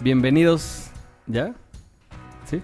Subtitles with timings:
[0.00, 0.90] Bienvenidos.
[1.26, 1.54] ¿Ya?
[2.46, 2.62] ¿Sí?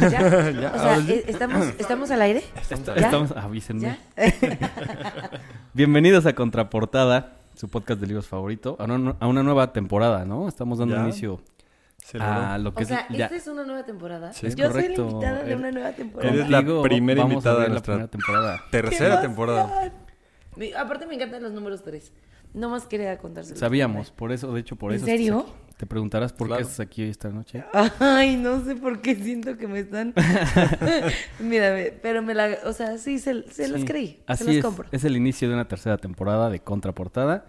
[0.00, 0.10] ¿Ya?
[0.50, 2.42] Ya, O sea, eh, ¿estamos, ¿estamos al aire?
[2.70, 2.94] ¿Ya?
[2.94, 3.82] Estamos, avísenme.
[3.82, 3.98] ¿Ya?
[5.74, 10.48] Bienvenidos a Contraportada, su podcast de libros favorito, a una, a una nueva temporada, ¿no?
[10.48, 11.02] Estamos dando Ya.
[11.02, 11.42] inicio
[12.20, 13.24] a lo que O sea, es ya.
[13.26, 14.32] esta es una nueva temporada.
[14.32, 14.46] Sí.
[14.46, 15.04] Es Yo soy correcto.
[15.04, 16.32] la invitada de Er- una nueva temporada.
[16.32, 18.60] Eres la Contigo primera vamos a invitada de abrir la nuestra- primera temporada.
[18.70, 19.92] Tercera ¡Qué temporada.
[20.78, 22.12] aparte me encantan los números 3.
[22.54, 23.58] No más quería contárselo.
[23.58, 25.04] Sabíamos, por eso, de hecho, por ¿En eso.
[25.06, 25.46] estás serio?
[25.76, 26.62] Te preguntarás por Claro.
[26.62, 27.62] qué estás aquí esta noche.
[28.00, 30.14] Ay, no sé por qué siento que me están...
[31.40, 32.56] Mírame, pero me la...
[32.64, 34.22] O sea, sí, se, se las creí.
[34.26, 34.64] Así se las es.
[34.64, 34.88] compro.
[34.90, 37.46] Es el inicio de una tercera temporada de Contraportada,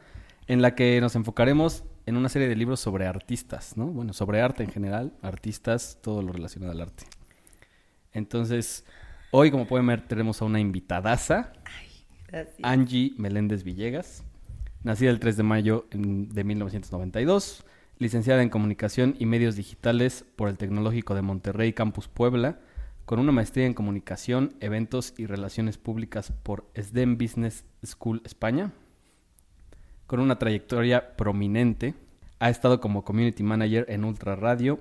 [0.48, 3.88] en la que nos enfocaremos en una serie de libros sobre artistas, ¿no?
[3.88, 7.06] Bueno, sobre arte en general, artistas, todo lo relacionado al arte.
[8.14, 8.86] Entonces,
[9.32, 11.54] hoy, como pueden ver, tenemos a una invitadaza,
[12.28, 12.58] Gracias.
[12.64, 14.24] Angie Meléndez Villegas,
[14.84, 17.64] nacida el 3 de mayo de 1992,
[18.00, 22.60] licenciada en Comunicación y Medios Digitales por el Tecnológico de Monterrey Campus Puebla,
[23.06, 28.74] con una maestría en Comunicación, Eventos y Relaciones Públicas por SDEM Business School España,
[30.06, 31.96] con una trayectoria prominente,
[32.40, 34.80] ha estado como Community Manager en Ultra Radio,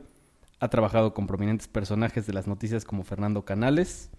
[0.61, 4.11] ha trabajado con prominentes personajes de las noticias como Fernando Canales,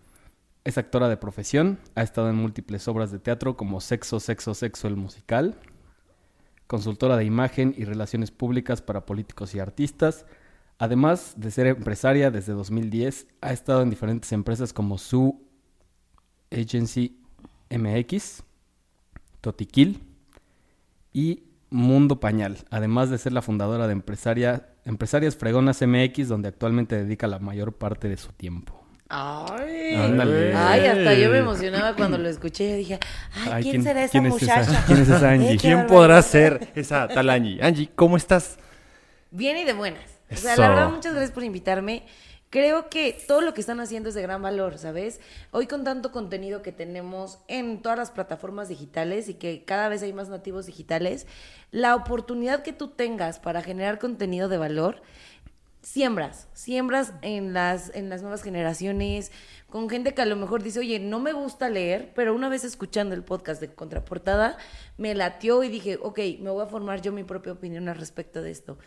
[0.63, 4.87] es actora de profesión, ha estado en múltiples obras de teatro como Sexo, Sexo, Sexo,
[4.87, 5.55] el musical,
[6.67, 10.25] consultora de imagen y relaciones públicas para políticos y artistas.
[10.77, 15.41] Además de ser empresaria desde 2010, ha estado en diferentes empresas como Su
[16.51, 17.19] Agency
[17.69, 18.43] MX,
[19.41, 20.03] Totiquil
[21.13, 26.95] y Mundo Pañal, además de ser la fundadora de empresaria, Empresarias Fregonas MX, donde actualmente
[26.95, 28.76] dedica la mayor parte de su tiempo.
[29.09, 30.53] Ay, Ándale.
[30.53, 32.69] ay, hasta yo me emocionaba cuando lo escuché.
[32.71, 32.99] Yo dije,
[33.35, 34.55] ay, Ay, ¿quién, ¿quién- será esa quién es esa?
[34.59, 34.83] muchacha?
[34.85, 35.57] ¿Quién es esa Angie?
[35.57, 37.59] ¿Quién podrá ser esa tal Angie?
[37.63, 38.57] Angie, ¿cómo estás?
[39.31, 40.03] Bien y de buenas.
[40.31, 40.61] O sea, Eso.
[40.61, 42.03] la verdad, muchas gracias por invitarme.
[42.49, 45.19] Creo que todo lo que están haciendo es de gran valor, ¿sabes?
[45.51, 50.01] Hoy con tanto contenido que tenemos en todas las plataformas digitales y que cada vez
[50.01, 51.27] hay más nativos digitales,
[51.71, 55.01] la oportunidad que tú tengas para generar contenido de valor,
[55.87, 59.31] siembras, siembras en las, en las nuevas generaciones,
[59.69, 62.65] con gente que a lo mejor dice, oye, no me gusta leer, pero una vez
[62.65, 64.57] escuchando el podcast de Contraportada,
[64.97, 68.41] me latió y dije, ok, me voy a formar yo mi propia opinión al respecto
[68.41, 68.77] de esto.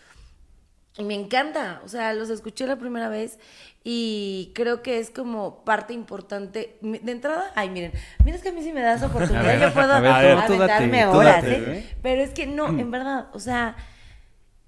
[0.98, 3.38] Y me encanta, o sea, los escuché la primera vez
[3.82, 6.76] y creo que es como parte importante.
[6.82, 9.72] De entrada, ay, miren, miren es que a mí sí me das oportunidad, ver, yo
[9.72, 11.78] puedo a ver, date, aventarme horas, date, ¿eh?
[11.78, 11.96] ¿eh?
[12.02, 13.76] Pero es que no, en verdad, o sea,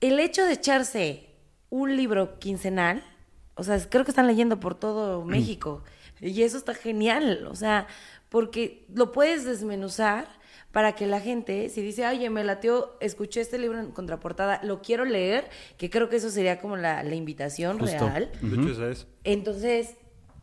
[0.00, 1.31] el hecho de echarse
[1.72, 3.02] un libro quincenal,
[3.54, 5.82] o sea, creo que están leyendo por todo México
[6.20, 7.86] y eso está genial, o sea,
[8.28, 10.28] porque lo puedes desmenuzar
[10.70, 14.82] para que la gente, si dice, oye, me latió, escuché este libro en contraportada, lo
[14.82, 18.06] quiero leer, que creo que eso sería como la, la invitación Justo.
[18.06, 18.30] real.
[18.40, 19.06] De hecho, esa es.
[19.24, 19.96] Entonces,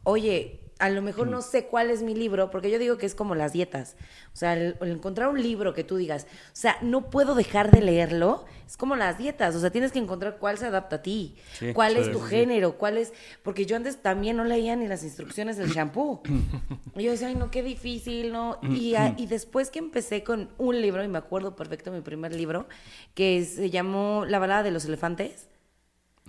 [0.04, 3.14] oye, a lo mejor no sé cuál es mi libro, porque yo digo que es
[3.14, 3.96] como las dietas.
[4.34, 7.70] O sea, el, el encontrar un libro que tú digas, o sea, no puedo dejar
[7.70, 9.54] de leerlo, es como las dietas.
[9.56, 12.26] O sea, tienes que encontrar cuál se adapta a ti, Sí, cuál es tu sí.
[12.30, 13.12] género, cuál es.
[13.44, 16.22] Porque yo antes también no leía ni las instrucciones del shampoo.
[16.96, 18.58] y yo decía, ay, no, qué difícil, ¿no?
[18.62, 22.34] Y, a- y después que empecé con un libro, y me acuerdo perfecto mi primer
[22.34, 22.68] libro,
[23.16, 25.49] que se llamó La balada de los elefantes.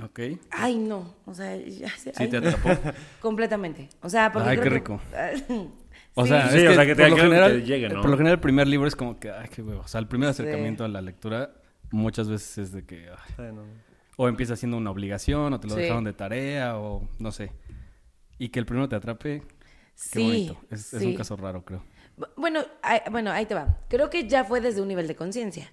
[0.04, 0.20] Ok.
[0.50, 1.14] Ay, no.
[1.26, 2.12] O sea, ya sé.
[2.14, 2.70] Sí, ay, te atrapó.
[3.20, 3.88] Completamente.
[4.02, 5.00] O sea, porque Ay, creo qué que- rico.
[6.14, 8.00] O sea, Sí, es o que sea, que te- por, lo que te llegue, ¿no?
[8.00, 9.82] por lo general el primer libro es como que, ay, qué huevo.
[9.82, 10.42] O sea, el primer Sí.
[10.42, 11.54] acercamiento a la lectura
[11.92, 13.62] muchas veces es de que, ay, Bueno,
[14.16, 15.82] o empieza siendo una obligación, o te lo Sí.
[15.82, 17.52] dejaron de tarea, o no sé.
[18.38, 19.46] Y que el primero te atrape, qué
[19.94, 20.56] Sí, bonito.
[20.70, 21.84] Es, es un caso raro, creo.
[22.18, 23.78] Bu- Bueno, ahí, bueno, ahí te va.
[23.88, 25.72] Creo que ya fue desde un nivel de conciencia.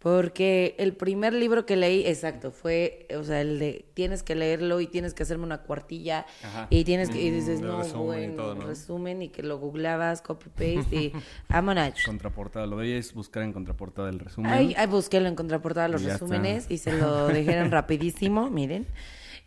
[0.00, 4.80] Porque el primer libro que leí, exacto, fue, o sea, el de tienes que leerlo
[4.80, 6.68] y tienes que hacerme una cuartilla Ajá.
[6.70, 8.64] y tienes que, y Mm, dices, el no, resumen y todo, ¿no?
[8.66, 11.12] resumen y que lo googleabas, copy-paste y
[11.48, 11.94] vámonos.
[12.06, 14.52] Contraportada, lo de hoy es buscar en contraportada el resumen.
[14.52, 16.24] Ay, ay, búsquelo en contraportada los Y ya está.
[16.26, 18.86] resúmenes y se lo dijeron rapidísimo, miren.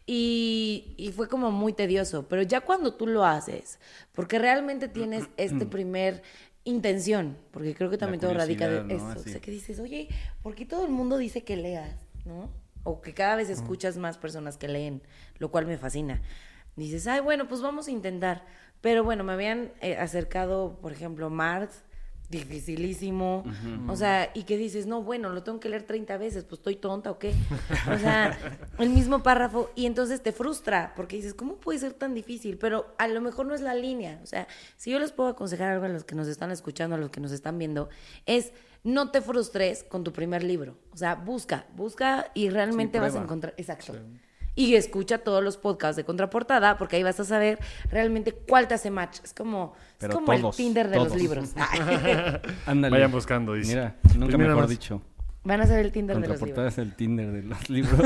[0.06, 3.80] Y, y fue como muy tedioso, pero ya cuando tú lo haces,
[4.12, 6.24] porque realmente tienes este primer
[6.64, 10.10] intención, porque creo que también todo radica de eso, o sea, que dices, oye,
[10.42, 12.50] ¿por qué todo el mundo dice que leas, no?
[12.84, 15.02] O que cada vez escuchas más personas que leen,
[15.38, 16.22] lo cual me fascina.
[16.76, 18.46] Dices, ay, bueno, pues vamos a intentar.
[18.82, 21.72] Pero bueno, me habían eh, acercado, por ejemplo, Mart,
[22.32, 23.44] dificilísimo.
[23.88, 26.78] O sea, y que dices, no, bueno, lo tengo que leer 30 veces, pues estoy
[26.78, 27.34] tonta o qué.
[27.94, 28.38] O sea,
[28.80, 32.58] el mismo párrafo y entonces te frustra porque dices, ¿cómo puede ser tan difícil?
[32.58, 34.20] Pero a lo mejor no es la línea.
[34.24, 34.48] O sea,
[34.78, 37.20] si yo les puedo aconsejar algo a los que nos están escuchando, a los que
[37.20, 37.90] nos están viendo,
[38.26, 38.54] es
[38.84, 40.78] no te frustres con tu primer libro.
[40.92, 43.54] O sea, busca, busca y realmente vas a encontrar.
[43.58, 43.94] Exacto.
[44.62, 47.58] Y escucha todos los podcasts de contraportada porque ahí vas a saber
[47.90, 49.20] realmente cuál te hace match.
[49.24, 51.50] Es como, es Pero como todos, el Tinder de los libros.
[52.66, 52.92] Ándale.
[52.96, 53.70] Vayan buscando, dice.
[53.76, 54.70] Mira, Pues nunca mejor más.
[54.70, 55.02] dicho.
[55.44, 56.74] Van a ser el Tinder de los Contraportada libros.
[56.74, 58.00] es el Tinder de los libros.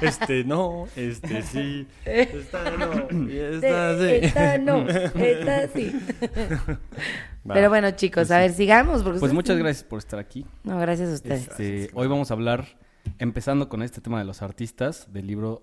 [0.00, 1.86] Este no, este sí.
[2.06, 4.14] Esta no, y esta sí.
[4.22, 5.92] Esta no, esta sí.
[7.48, 7.54] Va.
[7.54, 9.02] Pero bueno, chicos, a ver, sigamos.
[9.02, 10.46] Porque Pues ustedes- muchas gracias por estar aquí.
[10.64, 11.48] No, gracias a ustedes.
[11.48, 12.66] Este, hoy vamos a hablar,
[13.18, 15.62] empezando con este tema de los artistas, del libro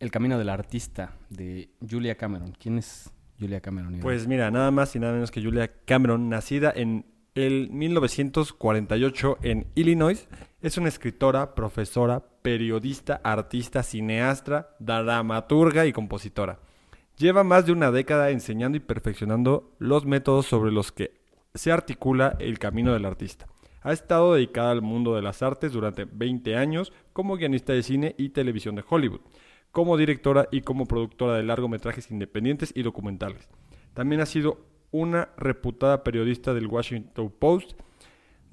[0.00, 2.56] El Camino del Artista, de Julia Cameron.
[2.58, 4.00] ¿Quién es Julia Cameron?
[4.00, 7.04] Pues mira, nada más y nada menos que Julia Cameron, nacida en
[7.34, 10.26] el 1948 en Illinois,
[10.62, 16.60] es una escritora, profesora, periodista, artista, cineasta, dramaturga y compositora.
[17.18, 21.20] Lleva más de una década enseñando y perfeccionando los métodos sobre los que
[21.54, 23.46] se articula el camino del artista.
[23.82, 28.14] Ha estado dedicada al mundo de las artes durante 20 años como guionista de cine
[28.18, 29.20] y televisión de Hollywood,
[29.72, 33.48] como directora y como productora de largometrajes independientes y documentales.
[33.94, 34.58] También ha sido
[34.90, 37.72] una reputada periodista del Washington Post,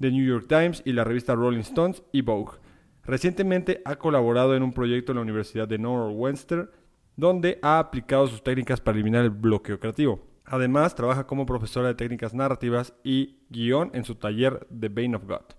[0.00, 2.58] The New York Times y la revista Rolling Stones y Vogue.
[3.04, 6.70] Recientemente ha colaborado en un proyecto en la Universidad de Northwestern,
[7.16, 10.20] donde ha aplicado sus técnicas para eliminar el bloqueo creativo.
[10.44, 15.24] Además, trabaja como profesora de técnicas narrativas y guion en su taller The Vein of
[15.24, 15.57] God.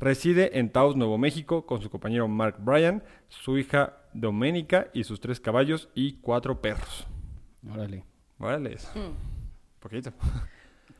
[0.00, 5.20] Reside en Taos, Nuevo México, con su compañero Mark Bryan, su hija Doménica y sus
[5.20, 7.06] tres caballos y cuatro perros.
[7.70, 8.04] Órale.
[8.38, 8.78] Órale.
[9.78, 10.12] Poquito.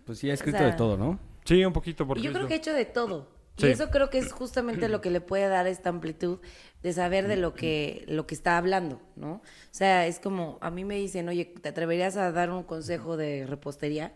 [0.07, 1.21] Pues sí, ha escrito sea, de todo, ¿no?
[1.45, 3.29] Sí, un poquito porque Y yo creo que he hecho de todo.
[3.57, 3.67] Sí.
[3.69, 6.41] Y eso creo que es justamente lo que le puede dar esta amplitud
[6.83, 9.35] de saber de lo que, lo que está hablando, ¿no?
[9.35, 13.17] O sea, es como, a mí me dicen, oye, ¿te atreverías a dar un consejo
[13.17, 14.13] de repostería?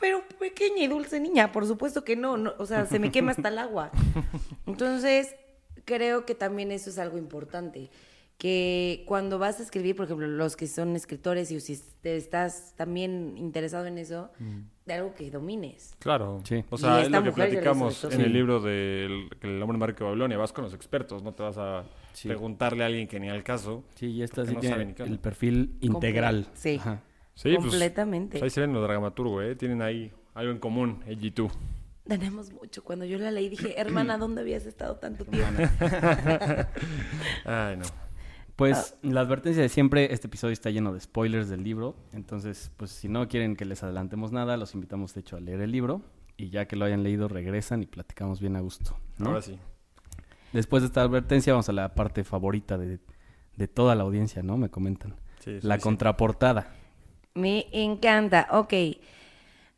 [0.00, 3.32] Pero pequeña y dulce niña, por supuesto que no, no, o sea, se me quema
[3.32, 3.90] hasta el agua.
[4.66, 5.34] Entonces,
[5.84, 7.90] creo que también eso es algo importante,
[8.38, 12.74] que cuando vas a escribir, por ejemplo, los que son escritores y si te estás
[12.76, 14.30] también interesado en eso,
[14.84, 15.94] de algo que domines.
[16.00, 16.40] Claro.
[16.44, 16.64] Sí.
[16.70, 20.04] O sea, es lo que platicamos de en el libro del El hombre marco de
[20.06, 20.38] Babilonia.
[20.38, 21.84] Vas con los expertos, no te vas a
[22.14, 22.26] Sí.
[22.28, 23.84] preguntarle a alguien que ni al caso.
[23.94, 26.48] Sí, y esta sí no tiene el perfil integral.
[26.54, 26.78] Sí.
[26.80, 27.00] Ajá.
[27.34, 28.32] Sí, pues, Completamente.
[28.38, 29.54] pues ahí se ven los dramaturgos, ¿eh?
[29.56, 31.50] Tienen ahí algo en común, ella y tú.
[32.06, 32.82] Tenemos mucho.
[32.82, 35.62] Cuando yo la leí dije, hermana, ¿dónde habías estado tanto tiempo?
[37.44, 37.84] Ay, no.
[38.56, 38.98] Pues Ah.
[39.02, 43.08] la advertencia de siempre, este episodio está lleno de spoilers del libro, entonces pues si
[43.08, 46.02] no quieren que les adelantemos nada, los invitamos de hecho a leer el libro
[46.36, 48.96] y ya que lo hayan leído regresan y platicamos bien a gusto.
[49.18, 49.28] ¿no?
[49.28, 49.58] Ahora sí.
[50.52, 52.98] Después de esta advertencia vamos a la parte favorita de,
[53.56, 54.58] de toda la audiencia, ¿no?
[54.58, 55.14] Me comentan.
[55.40, 55.82] Sí, sí, la sí.
[55.82, 56.74] contraportada.
[57.34, 58.46] Me encanta.
[58.50, 58.74] Ok.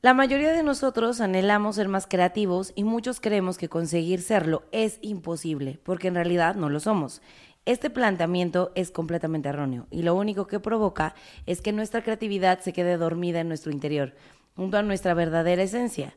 [0.03, 4.99] La mayoría de nosotros anhelamos ser más creativos y muchos creemos que conseguir serlo es
[5.01, 7.23] imposible, porque en realidad no lo somos.
[7.65, 11.15] Este planteamiento es completamente erróneo y lo único que provoca
[11.47, 14.15] es que nuestra creatividad se quede dormida en nuestro interior,
[14.55, 16.15] junto a nuestra verdadera esencia.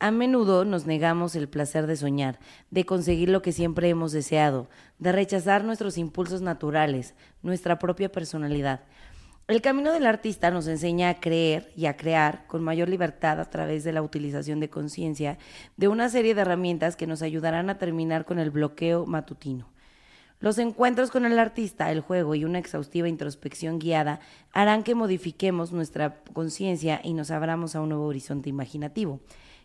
[0.00, 2.40] A menudo nos negamos el placer de soñar,
[2.70, 8.80] de conseguir lo que siempre hemos deseado, de rechazar nuestros impulsos naturales, nuestra propia personalidad.
[9.50, 13.50] El camino del artista nos enseña a creer y a crear con mayor libertad a
[13.50, 15.38] través de la utilización de conciencia
[15.76, 19.66] de una serie de herramientas que nos ayudarán a terminar con el bloqueo matutino.
[20.38, 24.20] Los encuentros con el artista, el juego y una exhaustiva introspección guiada
[24.52, 29.18] harán que modifiquemos nuestra conciencia y nos abramos a un nuevo horizonte imaginativo.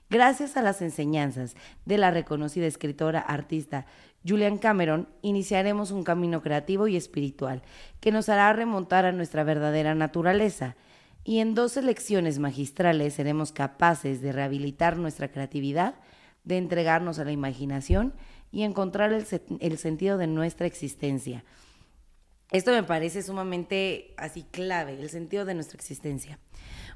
[0.09, 3.85] Gracias a las enseñanzas de la reconocida escritora artista
[4.27, 7.61] Julian Cameron, iniciaremos un camino creativo y espiritual
[7.99, 10.75] que nos hará remontar a nuestra verdadera naturaleza.
[11.23, 15.95] Y en dos lecciones magistrales seremos capaces de rehabilitar nuestra creatividad,
[16.43, 18.13] de entregarnos a la imaginación
[18.51, 19.25] y encontrar el,
[19.59, 21.43] el sentido de nuestra existencia.
[22.51, 26.39] Esto me parece sumamente así clave, el sentido de nuestra existencia.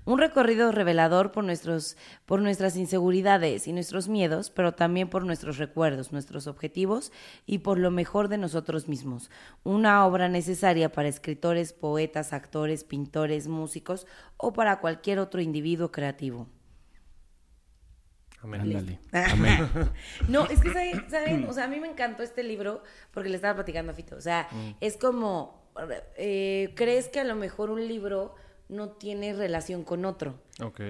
[0.06, 5.58] Un recorrido revelador por, nuestros, por nuestras inseguridades y nuestros miedos, pero también por nuestros
[5.58, 7.12] recuerdos, nuestros objetivos
[7.46, 9.29] y por lo mejor de nosotros mismos.
[9.63, 16.48] Una obra necesaria para escritores, poetas, actores, pintores, músicos o para cualquier otro individuo creativo.
[18.41, 18.62] Amén.
[18.62, 19.00] Ándale.
[20.27, 21.10] No, es que, ¿saben?
[21.10, 21.46] ¿saben?
[21.48, 24.15] O sea, a mí me encantó este libro porque le estaba platicando a Fito.
[24.15, 24.48] O sea,
[24.79, 25.70] es como,
[26.18, 28.36] eh, crees que a lo mejor un libro
[28.69, 30.39] no tiene relación con otro.
[30.63, 30.81] Ok.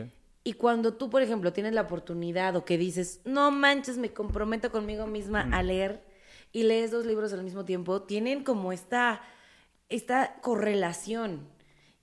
[0.43, 4.71] Y cuando tú, por ejemplo, tienes la oportunidad o que dices, no manches, me comprometo
[4.71, 6.03] conmigo misma a leer
[6.51, 9.21] y lees dos libros al mismo tiempo, tienen como esta,
[9.89, 11.47] esta correlación.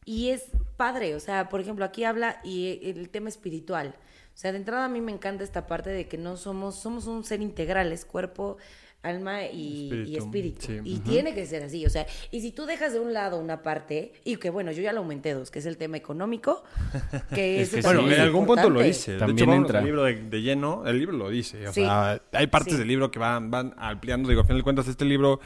[0.05, 3.97] Y es padre, o sea, por ejemplo, aquí habla y el tema espiritual.
[4.35, 7.07] O sea, de entrada a mí me encanta esta parte de que no somos, somos
[7.07, 8.59] un ser integral, es cuerpo,
[9.07, 10.11] alma y espíritu.
[10.11, 10.67] Y, espíritu.
[10.67, 10.81] Sí.
[10.85, 13.63] y tiene que ser así, o sea, y si tú dejas de un lado una
[13.63, 16.63] parte, y que bueno, yo ya lo aumenté dos, que es el tema económico,
[17.35, 19.17] que Es que Bueno, en algún punto lo dice.
[19.19, 19.79] También de hecho, entra.
[19.81, 21.67] al libro de, de lleno, el libro lo dice.
[21.69, 21.81] O Sí.
[21.83, 22.79] sea, hay partes Sí.
[22.79, 24.29] del libro que van, van ampliando.
[24.29, 25.41] Digo, a final de cuentas, este libro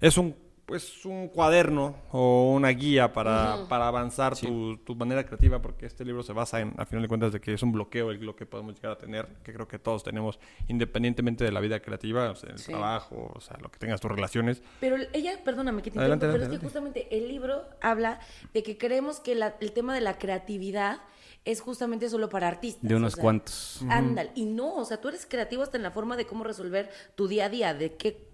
[0.00, 0.34] es un
[0.70, 6.04] pues un cuaderno o una guía para, para avanzar tu, tu manera creativa, porque este
[6.04, 8.36] libro se basa en, a final de cuentas, de que es un bloqueo el, lo
[8.36, 12.30] que podemos llegar a tener, que creo que todos tenemos, independientemente de la vida creativa,
[12.30, 12.70] o sea, el Sí.
[12.70, 14.62] trabajo, o sea, lo que tengas tus relaciones.
[14.78, 18.20] Pero ella, perdóname que te Adelante, interrumpa, pero adelante, es que justamente el libro habla
[18.54, 20.98] de que creemos que la- el tema de la creatividad
[21.44, 22.88] es justamente solo para artistas.
[22.88, 23.82] De unos o sea, cuantos.
[23.88, 24.30] Ándale.
[24.36, 27.26] Y no, o sea, tú eres creativo hasta en la forma de cómo resolver tu
[27.26, 28.28] día a día, de qué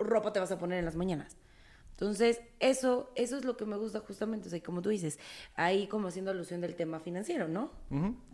[0.00, 1.36] ropa te vas a poner en las mañanas.
[1.98, 5.18] Entonces, eso, eso es lo que me gusta justamente, o sea, como tú dices,
[5.54, 7.70] ahí como haciendo alusión del tema financiero, ¿no?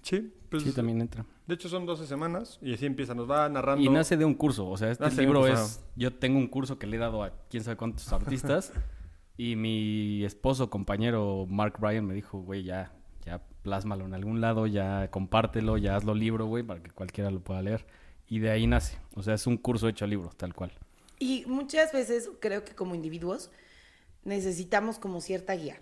[0.03, 1.25] Sí, pues, Sí, también entra.
[1.47, 3.81] De hecho, son 12 semanas y así empieza, nos va narrando.
[3.81, 5.85] Y nace de un curso, o sea, este Nace libro curso, es...
[5.95, 8.73] Yo tengo un curso que le he dado a quién sabe cuántos artistas
[9.37, 12.93] y mi esposo, compañero Mark Bryan me dijo, güey, ya,
[13.25, 17.39] ya plásmalo en algún lado, ya compártelo, ya hazlo libro, güey, para que cualquiera lo
[17.39, 17.87] pueda leer.
[18.27, 20.73] Y de ahí nace, o sea, es un curso hecho libro, tal cual.
[21.23, 23.53] Y muchas veces creo que como individuos
[24.25, 25.79] necesitamos como cierta guía.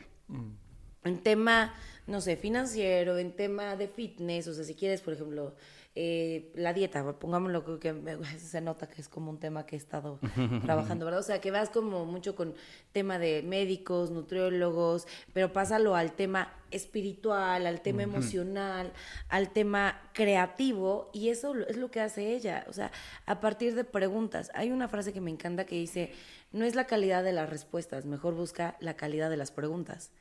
[1.02, 1.74] En tema,
[2.06, 5.54] no sé, financiero, en tema de fitness, o sea, si quieres, por ejemplo,
[6.02, 9.78] eh, la dieta, pongámoslo que, me- se nota que es como un tema que he
[9.78, 10.18] estado
[10.62, 11.20] trabajando, ¿verdad?
[11.20, 12.54] O sea, que vas como mucho con
[12.92, 18.92] tema de médicos, nutriólogos, pero pásalo al tema espiritual, al tema emocional,
[19.28, 22.90] al tema creativo, y eso es lo que hace ella, o sea,
[23.26, 24.50] a partir de preguntas.
[24.54, 26.12] Hay una frase que me encanta que dice,
[26.50, 30.12] no es la calidad de las respuestas, mejor busca la calidad de las preguntas.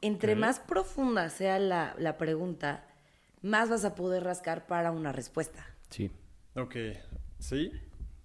[0.00, 2.84] Entre más profunda sea la, la pregunta,
[3.42, 5.66] más vas a poder rascar para una respuesta.
[5.90, 6.10] Sí.
[6.54, 6.76] Ok,
[7.38, 7.70] ¿sí?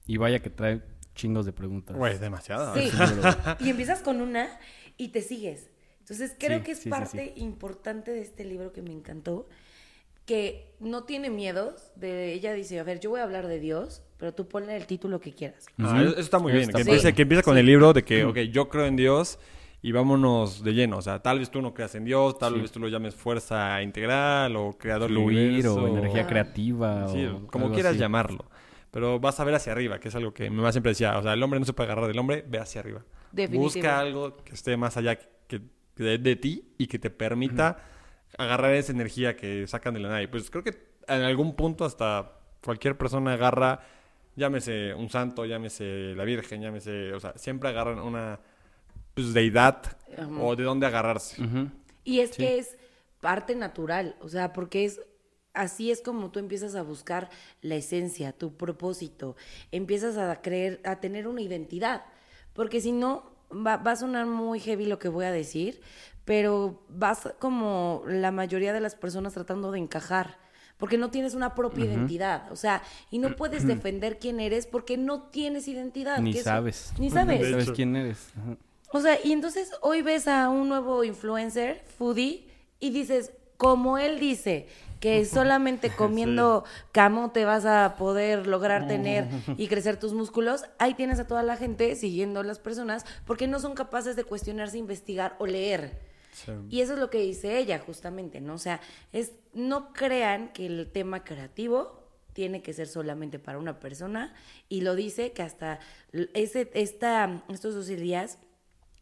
[0.05, 0.81] Y vaya que trae
[1.15, 1.95] chingos de preguntas.
[1.95, 2.73] Güey, demasiado.
[2.75, 2.89] Sí.
[3.59, 4.49] y empiezas con una
[4.97, 5.69] y te sigues.
[5.99, 9.47] Entonces creo Sí, que es sí, sí, parte importante de este libro que me encantó,
[10.25, 11.91] que no tiene miedos.
[11.95, 14.85] De ella dice, a ver, yo voy a hablar de Dios, pero tú ponle el
[14.87, 15.65] título que quieras.
[15.77, 16.69] Ah, eso está muy Eso bien.
[16.69, 19.39] está Que empiece, que empiece con el libro de que, ok, yo creo en Dios
[19.83, 20.97] y vámonos de lleno.
[20.97, 22.61] O sea, tal vez tú no creas en Dios, tal Sí.
[22.61, 26.27] vez tú lo llames fuerza integral o creador Fluir universo, o energía Ah.
[26.27, 27.07] creativa.
[27.09, 27.99] Sí, o como quieras así.
[27.99, 28.45] llamarlo.
[28.89, 31.17] Pero vas a ver hacia arriba, que es algo que mi mamá siempre decía.
[31.19, 33.03] O sea, el hombre no se puede agarrar del hombre, ve hacia arriba.
[33.31, 33.63] Definitivo.
[33.63, 35.27] Busca algo que esté más allá que,
[35.95, 37.77] que de, de ti y que te permita
[38.37, 40.23] agarrar esa energía que sacan de la nada.
[40.23, 42.31] Y pues creo que en algún punto hasta
[42.63, 43.81] cualquier persona agarra,
[44.35, 48.39] llámese un santo, llámese la Virgen, llámese, o sea, siempre agarran una
[49.13, 49.81] pues, deidad
[50.17, 50.27] Ajá.
[50.41, 51.41] o de dónde agarrarse.
[52.03, 52.37] Y es Sí.
[52.37, 52.77] que es
[53.19, 54.99] parte natural, o sea, porque es
[55.53, 57.29] así es como tú empiezas a buscar
[57.61, 59.35] la esencia, tu propósito,
[59.71, 62.03] empiezas a creer, a tener una identidad,
[62.53, 65.79] porque si no va, va a sonar muy heavy lo que voy a decir,
[66.25, 70.41] pero vas como la mayoría de las personas tratando de encajar.
[70.79, 74.97] Porque no tienes una propia identidad, o sea, y no puedes defender quién eres porque
[74.97, 76.17] no tienes identidad.
[76.19, 76.93] Ni sabes.
[76.97, 77.47] Ni Ni sabes.
[77.47, 77.73] sabes hecho.
[77.75, 78.33] quién eres.
[78.37, 78.57] Ajá.
[78.93, 82.47] O sea, y entonces hoy ves a un nuevo influencer, foodie,
[82.79, 84.67] y dices, como él dice,
[84.99, 91.19] que solamente comiendo camote vas a poder lograr tener y crecer tus músculos, ahí tienes
[91.19, 95.35] a toda la gente siguiendo a las personas porque no son capaces de cuestionarse, investigar
[95.39, 95.99] o leer.
[96.31, 96.51] Sí.
[96.69, 98.53] Y eso es lo que dice ella, justamente, ¿no?
[98.53, 98.79] O sea,
[99.11, 104.33] es no crean que el tema creativo tiene que ser solamente para una persona
[104.69, 105.79] y lo dice que hasta
[106.33, 108.39] ese, esta, estos dos días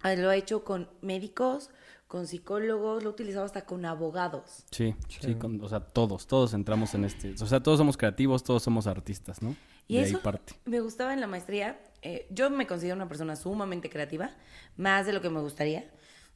[0.04, 1.70] lo ha hecho con médicos,
[2.08, 4.64] con psicólogos, lo ha utilizado hasta con abogados.
[4.72, 7.34] Sí, sí, con- o sea, todos, todos entramos en este.
[7.42, 9.56] O sea, todos somos creativos, todos somos artistas, ¿no?
[9.88, 10.54] Y de eso ahí parte.
[10.66, 11.80] me gustaba en la maestría.
[12.04, 14.32] eh, yo me considero una persona sumamente creativa,
[14.76, 15.86] más de lo que me gustaría.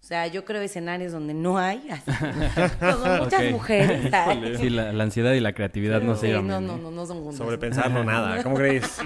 [0.06, 2.12] O sea, yo creo escenarios donde no hay, así,
[2.80, 3.50] como muchas Ok.
[3.50, 4.08] mujeres.
[4.14, 4.56] ay.
[4.56, 6.80] Sí, la, la ansiedad y la creatividad no se llevan no, no, ¿eh?
[6.80, 7.38] no, no son juntas.
[7.38, 9.00] Sobrepensarlo nada, ¿cómo crees?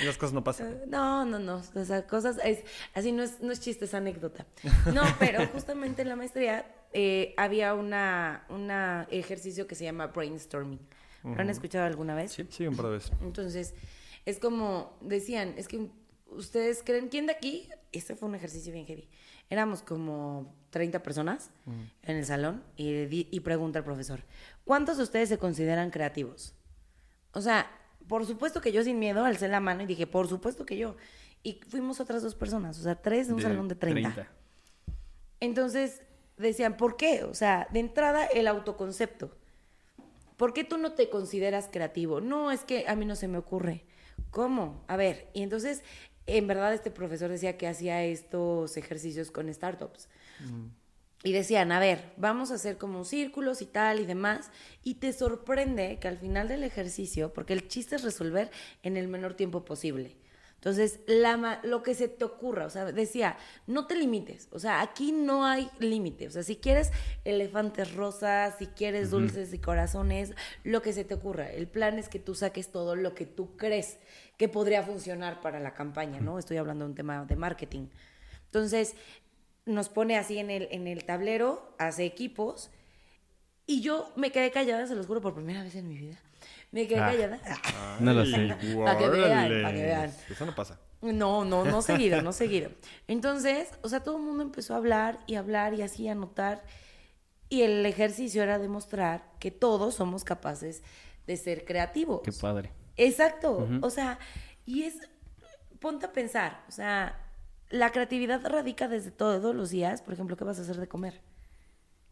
[0.00, 0.82] Esas cosas no pasan.
[0.86, 1.60] No, no, no.
[1.74, 2.38] O sea, cosas.
[2.44, 2.62] Es,
[2.94, 4.46] así no es, no es chiste, es anécdota.
[4.94, 10.78] No, pero justamente en la maestría eh, había una, una ejercicio que se llama brainstorming.
[11.24, 12.30] ¿Lo han escuchado alguna vez?
[12.30, 13.10] Sí, sí, un par de veces.
[13.20, 13.74] Entonces,
[14.24, 15.88] es como decían, es que
[16.28, 19.08] ustedes creen, ¿quién de aquí este fue un ejercicio bien heavy.
[19.50, 21.50] Éramos como 30 personas
[22.02, 24.22] en el salón y, y pregunta el profesor,
[24.64, 26.54] ¿cuántos de ustedes se consideran creativos?
[27.32, 27.70] O sea,
[28.08, 30.96] por supuesto que yo sin miedo alcé la mano y dije, por supuesto que yo.
[31.42, 34.28] Y fuimos otras dos personas, o sea, tres de un salón de 30.
[35.40, 36.02] Entonces
[36.36, 37.24] decían, ¿por qué?
[37.24, 39.36] O sea, de entrada el autoconcepto.
[40.36, 42.20] ¿Por qué tú no te consideras creativo?
[42.20, 43.84] No, es que a mí no se me ocurre.
[44.30, 44.84] ¿Cómo?
[44.86, 45.82] A ver, y entonces,
[46.26, 50.08] en verdad este profesor decía que hacía estos ejercicios con startups.
[51.22, 54.50] Y decían, a ver, vamos a hacer como círculos y tal y demás.
[54.82, 58.50] Y te sorprende que al final del ejercicio, porque el chiste es resolver
[58.82, 60.16] en el menor tiempo posible.
[60.60, 64.82] Entonces, la, lo que se te ocurra, o sea, decía, no te limites, o sea,
[64.82, 66.90] aquí no hay límite, o sea, si quieres
[67.24, 71.50] elefantes rosas, si quieres dulces y corazones, lo que se te ocurra.
[71.50, 74.00] El plan es que tú saques todo lo que tú crees
[74.40, 76.38] que podría funcionar para la campaña, ¿no?
[76.38, 77.88] Estoy hablando de un tema de marketing.
[78.46, 78.94] Entonces,
[79.66, 82.70] nos pone así en el, en el tablero, hace equipos,
[83.66, 86.16] y yo me quedé callada, se los juro, por primera vez en mi vida.
[86.72, 87.10] Me quedé Ah.
[87.12, 87.38] callada.
[88.00, 88.48] No lo sé.
[88.86, 89.62] Pa' que vean, Órale.
[89.62, 90.14] pa' que vean.
[90.30, 90.80] Eso no pasa.
[91.02, 92.70] No, no, no seguido, no seguido.
[93.08, 96.64] Entonces, o sea, todo el mundo empezó a hablar y hablar y así anotar.
[97.50, 100.82] Y el ejercicio era demostrar que todos somos capaces
[101.26, 102.22] de ser creativos.
[102.24, 102.72] Qué padre.
[102.96, 103.68] Exacto.
[103.82, 104.18] O sea,
[104.66, 104.98] y es,
[105.80, 107.18] ponte a pensar, o sea,
[107.70, 110.02] la creatividad radica desde todos los días.
[110.02, 111.20] Por ejemplo, ¿qué vas a hacer de comer?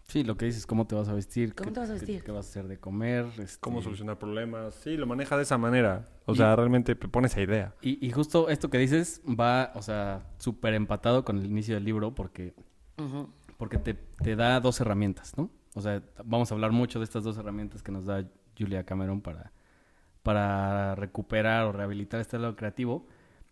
[0.07, 1.55] Sí, lo que dices, cómo te vas a vestir.
[1.55, 2.25] ¿Cómo qué- te vas a qué- vestir?
[2.25, 3.27] ¿Qué, vas a hacer de comer?
[3.39, 4.75] este, Cómo solucionar problemas.
[4.77, 6.07] Sí, lo maneja de esa manera.
[6.25, 7.75] O Y- sea, realmente te pone esa idea.
[7.83, 11.85] Y, y justo esto que dices va, o sea, súper empatado con el inicio del
[11.85, 12.55] libro porque,
[13.59, 15.51] porque te, te da dos herramientas, ¿no?
[15.75, 18.25] O sea, vamos a hablar mucho de estas dos herramientas que nos da
[18.59, 19.53] Julia Cameron para,
[20.23, 23.07] para recuperar o rehabilitar este lado creativo.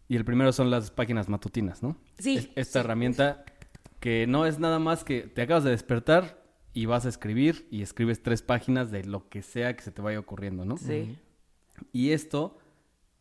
[0.09, 1.97] Y el primero son las páginas matutinas, ¿no?
[2.19, 2.85] Sí, Es- esta sí.
[2.85, 3.45] herramienta
[4.01, 6.43] que no es nada más que te acabas de despertar
[6.73, 10.03] y vas a escribir y escribes tres páginas de lo que sea que se te
[10.03, 10.77] vaya ocurriendo, ¿no?
[10.77, 11.19] Sí.
[11.93, 12.59] Y esto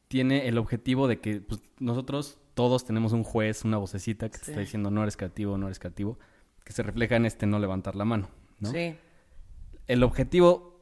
[0.08, 4.46] tiene el objetivo de que pues, nosotros todos tenemos un juez, una vocecita que te
[4.46, 4.52] Sí.
[4.52, 6.20] está diciendo no eres creativo, no eres creativo,
[6.64, 8.72] que se refleja en este no levantar la mano, ¿no?
[8.72, 8.96] Sí.
[9.88, 10.75] El objetivo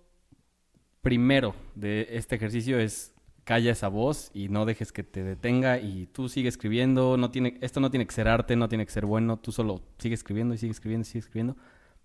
[1.04, 6.08] primero de este ejercicio es calla esa voz y no dejes que te detenga y
[6.08, 9.06] tú sigue escribiendo, no tiene esto no tiene que ser arte, no tiene que ser
[9.06, 11.56] bueno, tú solo sigue escribiendo y sigue escribiendo y sigue escribiendo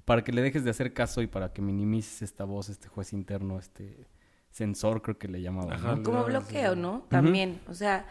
[0.05, 3.13] para que le dejes de hacer caso y para que minimices esta voz, este juez
[3.13, 4.07] interno, este
[4.51, 5.97] sensor creo que le llamaban, Ajá.
[5.97, 6.03] ¿no?
[6.03, 7.05] Como bloqueo, ¿no?
[7.11, 7.61] También.
[7.69, 8.07] O sea,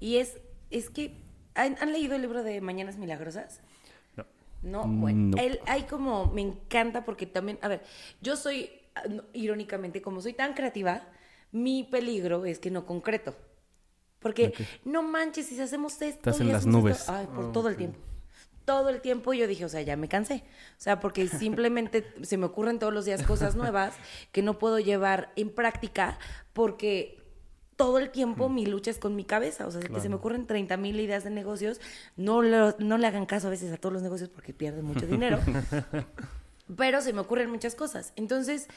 [0.00, 0.38] y es,
[0.70, 1.14] es que.
[1.54, 3.60] ¿han, han leído el libro de Mañanas Milagrosas?
[4.16, 4.24] No.
[4.62, 5.36] No, bueno.
[5.36, 5.42] no.
[5.42, 6.32] Él, hay como.
[6.32, 7.58] Me encanta porque también.
[7.62, 7.82] A ver,
[8.20, 8.70] yo soy.
[8.94, 9.02] Ah,
[9.32, 11.02] Irónicamente, como soy tan creativa,
[11.50, 13.36] mi peligro es que no concreto.
[14.18, 16.30] Porque no manches, si hacemos esto.
[16.30, 17.00] Estás en las nubes.
[17.00, 17.98] esto- ay, por todo el tiempo.
[18.64, 20.44] Todo el tiempo yo dije, o sea, ya me cansé.
[20.78, 23.94] O sea, porque simplemente se me ocurren todos los días cosas nuevas
[24.30, 26.18] que no puedo llevar en práctica
[26.52, 27.18] porque
[27.74, 29.66] todo el tiempo mi lucha es con mi cabeza.
[29.66, 31.80] O sea, que se me ocurren 30 mil ideas de negocios.
[32.16, 35.04] No, lo- no le hagan caso a veces a todos los negocios porque pierden mucho
[35.08, 35.40] dinero.
[36.76, 38.12] Pero se me ocurren muchas cosas.
[38.16, 38.68] Entonces,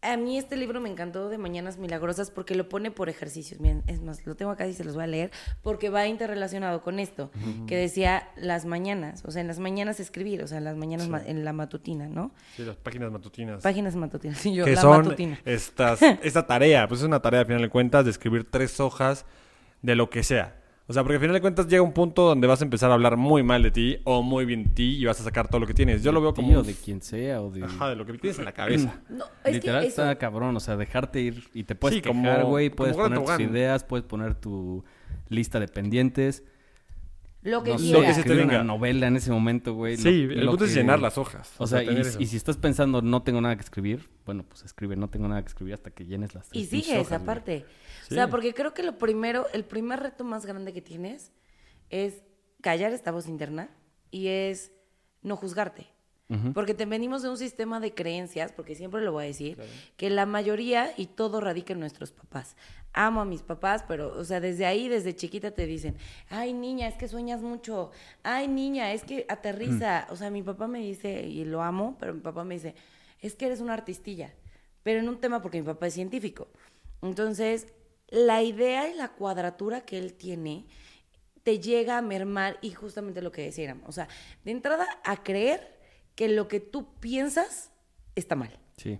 [0.00, 3.60] a mí este libro me encantó de Mañanas Milagrosas porque lo pone por ejercicios.
[3.60, 6.82] Miren, es más, lo tengo acá y se los voy a leer porque va interrelacionado
[6.82, 7.32] con esto,
[7.66, 11.08] que decía las mañanas, o sea, en las mañanas escribir, o sea, en las mañanas
[11.08, 12.32] ma- en la matutina, ¿no?
[12.56, 13.60] Sí, las páginas matutinas.
[13.62, 15.40] Páginas matutinas, y yo, que la son matutina.
[15.44, 19.24] estas, esta tarea, pues es una tarea al final de cuentas de escribir tres hojas
[19.82, 20.60] de lo que sea.
[20.90, 22.94] O sea, porque al final de cuentas llega un punto donde vas a empezar a
[22.94, 25.60] hablar muy mal de ti o muy bien de ti y vas a sacar todo
[25.60, 26.02] lo que tienes.
[26.02, 26.48] Yo lo veo como...
[26.48, 27.62] Tío, de quien sea o de...
[27.62, 29.00] Ajá, de lo que tienes en la cabeza.
[29.10, 32.02] No, es Literal que eso, está cabrón, o sea, dejarte ir y te puedes Sí,
[32.02, 34.82] como- quejar, güey, como puedes poner tus ideas, puedes poner tu
[35.28, 36.42] lista de pendientes.
[37.48, 38.16] Lo que No sé, Lo que quieras.
[38.16, 39.96] se te escribir una novela en ese momento, güey.
[39.96, 41.52] lo- Sí, el lo punto es llenar las hojas.
[41.58, 45.08] O sea, y, si estás pensando no tengo nada que escribir, bueno, pues escribe, no
[45.08, 46.64] tengo nada que escribir hasta que llenes las Y
[47.10, 47.22] güey.
[47.22, 47.64] aparte.
[48.06, 48.14] Sí.
[48.14, 51.32] O sea, porque creo que lo primero, el primer reto más grande que tienes
[51.90, 52.22] es
[52.60, 53.70] callar esta voz interna
[54.10, 54.72] y es
[55.22, 55.86] no juzgarte.
[56.30, 56.52] Ujú.
[56.52, 59.58] Porque te venimos de un sistema de creencias, porque siempre lo voy a decir,
[59.96, 62.54] que la mayoría y todo radica en nuestros papás.
[62.92, 65.96] Amo a mis papás, pero, o sea, desde ahí, desde chiquita te dicen,
[66.28, 70.06] ay niña, es que sueñas mucho, ay niña, es que aterriza.
[70.10, 72.74] O sea, mi papá me dice, y lo amo, pero mi papá me dice,
[73.20, 74.34] es que eres una artistilla,
[74.82, 76.48] pero en un tema porque mi papá es científico.
[77.00, 77.68] Entonces,
[78.08, 80.66] la idea y la cuadratura que él tiene
[81.42, 84.08] te llega a mermar y justamente lo que decíamos, o sea,
[84.44, 85.77] de entrada a creer
[86.18, 87.70] que lo que tú piensas
[88.16, 88.58] está mal.
[88.76, 88.98] Sí.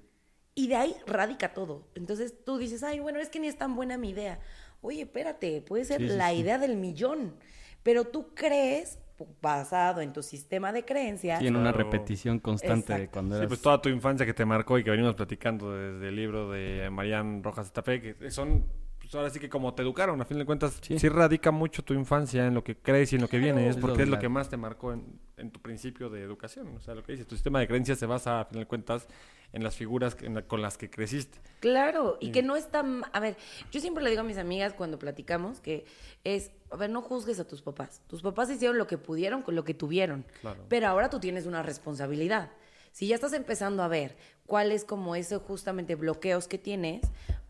[0.55, 1.89] Y de ahí radica todo.
[1.97, 4.39] Entonces tú dices, ay, bueno, es que ni es tan buena mi idea.
[4.83, 6.37] Oye, espérate, puede ser Sí, sí, la sí.
[6.37, 7.35] idea del millón.
[7.83, 9.01] Pero tú crees
[9.43, 11.43] basado en tu sistema de creencias.
[11.43, 11.91] Y en una Claro.
[11.91, 13.49] repetición constante de cuando Sí, eras...
[13.49, 16.89] pues toda tu infancia que te marcó y que venimos platicando desde el libro de
[16.93, 18.65] Marian Rojas Estapé, que son,
[19.11, 20.99] pues ahora sí que como te educaron, a fin de cuentas, sí.
[20.99, 21.09] Sí.
[21.09, 24.03] radica mucho tu infancia en lo que crees y en lo que viene, es porque
[24.03, 27.03] es lo que más te marcó en, en tu principio de educación, o sea, lo
[27.03, 29.09] que dices, tu sistema de creencias se basa, a fin de cuentas,
[29.55, 31.39] en las figuras que- en la- con las que creciste.
[31.61, 33.03] Claro, y que no es tan...
[33.15, 33.37] A ver,
[33.73, 35.87] yo siempre le digo a mis amigas cuando platicamos que
[36.25, 38.03] es, a ver, no juzgues a tus papás.
[38.09, 40.67] Tus papás hicieron lo que pudieron con lo que tuvieron, Claro.
[40.69, 42.51] pero ahora tú tienes una responsabilidad.
[42.93, 47.01] Si ya estás empezando a ver cuáles como esos justamente bloqueos que tienes,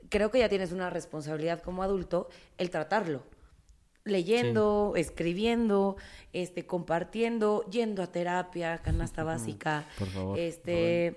[0.09, 3.23] creo que ya tienes una responsabilidad como adulto el tratarlo.
[4.05, 5.97] Leyendo, escribiendo,
[6.33, 10.39] este, compartiendo, yendo a terapia, canasta básica, Por favor.
[10.39, 11.15] este,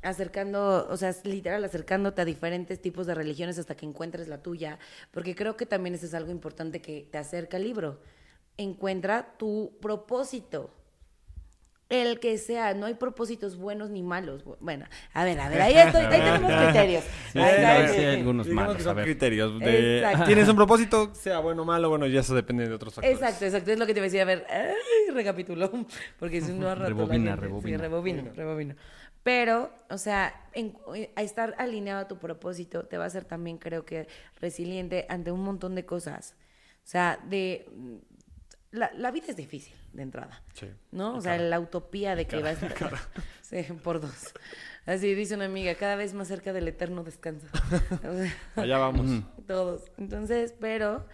[0.00, 4.78] acercando, o sea, literal acercándote a diferentes tipos de religiones hasta que encuentres la tuya,
[5.10, 8.00] porque creo que también eso es algo importante que te acerca al libro.
[8.56, 10.70] Encuentra tu propósito.
[11.92, 14.44] El que sea, no hay propósitos buenos ni malos.
[14.60, 17.04] Bueno, a ver, a ver, ahí, estoy, ahí tenemos criterios.
[17.32, 19.04] Sí, Ahí sí, está, sí, sí, hay algunos malos, que a son ver.
[19.04, 19.58] criterios.
[19.60, 20.06] De.
[20.26, 23.18] Tienes un propósito, sea bueno o malo, bueno, ya eso depende de otros factores.
[23.18, 23.70] Exacto, exacto.
[23.72, 25.70] Es lo que te iba a ver, ay, recapitulo.
[26.18, 27.76] Porque si no, rato Rebobina, rebobina.
[27.76, 28.74] Sí, rebobino, rebobino.
[29.22, 30.76] Pero, o sea, en-
[31.14, 34.08] a estar alineado a tu propósito te va a hacer también, creo que,
[34.40, 36.34] resiliente ante un montón de cosas.
[36.78, 37.66] O sea, de...
[38.70, 40.42] La, la vida es difícil, de entrada.
[40.54, 40.68] Sí.
[40.90, 41.16] ¿No?
[41.16, 42.74] O sea, la utopía de que va a estar...
[43.42, 44.32] Sí, por dos.
[44.86, 47.46] Así dice una amiga, cada vez más cerca del eterno descanso.
[48.08, 49.22] O sea, Allá vamos.
[49.46, 49.90] todos.
[49.98, 51.06] Entonces, pero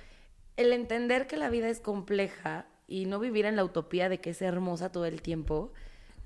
[0.56, 4.30] el entender que la vida es compleja y no vivir en la utopía de que
[4.30, 5.72] es hermosa todo el tiempo,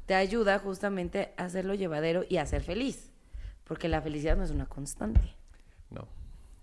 [0.07, 3.11] te ayuda justamente a hacerlo llevadero y a ser feliz.
[3.65, 5.35] Porque la felicidad no es una constante.
[5.91, 6.07] No.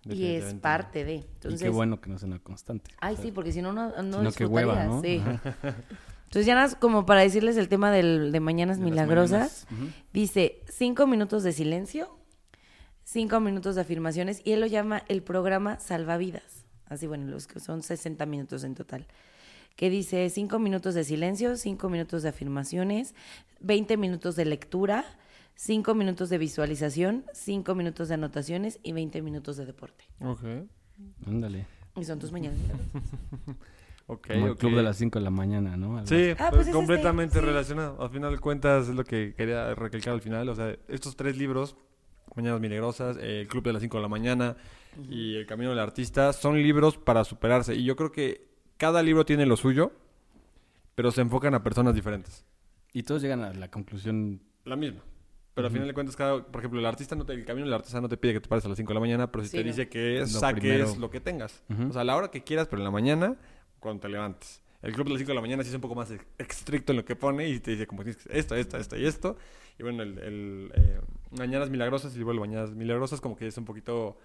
[0.06, 1.16] Y es parte de.
[1.16, 2.92] Y Entonces, qué bueno que no sea una constante.
[3.00, 5.02] Ay, sí, porque si no, no, no Sino que hueva, ¿no?
[5.02, 5.76] disfrutarías, sí.
[6.30, 9.96] Entonces, ya nada, como para decirles el tema del, de Mañanas De Milagrosas, mañanas.
[10.14, 12.20] Dice cinco minutos de silencio,
[13.04, 16.66] cinco minutos de afirmaciones, y él lo llama el programa Salvavidas.
[16.86, 19.08] Así, bueno, los que son 60 minutos en total.
[19.76, 23.16] Que dice cinco minutos de silencio, cinco minutos de afirmaciones,
[23.62, 25.06] 20 minutos de lectura,
[25.62, 30.06] cinco minutos de visualización, cinco minutos de anotaciones y 20 minutos de deporte.
[30.22, 30.42] Ok.
[31.28, 31.66] Ándale.
[31.98, 32.58] Y son tus mañanas.
[34.12, 34.60] Ok, Como el ok.
[34.60, 35.98] club de las 5 de la mañana, ¿no?
[35.98, 37.46] Algo Sí, Ah, pues, pues es completamente este, sí.
[37.46, 38.02] relacionado.
[38.02, 40.50] Al final de cuentas es lo que quería recalcar al final.
[40.50, 41.76] O sea, estos tres libros,
[42.36, 44.58] Mañanas Milagrosas, El Club de las 5 de la mañana
[45.12, 47.76] y El Camino del Artista, son libros para superarse.
[47.76, 49.92] Y yo creo que cada libro tiene lo suyo,
[50.96, 52.46] pero se enfocan a personas diferentes.
[52.94, 54.42] Y todos llegan a la conclusión...
[54.66, 55.02] La misma.
[55.60, 57.74] Pero al final de cuentas, cada, por ejemplo, el artista no te, el camino del
[57.74, 59.52] artista no te pide que te pares a las 5 de la mañana, pero sí,
[59.52, 59.68] Sí, te no.
[59.70, 60.96] dice que Lo saques primero.
[60.98, 61.64] lo que tengas.
[61.90, 63.36] O sea, a la hora que quieras, pero en la mañana,
[63.80, 64.62] cuando te levantes.
[64.82, 66.98] El club de las 5 de la mañana sí es un poco más estricto en
[66.98, 69.36] lo que pone y te dice como tienes que esto, esto, esto y esto.
[69.78, 73.66] Y bueno, el, el, eh, Mañanas Milagrosas y luego Mañanas Milagrosas como que es un
[73.66, 74.18] poquito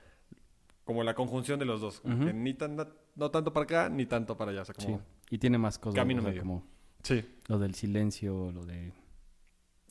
[0.84, 2.00] como la conjunción de los dos.
[2.00, 2.26] Como Ujú.
[2.26, 2.76] que ni tan,
[3.16, 4.62] no tanto para acá ni tanto para allá.
[4.62, 5.04] O sea, como, Sí.
[5.30, 5.96] Y tiene más cosas.
[5.96, 6.42] Camino o sea, medio.
[6.42, 6.64] como
[7.02, 7.24] sí.
[7.48, 8.92] lo del silencio, lo de...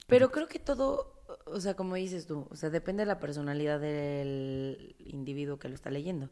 [0.08, 1.13] Pero creo que todo,
[1.46, 5.76] o sea, como dices tú, o sea, depende de la personalidad del individuo que lo
[5.76, 6.30] está leyendo.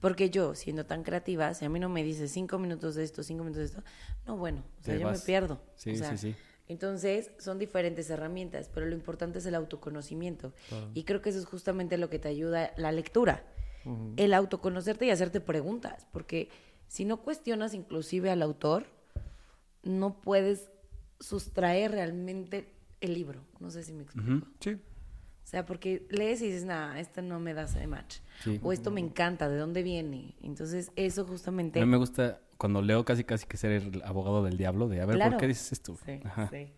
[0.00, 3.22] Porque yo, siendo tan creativa, si a mí no me dices cinco minutos de esto,
[3.22, 3.82] cinco minutos de esto,
[4.26, 5.60] no, bueno, o sea, Te yo me pierdo.
[5.76, 6.36] Sí, O sea, sí, sí.
[6.68, 10.52] Entonces, son diferentes herramientas, pero lo importante es el autoconocimiento.
[10.94, 13.44] Y creo que eso es justamente lo que te ayuda la lectura.
[14.16, 16.48] El autoconocerte y hacerte preguntas, porque
[16.88, 18.86] si no cuestionas inclusive al autor,
[19.84, 20.70] no puedes
[21.20, 22.75] sustraer realmente
[23.06, 23.40] el libro.
[23.60, 24.46] No sé si me explico.
[24.60, 24.70] Sí.
[24.72, 28.16] O sea, porque lees y dices, nah, esto no me da ese match.
[28.42, 28.58] Sí.
[28.62, 30.34] O esto me encanta, ¿de dónde viene?
[30.42, 31.80] Entonces, eso justamente...
[31.80, 35.00] A mí me gusta cuando leo casi casi que ser el abogado del diablo, de
[35.00, 35.32] a ver, Claro.
[35.32, 35.96] ¿por qué dices esto?
[36.04, 36.48] Sí, Ajá.
[36.50, 36.72] sí.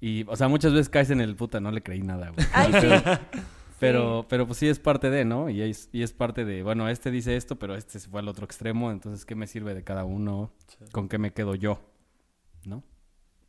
[0.00, 2.46] Y, o sea, muchas veces caes en el puta, no le creí nada, güey.
[2.52, 3.38] Ay, sí.
[3.78, 5.48] Pero, pero pues sí es parte de, ¿no?
[5.48, 8.26] Y es, y es parte de, bueno, este dice esto, pero este se fue al
[8.28, 10.50] otro extremo, entonces, ¿qué me sirve de cada uno?
[10.90, 11.80] ¿Con qué me quedo yo?
[12.64, 12.82] ¿No?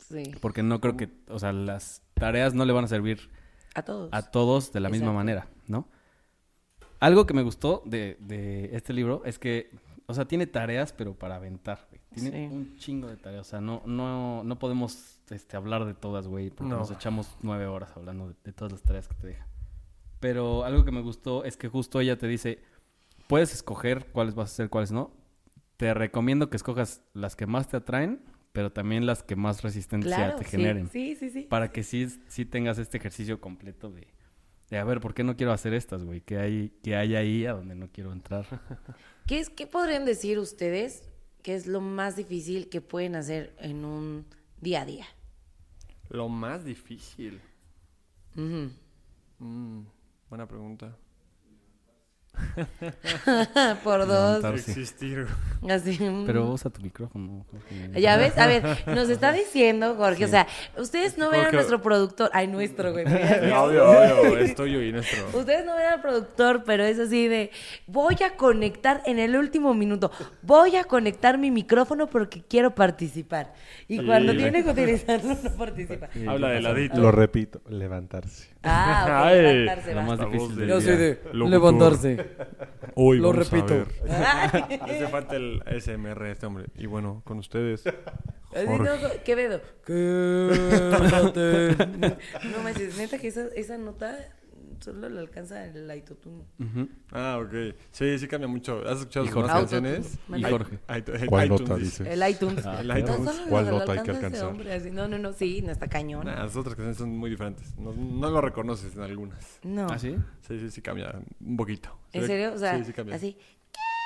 [0.09, 3.29] Sí, Porque no creo que, o sea, las tareas no le van a servir
[3.75, 4.09] a todos.
[4.11, 5.87] a todos de la misma manera, ¿no?
[6.99, 9.69] Algo que me gustó de, de este libro es que,
[10.07, 12.01] o sea, tiene tareas, pero para aventar, güey.
[12.13, 12.53] Tiene Sí.
[12.55, 13.47] un chingo de tareas.
[13.47, 16.79] O sea, no, no, no podemos este, hablar de todas, güey, porque No.
[16.79, 19.47] nos echamos nueve horas hablando de, de todas las tareas que te deja.
[20.19, 22.61] Pero algo que me gustó es que justo ella te dice,
[23.27, 25.11] puedes escoger cuáles vas a hacer, cuáles no.
[25.77, 28.21] Te recomiendo que escojas las que más te atraen,
[28.59, 31.43] pero también las que más resistencia claro, te generen Sí, sí, sí.
[31.43, 34.05] para que sí, sí tengas este ejercicio completo de,
[34.69, 36.19] de a ver, ¿por qué no quiero hacer estas, güey?
[36.19, 38.45] ¿Qué hay, qué hay ahí a donde no quiero entrar?
[39.27, 41.09] ¿Qué, es, ¿Qué podrían decir ustedes?
[41.41, 44.25] ¿qué es lo más difícil que pueden hacer en un
[44.59, 45.05] día a día?
[46.09, 47.39] Lo más difícil.
[48.35, 49.85] Mm,
[50.29, 50.97] buena pregunta.
[53.83, 54.43] Por dos.
[54.43, 55.27] Existir.
[55.69, 55.97] Así.
[56.25, 57.45] Pero usa tu micrófono.
[57.51, 58.01] Jorge.
[58.01, 60.47] Ya ves, a ver, nos está diciendo Jorge, o sea,
[60.77, 63.05] ustedes no ven a nuestro productor, ay, nuestro, güey.
[63.53, 65.27] obvio, obvio, es tuyo y nuestro.
[65.37, 67.51] Ustedes no ven al productor, pero es así de,
[67.87, 73.53] voy a conectar en el último minuto, voy a conectar mi micrófono porque quiero participar.
[73.87, 76.09] Y cuando tiene que utilizarlo, no participa.
[76.27, 76.99] Habla de ladito.
[76.99, 78.48] Lo repito, levantarse.
[78.63, 80.03] Ah, ok, levantarse, lo va.
[80.05, 80.85] más La difícil del de- Yo día.
[80.87, 81.49] soy de Locutor.
[81.49, 82.29] levantarse.
[82.95, 83.73] Hoy Lo vamos a repito.
[83.75, 83.87] ver.
[84.09, 84.79] Ay.
[84.81, 86.65] Hace falta el SMR este hombre.
[86.75, 87.85] Y bueno, con ustedes.
[87.87, 88.83] Así, Jorge.
[88.83, 89.61] no, Quevedo.
[89.85, 91.75] Quédate.
[92.51, 94.17] No manches, neta que esa, esa nota
[94.79, 96.43] solo le alcanza el autotune.
[96.59, 96.87] Ujú.
[97.11, 97.75] Ah, ok.
[97.91, 98.81] Sí, sí cambia mucho.
[98.87, 100.19] ¿Has escuchado nuevas canciones?
[100.35, 100.79] Y Jorge.
[101.27, 102.13] ¿Cuál iTunes nota dice.
[102.13, 102.65] El iTunes.
[102.65, 103.19] Ah, El iTunes.
[103.19, 104.45] No, ¿Cuál nota hay que alcanzar?
[104.45, 104.91] hombre, así.
[104.91, 106.25] No, no, no, sí, no está cañón.
[106.25, 107.77] Nah, las otras canciones son muy diferentes.
[107.77, 109.59] No, no lo reconoces en algunas.
[109.63, 109.87] No.
[109.89, 110.15] ¿Ah, sí?
[110.47, 111.97] Sí, sí, sí cambia un poquito.
[112.13, 112.53] ¿En serio?
[112.53, 113.15] O sea, sí, sí cambia.
[113.15, 113.37] así.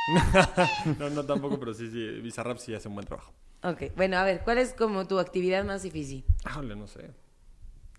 [0.99, 2.19] no, no tampoco, pero sí, sí.
[2.21, 3.33] Bizarrap sí hace un buen trabajo.
[3.63, 6.25] Ok, bueno, a ver, ¿cuál es como tu actividad más difícil?
[6.45, 7.12] Híjole, no sé.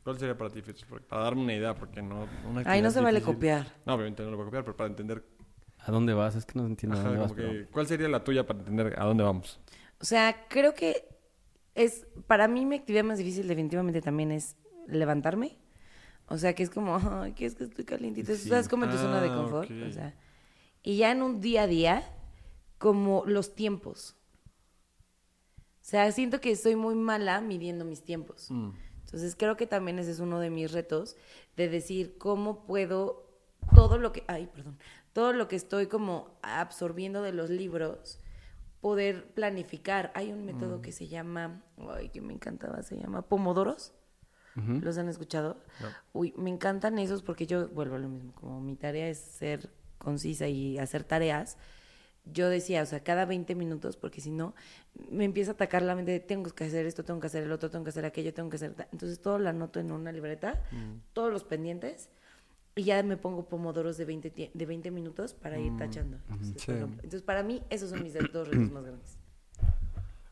[0.05, 0.85] ¿Cuál sería para ti, Fitz?
[0.85, 2.29] Porque- Para darme una idea, porque no...
[2.49, 3.67] una Ay, no se vale copiar.
[3.87, 5.25] No, obviamente no lo voy a copiar, pero para entender...
[5.79, 6.35] ¿A dónde vas?
[6.37, 7.33] Es que no entiendo a ajá, dónde vas.
[7.33, 9.61] como que- pero- ¿Cuál sería la tuya para entender a dónde vamos?
[10.01, 11.09] O sea, creo que
[11.75, 15.59] es, para mí mi actividad más difícil definitivamente también es levantarme.
[16.29, 18.35] O sea, que es como, ay, que es que estoy calientita.
[18.35, 18.45] Sí.
[18.45, 19.71] Estás como en tu zona de Ah, confort.
[19.71, 19.77] ok.
[19.89, 20.15] O sea,
[20.83, 22.03] y ya en un día a día,
[22.79, 24.17] como los tiempos.
[25.57, 28.51] O sea, siento que soy muy mala midiendo mis tiempos.
[28.51, 28.71] Mm.
[29.05, 31.17] Entonces creo que también ese es uno de mis retos
[31.57, 33.25] de decir cómo puedo
[33.75, 34.79] todo lo que, ay, perdón,
[35.13, 38.19] todo lo que estoy como absorbiendo de los libros,
[38.81, 40.11] poder planificar.
[40.15, 43.93] Hay un método que se llama, ay, que me encantaba, se llama Pomodoros.
[44.57, 45.57] ¿Los han escuchado?
[45.81, 45.89] No.
[46.13, 49.73] Uy, me encantan esos porque yo vuelvo a lo mismo, como mi tarea es ser
[49.99, 51.57] concisa y hacer tareas.
[52.27, 54.55] Yo decía, o sea, cada 20 minutos, porque si no,
[55.11, 57.53] me empieza a atacar la mente de tengo que hacer esto, tengo que hacer el
[57.53, 58.73] otro, tengo que hacer aquello, tengo que hacer...
[58.75, 58.89] ta-".
[58.93, 60.63] Entonces todo lo anoto en una libreta,
[61.13, 62.09] todos los pendientes,
[62.77, 66.19] y ya me pongo pomodoros de 20, tie- de 20 minutos para ir tachando.
[66.31, 66.73] Entonces, sí.
[66.73, 69.19] entonces, para mí, esos son mis dos retos más grandes.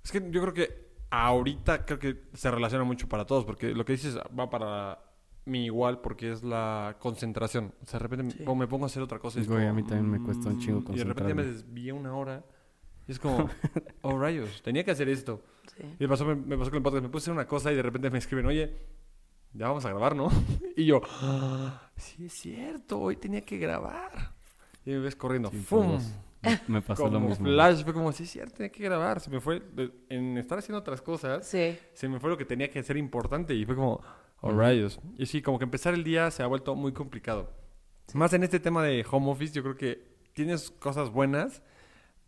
[0.03, 3.85] Es que yo creo que ahorita creo que se relaciona mucho para todos, porque lo
[3.85, 4.99] que dices va para
[5.45, 7.75] mí igual, porque es la concentración.
[7.83, 8.45] O sea, de repente Sí.
[8.45, 10.21] como me pongo a hacer otra cosa y es Güey, como, a mí también me
[10.25, 11.53] cuesta un chingo mm, Y de repente me concentrarme.
[11.53, 12.45] desvié una hora
[13.09, 13.49] y es como,
[14.03, 15.43] oh rayos, tenía que hacer esto.
[15.77, 15.83] Sí.
[15.99, 17.73] Y me pasó, me, me pasó con el podcast, me puse a hacer una cosa
[17.73, 18.77] y de repente me escriben, oye,
[19.53, 20.29] ya vamos a grabar, ¿no?
[20.77, 24.33] Y yo, "Ah, sí es cierto, hoy tenía que grabar.
[24.85, 25.99] Y me ves corriendo, Sí, ¡fum!
[26.43, 27.45] Me- Me pasó lo Como mismo.
[27.47, 29.21] flash, fue como, sí es cierto, tenía que grabar.
[29.21, 29.63] Se me fue,
[30.09, 31.77] en estar haciendo otras cosas, Sí.
[31.93, 34.01] se me fue lo que tenía que ser importante y fue como,
[34.43, 35.01] oh rayos.
[35.17, 37.51] Y sí, como que empezar el día se ha vuelto muy complicado.
[38.15, 41.63] Más en este tema de home office, yo creo que tienes cosas buenas,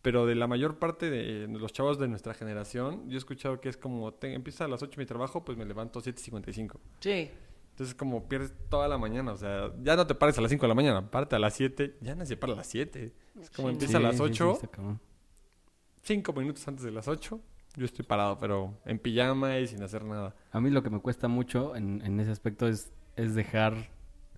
[0.01, 3.69] pero de la mayor parte de los chavos de nuestra generación, yo he escuchado que
[3.69, 6.79] es como, te, empieza a las 8 mi trabajo, pues me levanto 7.55.
[7.01, 7.31] Sí.
[7.71, 10.63] Entonces como pierdes toda la mañana, o sea, ya no te pares a las 5
[10.63, 13.13] de la mañana, párate a las 7, ya no se para a las 7.
[13.41, 13.73] Es como Sí.
[13.73, 15.01] empieza a las Sí, sí, sí, 8, está cabrón.
[16.03, 17.41] 5 minutos antes de las 8,
[17.77, 20.35] yo estoy parado, pero en pijama y sin hacer nada.
[20.53, 23.75] A mí lo que me cuesta mucho en, en ese aspecto es, es dejar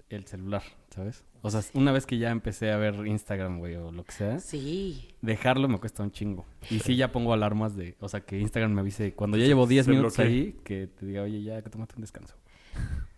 [0.08, 1.24] el celular, ¿sabes?
[1.42, 4.38] O sea, una vez que ya empecé a ver Instagram, güey, o lo que sea,
[4.40, 5.08] Sí.
[5.22, 6.44] dejarlo me cuesta un chingo.
[6.70, 9.66] Y sí ya pongo alarmas de, o sea, que Instagram me avise cuando ya llevo
[9.66, 12.34] 10 se minutos ahí, que te diga, oye, ya que tómate un descanso.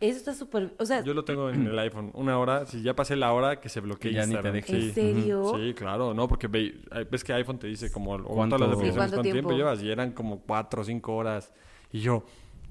[0.00, 0.74] Eso está súper...
[0.78, 3.60] O sea, Yo lo tengo en el iPhone, una hora, si ya pasé la hora,
[3.60, 4.54] que se bloquee Que ya ni te Instagram.
[4.54, 4.76] deje.
[4.88, 5.52] ¿en serio?
[5.56, 8.86] Sí, claro, no, porque ve- ves que iPhone te dice como ¿Cuánto- todas las Sí,
[8.90, 9.48] aplicaciones ¿cuánto cuánto tiempo?
[9.50, 9.52] tiempo?
[9.58, 11.52] llevas y eran como 4 o 5 horas.
[11.90, 12.24] Y yo,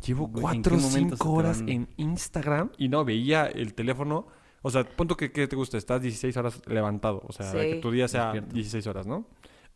[0.06, 1.69] llevo Güey, ¿en 4 o qué momento se 5 te horas van?
[1.69, 4.28] en Instagram y no veía el teléfono.
[4.62, 7.21] O sea, punto que, que te gusta, estás 16 horas levantado.
[7.28, 7.58] O sea, Sí.
[7.58, 8.54] que tu día sea Despierto.
[8.54, 9.26] 16 horas, ¿no?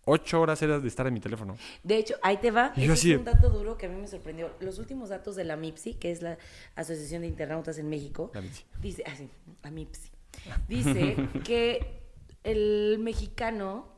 [0.06, 1.58] 8 horas eras de estar en mi teléfono.
[1.84, 2.74] De hecho, ahí te va.
[2.76, 4.52] Yo así es un dato duro que a mí me sorprendió.
[4.60, 6.38] Los últimos datos de la MIPSI, que es la
[6.76, 8.42] Asociación de Internautas en México, La
[8.82, 9.30] dice, ah, sí,
[9.64, 10.10] la MIPSI,
[10.68, 12.02] dice que
[12.44, 13.92] el mexicano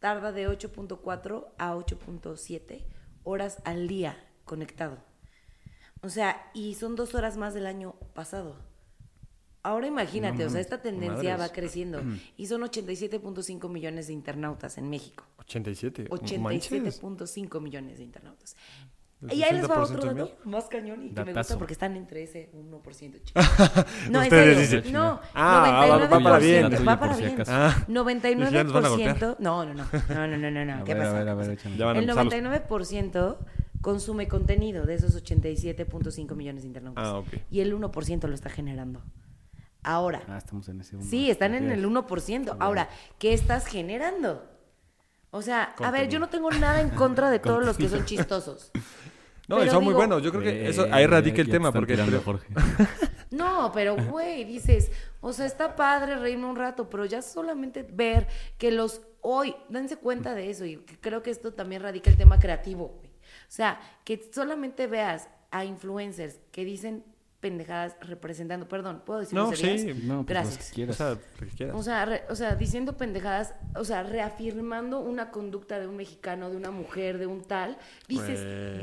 [0.00, 2.84] tarda de 8.4 a 8.7
[3.22, 4.98] horas al día conectado.
[6.02, 8.56] O sea, y son dos horas más del año pasado.
[9.64, 11.40] Ahora imagínate, o sea, esta tendencia madres.
[11.40, 12.02] va creciendo.
[12.36, 15.24] Y son 87.5 millones de internautas en México.
[15.38, 16.08] 87.
[16.38, 17.00] Manches.
[17.02, 18.56] 87.5 millones de internautas.
[19.30, 21.96] Y ahí les va 60% otro dato más cañón y que me gusta porque están
[21.96, 23.44] entre ese 1%, chicos.
[24.10, 24.58] No, en serio.
[24.60, 24.92] dicen.
[24.92, 26.66] No, Ah, va- va para bien.
[26.66, 27.42] 99%, Va para bien.
[27.48, 27.94] Ah, ¿y
[28.52, 29.16] ya nos van a golpear?
[29.18, 29.36] 99%.
[29.38, 29.84] No, no, no.
[30.10, 30.74] No, no, no, no, no.
[30.82, 31.22] A ¿Qué pasa?
[31.22, 33.38] El empezar los- 99%
[33.80, 37.04] consume contenido de esos 87.5 millones de internautas.
[37.06, 37.28] Ah, ok.
[37.50, 39.00] Y el 1% lo está generando.
[39.84, 41.04] Ahora, Ah, estamos en ese uno.
[41.04, 42.56] sí, están en el 1%.
[42.58, 44.50] Ahora, ¿qué estás generando?
[45.30, 48.04] O sea, a ver, yo no tengo nada en contra de todos los que son
[48.04, 48.70] chistosos.
[49.46, 50.22] No, y Pero son muy buenos.
[50.22, 51.70] Yo creo que eso, ahí radica el tema.
[51.70, 52.48] Porque tirando, entre- Jorge.
[53.30, 58.26] No, pero güey, dices, o sea, está padre reírme un rato, pero ya solamente ver
[58.56, 62.38] que los hoy, dense cuenta de eso y creo que esto también radica el tema
[62.38, 62.84] creativo.
[63.02, 63.02] O
[63.48, 67.04] sea, que solamente veas a influencers que dicen
[67.44, 69.92] pendejadas representando, perdón, ¿puedo decir No, sí.
[70.04, 70.56] No, pues Gracias.
[70.68, 70.96] que O quieras.
[70.96, 71.70] sea, lo que.
[71.72, 76.48] O sea, re- o sea, diciendo pendejadas, o sea, reafirmando una conducta de un mexicano,
[76.48, 77.76] de una mujer, de un tal,
[78.08, 78.40] dices,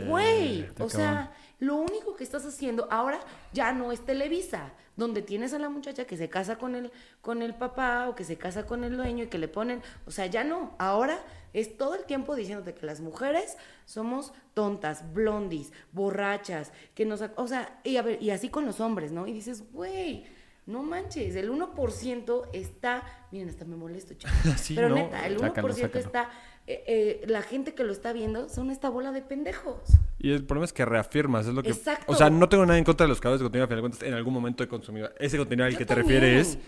[0.08, 3.20] güey, o sea, lo único que estás haciendo ahora
[3.52, 7.42] ya no es Televisa, donde tienes a la muchacha que se casa con el, con
[7.42, 10.28] el papá o que se casa con el dueño y que le ponen, o sea,
[10.28, 11.18] ya no, ahora
[11.54, 17.48] es todo el tiempo diciéndote que las mujeres somos tontas, blondis, borrachas, que nos, o
[17.48, 19.28] sea, y, a ver, y así con los hombres, ¿no?
[19.28, 20.26] Y dices, güey,
[20.66, 24.36] no manches, el 1% está, miren, hasta me molesto, chicos.
[24.58, 24.96] Sí, Pero no.
[24.96, 26.06] neta, el 1% Sácalo, sácalo.
[26.06, 26.30] está,
[26.68, 29.80] eh, eh, la gente que lo está viendo son esta bola de pendejos.
[30.20, 31.70] Y el problema es que reafirmas, es lo que...
[31.72, 32.12] Exacto.
[32.12, 33.82] O sea, no tengo nada en contra de los creadores de contenido, al final de
[33.90, 36.22] cuentas, en algún momento he consumido ese contenido al Yo que te también.
[36.22, 36.60] refieres,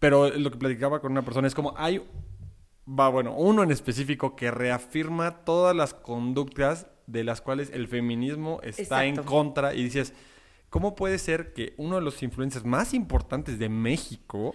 [0.00, 2.02] pero lo que platicaba con una persona es como, hay,
[2.88, 8.60] va, bueno, uno en específico que reafirma todas las conductas de las cuales el feminismo
[8.62, 10.12] está en contra y dices,
[10.70, 14.54] ¿cómo puede ser que uno de los influencers más importantes de México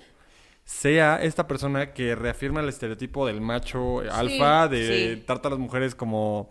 [0.63, 5.23] sea esta persona que reafirma el estereotipo del macho alfa, de sí.
[5.25, 6.49] trata a las mujeres como...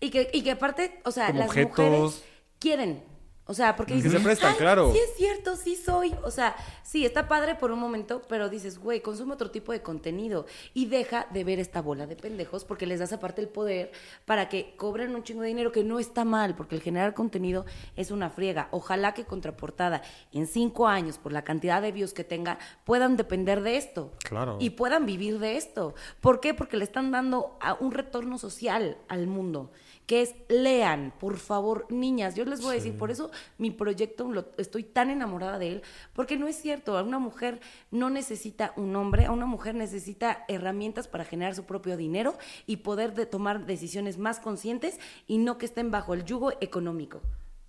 [0.00, 1.76] Y que, y que aparte, o sea, las objetos.
[1.76, 2.24] mujeres
[2.60, 3.02] quieren.
[3.50, 4.92] O sea, porque Que dices, se prestan, "Ay, claro".
[4.92, 6.14] Sí es cierto, sí soy.
[6.22, 9.80] O sea, sí, está padre por un momento, pero dices, güey, consume otro tipo de
[9.80, 13.90] contenido y deja de ver esta bola de pendejos porque les das aparte el poder
[14.26, 17.64] para que cobren un chingo de dinero que no está mal, porque el generar contenido
[17.96, 18.68] es una friega.
[18.70, 23.62] Ojalá que contraportada en cinco años, por la cantidad de views que tenga, puedan depender
[23.62, 24.12] de esto.
[24.24, 24.58] Claro.
[24.60, 25.94] Y puedan vivir de esto.
[26.20, 26.52] ¿Por qué?
[26.52, 29.70] Porque le están dando a- un retorno social al mundo,
[30.08, 32.34] que es lean, por favor, niñas.
[32.34, 35.82] Yo les voy a decir, por eso mi proyecto lo- estoy tan enamorada de él,
[36.14, 40.46] porque no es cierto, a una mujer no necesita un hombre, a una mujer necesita
[40.48, 45.58] herramientas para generar su propio dinero y poder de tomar decisiones más conscientes y no
[45.58, 47.20] que estén bajo el yugo económico.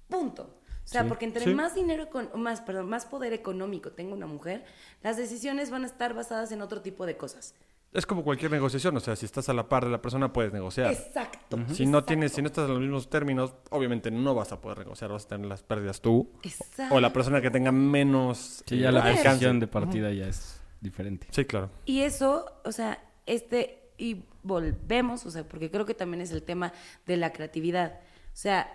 [0.08, 0.44] Punto.
[0.86, 1.54] O sea, porque entre sí.
[1.54, 4.64] más dinero, econ- más, perdón, más poder económico tenga una mujer,
[5.04, 7.54] las decisiones van a estar basadas en otro tipo de cosas.
[7.92, 10.54] Es como cualquier negociación, o sea, si estás a la par de la persona puedes
[10.54, 10.92] negociar.
[10.92, 11.58] Exacto.
[11.74, 14.80] Si no tienes, si no estás en los mismos términos, obviamente no vas a poder
[14.80, 16.96] negociar, vas a tener las pérdidas tú Exacto.
[16.96, 20.62] o la persona que tenga menos Sí, ya eh, la decisión de partida ya es
[20.82, 21.28] diferente.
[21.32, 21.72] Sí, claro.
[21.86, 26.44] Y eso, o sea, este, y volvemos, o sea, porque creo que también es el
[26.44, 26.74] tema
[27.08, 28.00] de la creatividad.
[28.28, 28.72] O sea,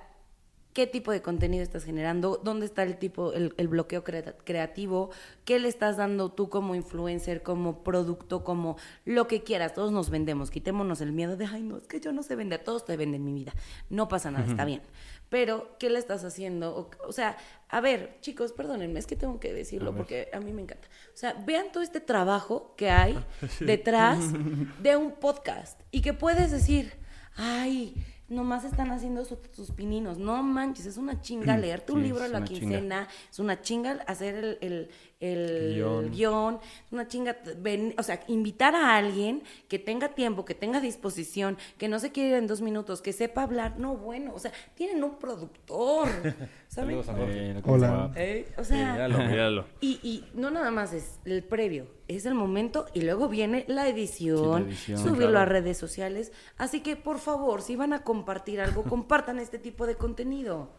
[0.75, 2.41] ¿qué tipo de contenido estás generando?
[2.45, 5.11] ¿Dónde está el tipo, el, el bloqueo crea- creativo?
[5.47, 9.73] ¿Qué le estás dando tú como influencer, como producto, como lo que quieras?
[9.73, 12.63] Todos nos vendemos, quitémonos el miedo de, ay, no, es que yo no sé vender,
[12.63, 13.55] todos te venden mi vida.
[13.89, 14.83] No pasa nada, está bien.
[15.31, 16.77] Pero, ¿qué le estás haciendo?
[16.77, 17.37] O, o sea,
[17.69, 20.87] a ver, chicos, perdónenme, es que tengo que decirlo porque a mí me encanta.
[21.15, 23.19] O sea, vean todo este trabajo que hay
[23.61, 24.19] detrás
[24.83, 26.93] de un podcast y que puedes decir,
[27.37, 27.95] ay,
[28.35, 30.19] nomás están haciendo su- sus pininos.
[30.19, 32.61] No manches, es una chinga leerte un Sí, libro a es la chinga.
[32.61, 34.91] quincena, es una chinga hacer el, el,
[35.33, 36.59] el Guión.
[36.91, 41.89] una chinga, ven- o sea, invitar a alguien que tenga tiempo, que tenga disposición, que
[41.89, 43.79] no se quiera ir en dos minutos, que sepa hablar.
[43.79, 46.09] No, bueno, o sea, tienen un productor,
[46.69, 47.01] ¿saben?
[47.29, 48.13] Eh, Hola.
[48.17, 49.67] Eh, o sea, Míralo, míralo.
[49.81, 53.89] y, y no nada más es el previo, es el momento y luego viene la
[53.89, 55.39] edición, Sí, la edición, subirlo claro.
[55.41, 56.33] a redes sociales.
[56.59, 60.71] Así que, por favor, si van a compartir algo, compartan este tipo de contenido.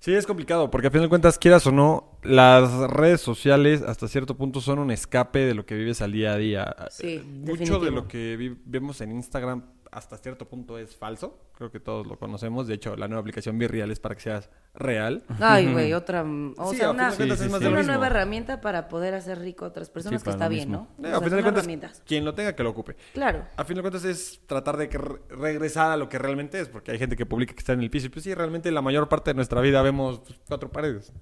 [0.00, 4.06] Sí, es complicado, porque a fin de cuentas, quieras o no, las redes sociales hasta
[4.06, 6.76] cierto punto son un escape de lo que vives al día a día.
[6.90, 7.84] Sí, Eh, Mucho definitivo.
[7.84, 11.38] de lo que vemos en Instagram hasta cierto punto es falso.
[11.56, 12.66] Creo que todos lo conocemos.
[12.66, 15.24] De hecho, la nueva aplicación Virreal es para que seas real.
[15.40, 16.24] Ay, güey, otra.
[16.56, 17.48] O Sí, sea, una, fin Sí, sí,
[17.84, 20.88] nueva herramienta para poder hacer rico a otras personas, Sí, que está bien, mismo.
[20.98, 21.08] ¿no?
[21.08, 22.02] Eh, O a final de cuentas, herramientas.
[22.06, 22.96] quien lo tenga que lo ocupe.
[23.14, 23.44] Claro.
[23.56, 26.68] A fin de cuentas es tratar de que re- regresar a lo que realmente es,
[26.68, 28.82] porque hay gente que publica que está en el piso y pues sí, realmente la
[28.82, 31.12] mayor parte de nuestra vida vemos pues, cuatro paredes.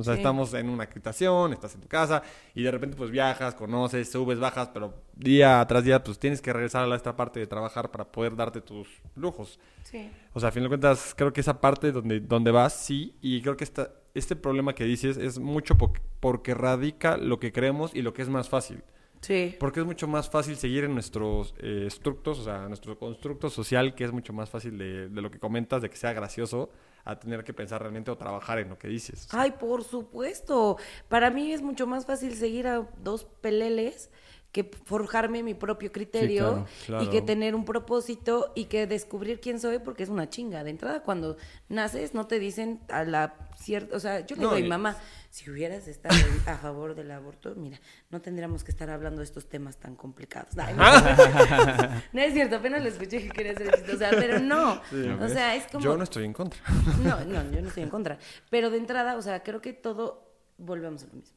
[0.00, 0.20] O sea, Sí.
[0.20, 2.22] estamos en una habitación, estás en tu casa
[2.54, 6.52] y de repente pues viajas, conoces, subes, bajas, pero día tras día pues tienes que
[6.52, 9.60] regresar a la esta parte de trabajar para poder darte tus lujos.
[9.84, 10.10] Sí.
[10.32, 13.42] O sea, a fin de cuentas, creo que esa parte donde, donde vas, sí, y
[13.42, 17.94] creo que esta, este problema que dices es mucho po- porque radica lo que creemos
[17.94, 18.82] y lo que es más fácil.
[19.20, 19.54] Sí.
[19.60, 23.94] Porque es mucho más fácil seguir en nuestros eh, estructos, o sea, nuestro constructo social,
[23.94, 26.70] que es mucho más fácil de, de lo que comentas, de que sea gracioso,
[27.04, 29.28] a tener que pensar realmente o trabajar en lo que dices.
[29.32, 30.76] Ay, por supuesto.
[31.08, 34.10] Para mí es mucho más fácil seguir a dos peleles
[34.52, 39.40] que forjarme mi propio criterio Sí, claro, y que tener un propósito y que descubrir
[39.40, 40.64] quién soy porque es una chinga.
[40.64, 41.36] De entrada, cuando
[41.68, 43.96] naces, no te dicen a la cierta.
[43.96, 44.96] O sea, yo le No, digo a mi mamá,
[45.30, 46.16] si hubieras estado
[46.46, 50.58] a favor del aborto, mira, no tendríamos que estar hablando de estos temas tan complicados.
[50.58, 50.82] Ay, no,
[52.12, 54.82] No es cierto, apenas le escuché que quería ser chistosa, pero no.
[55.20, 55.84] o sea, es como.
[55.84, 56.60] Yo no estoy en contra.
[57.02, 58.18] No, no, yo no estoy en contra.
[58.50, 61.36] Pero de entrada, o sea, creo que todo, volvemos a lo mismo.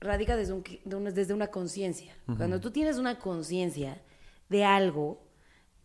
[0.00, 2.12] Radica desde, un, de una, desde una conciencia.
[2.36, 4.02] Cuando tú tienes una conciencia
[4.48, 5.24] de algo,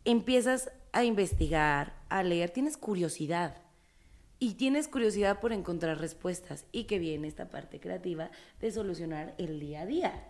[0.05, 3.57] empiezas a investigar, a leer, tienes curiosidad.
[4.43, 6.65] Y tienes curiosidad por encontrar respuestas.
[6.71, 10.27] Y que viene esta parte creativa de solucionar el día a día.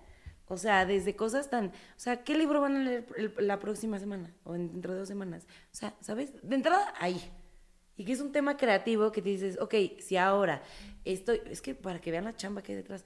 [0.50, 1.68] O sea, desde cosas tan...
[1.68, 3.06] O sea, ¿qué libro van a leer
[3.40, 4.36] la próxima semana?
[4.44, 5.48] O en- dentro de dos semanas.
[5.72, 6.34] O sea, ¿sabes?
[6.44, 7.22] De entrada, ahí.
[7.96, 10.62] Y que es un tema creativo que te dices, ok, si ahora
[11.06, 11.42] estoy...
[11.46, 13.06] Es que para que vean la chamba que hay detrás.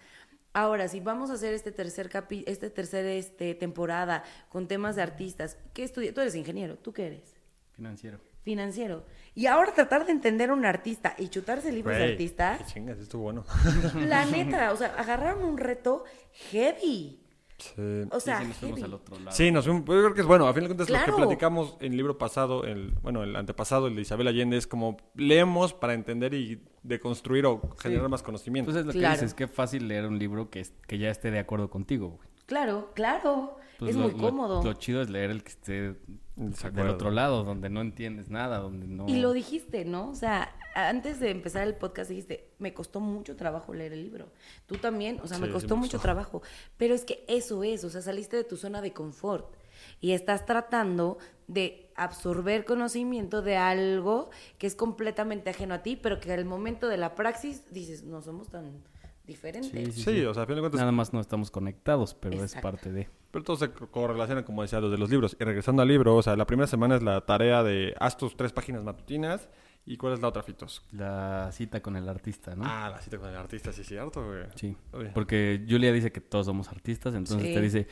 [0.53, 5.03] Ahora, si vamos a hacer este tercer capi, este tercer este, temporada con temas de
[5.03, 6.15] artistas, ¿qué estudias?
[6.15, 7.35] Tú eres ingeniero, ¿tú qué eres?
[7.73, 8.19] Financiero.
[8.45, 9.03] Financiero.
[9.33, 12.99] Y ahora tratar de entender a un artista y chutarse libros de artistas, qué Chingas,
[12.99, 13.43] estuvo bueno.
[14.07, 16.05] la neta, o sea, agarraron un reto
[16.51, 17.19] heavy.
[17.57, 17.71] Sí.
[18.11, 19.31] O sea, sí, nos al otro lado.
[19.31, 20.45] Sí, nos fuimos- yo creo que es bueno.
[20.47, 23.87] A fin de cuentas, lo que platicamos en el libro pasado, el, bueno, el antepasado,
[23.87, 28.71] el de Isabel Allende, es como leemos para entender y deconstruir o generar más conocimiento.
[28.71, 29.15] Entonces lo Claro.
[29.15, 32.09] que dices, qué fácil leer un libro que, es- que ya esté de acuerdo contigo,
[32.09, 32.29] güey.
[32.45, 33.57] Claro, claro.
[33.79, 34.63] Pues es lo- muy cómodo.
[34.63, 35.97] Lo, chido es leer el que esté del
[36.35, 36.93] Desacuerdo.
[36.93, 39.07] otro lado, donde no entiendes nada, donde no...
[39.07, 40.09] Y lo dijiste, ¿no?
[40.09, 44.27] O sea, antes de empezar el podcast dijiste, me costó mucho trabajo leer el libro.
[44.65, 46.41] Tú también, o sea, me Sí, costó me mucho trabajo.
[46.77, 49.53] Pero es que eso es, o sea, saliste de tu zona de confort
[50.01, 51.17] y estás tratando
[51.47, 56.87] de absorber conocimiento de algo que es completamente ajeno a ti, pero que al momento
[56.87, 58.83] de la praxis dices, no somos tan
[59.25, 59.71] diferentes.
[59.71, 60.25] Sí, sí, Sí, sí.
[60.25, 62.57] o sea, a fin de cuentas, Nada más no estamos conectados, pero Exacto.
[62.57, 63.09] es parte de...
[63.31, 65.35] pero todo se co- correlaciona, como decía, los de los libros.
[65.39, 68.35] Y regresando al libro, o sea, la primera semana es la tarea de haz tus
[68.37, 69.47] tres páginas matutinas.
[69.87, 70.83] ¿Y cuál es la otra, Fitos?
[70.91, 72.63] La cita con el artista, ¿no?
[72.65, 74.43] Ah, la cita con el artista, sí, cierto, güey.
[74.55, 75.11] Sí, Oye.
[75.13, 77.53] porque Julia dice que todos somos artistas, entonces Sí.
[77.53, 77.87] te dice,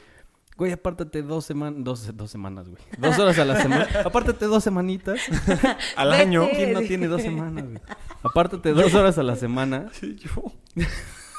[0.58, 2.82] güey, apártate dos semanas, dos, dos semanas, güey.
[2.98, 5.20] Dos horas a la semana, apártate dos semanitas.
[5.96, 6.48] Al año.
[6.56, 7.80] ¿Quién no tiene dos semanas, güey?
[8.24, 10.52] Apártate dos horas a la semana, Sí, yo.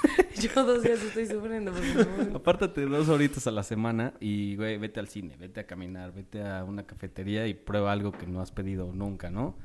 [0.40, 1.72] Yo dos días estoy sufriendo.
[1.72, 2.36] por favor.
[2.36, 6.42] apártate dos horitas a la semana y, güey, vete al cine, vete a caminar, vete
[6.42, 9.57] a una cafetería y prueba algo que no has pedido nunca, ¿no?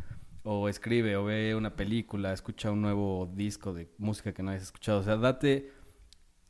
[0.44, 4.64] O escribe, o ve una película, escucha un nuevo disco de música que no hayas
[4.64, 5.00] escuchado.
[5.00, 5.72] O sea, date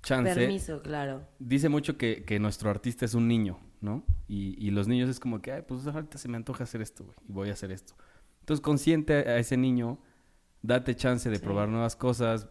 [0.04, 0.34] chance.
[0.36, 1.28] Permiso, claro.
[1.40, 4.06] Dice mucho que, que nuestro artista es un niño, ¿no?
[4.28, 7.04] Y, y los niños es como que, ay, pues ahorita se me antoja hacer esto,
[7.06, 7.96] güey, y voy a hacer esto.
[8.42, 10.00] Entonces, consciente a ese niño,
[10.62, 11.44] date chance de Sí.
[11.44, 12.48] probar nuevas cosas.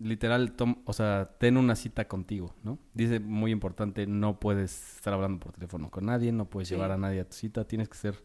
[0.00, 2.78] Literal, tom- o sea, ten una cita contigo, ¿no?
[2.94, 6.74] Dice muy importante, no puedes estar hablando por teléfono con nadie, no puedes Sí.
[6.74, 8.22] llevar a nadie a tu cita, tienes que ser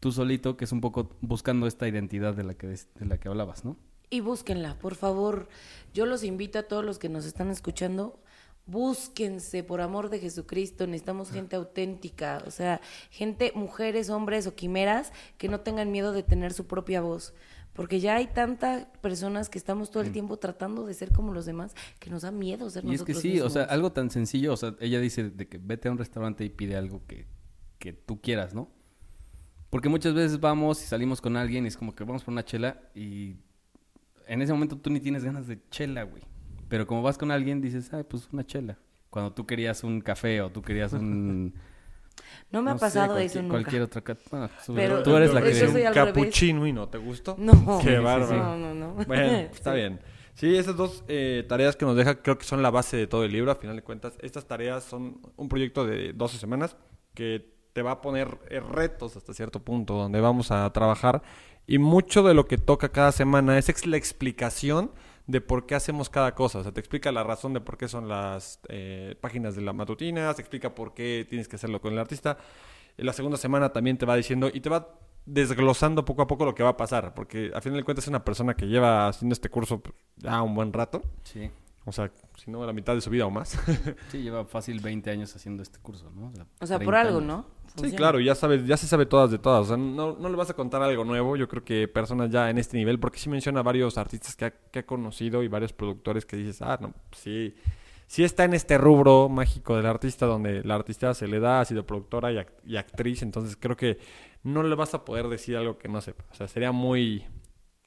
[0.00, 3.28] tú solito, que es un poco buscando esta identidad de la que, de la que
[3.28, 3.76] hablabas, ¿no?
[4.10, 5.48] Y búsquenla, por favor.
[5.94, 8.20] Yo los invito a todos los que nos están escuchando.
[8.66, 10.86] Búsquense, por amor de Jesucristo.
[10.86, 12.42] Necesitamos gente auténtica.
[12.46, 17.00] O sea, gente, mujeres, hombres o quimeras que no tengan miedo de tener su propia
[17.00, 17.34] voz.
[17.74, 21.44] Porque ya hay tantas personas que estamos todo el tiempo tratando de ser como los
[21.44, 22.92] demás que nos da miedo ser Mm.
[22.92, 25.48] Y es que nosotros sí, o sea, algo tan sencillo, o sea, ella dice de
[25.48, 27.26] que vete a un restaurante y pide algo que,
[27.78, 28.70] que tú quieras, ¿no?
[29.70, 32.44] Porque muchas veces vamos y salimos con alguien y es como que vamos por una
[32.44, 33.36] chela y
[34.28, 36.22] en ese momento tú ni tienes ganas de chela, güey.
[36.68, 38.78] Pero como vas con alguien dices, ay, pues una chela.
[39.10, 41.54] Cuando tú querías un café o tú querías un...
[42.50, 43.52] No me ha no sé, pasado cualquier- eso nunca.
[43.54, 44.02] Cualquier otra...
[44.74, 45.54] Pero tú eres la que...
[45.54, 47.36] soy un capuchino y no te gustó.
[47.38, 47.52] No.
[47.82, 48.28] Qué Sí, bárbaro.
[48.28, 48.34] sí.
[48.36, 48.94] No, no, no.
[49.06, 49.76] Bueno, está Sí.
[49.76, 50.00] bien.
[50.34, 53.24] Sí, esas dos eh, tareas que nos deja creo que son la base de todo
[53.24, 54.14] el libro, a final de cuentas.
[54.20, 56.76] Estas tareas son un proyecto de 12 semanas
[57.14, 61.22] que te va a poner eh, retos hasta cierto punto donde vamos a trabajar
[61.66, 64.90] y mucho de lo que toca cada semana es ex- la explicación
[65.26, 66.58] de por qué hacemos cada cosa.
[66.58, 69.72] O sea, te explica la razón de por qué son las eh, páginas de la
[69.72, 72.38] matutina, te explica por qué tienes que hacerlo con el artista.
[72.96, 76.54] La segunda semana también te va diciendo y te va desglosando poco a poco lo
[76.54, 79.32] que va a pasar, porque a final de cuentas es una persona que lleva haciendo
[79.32, 81.50] este curso pues, ya un buen rato, Sí.
[81.86, 83.58] O sea, si no la mitad de su vida o más.
[84.10, 86.32] Sí, lleva fácil 20 años haciendo este curso, ¿no?
[86.60, 87.26] O sea, por 30 algo, años.
[87.28, 87.46] ¿no?
[87.76, 89.62] Sí, claro, ya sabes, ya se sabe todas de todas.
[89.62, 91.36] O sea, no, no le vas a contar algo nuevo.
[91.36, 94.50] Yo creo que personas ya en este nivel, porque sí menciona varios artistas que ha,
[94.50, 97.54] que ha conocido y varios productores que dices, ah, no, sí,
[98.06, 101.64] sí está en este rubro mágico del artista, donde la artista se le da, ha
[101.64, 103.22] sido productora y, act- y actriz.
[103.22, 103.98] Entonces creo que
[104.44, 106.24] no le vas a poder decir algo que no sepa.
[106.30, 107.24] O sea, sería muy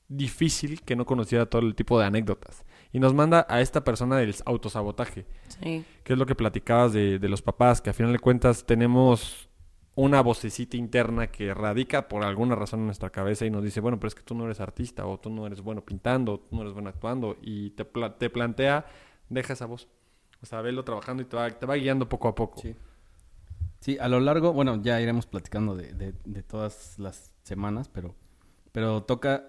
[0.10, 2.66] difícil que no conociera todo el tipo de anécdotas.
[2.98, 5.86] Y nos manda a esta persona del autosabotaje Sí.
[6.04, 9.50] que es lo que platicabas de, de los papás, que a final de cuentas tenemos
[9.94, 14.00] una vocecita interna que radica por alguna razón en nuestra cabeza y nos dice, bueno,
[14.00, 16.56] pero es que tú no eres artista, o tú no eres bueno pintando, o tú
[16.56, 18.88] no eres bueno actuando, y te, pla- te plantea,
[19.30, 19.88] deja esa voz.
[20.42, 22.60] O sea, velo trabajando y te va, te va guiando poco a poco.
[22.62, 22.76] Sí.
[23.80, 28.16] Sí, a lo largo, bueno, ya iremos platicando de, de- de todas las semanas, pero,
[28.72, 29.44] pero toca,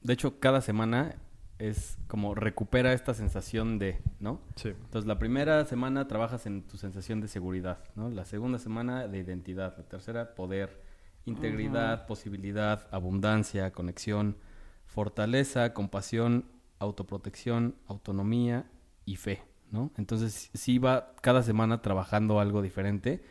[0.00, 1.14] de hecho, cada semana
[1.60, 4.40] es como recupera esta sensación de, ¿no?
[4.56, 4.70] Sí.
[4.70, 8.08] Entonces, la primera semana trabajas en tu sensación de seguridad, ¿no?
[8.08, 10.82] La segunda semana de identidad, la tercera poder,
[11.26, 14.38] integridad, posibilidad, abundancia, conexión,
[14.86, 16.46] fortaleza, compasión,
[16.78, 18.70] autoprotección, autonomía
[19.04, 19.92] y fe, ¿no?
[19.98, 23.22] Entonces, sí va cada semana trabajando algo diferente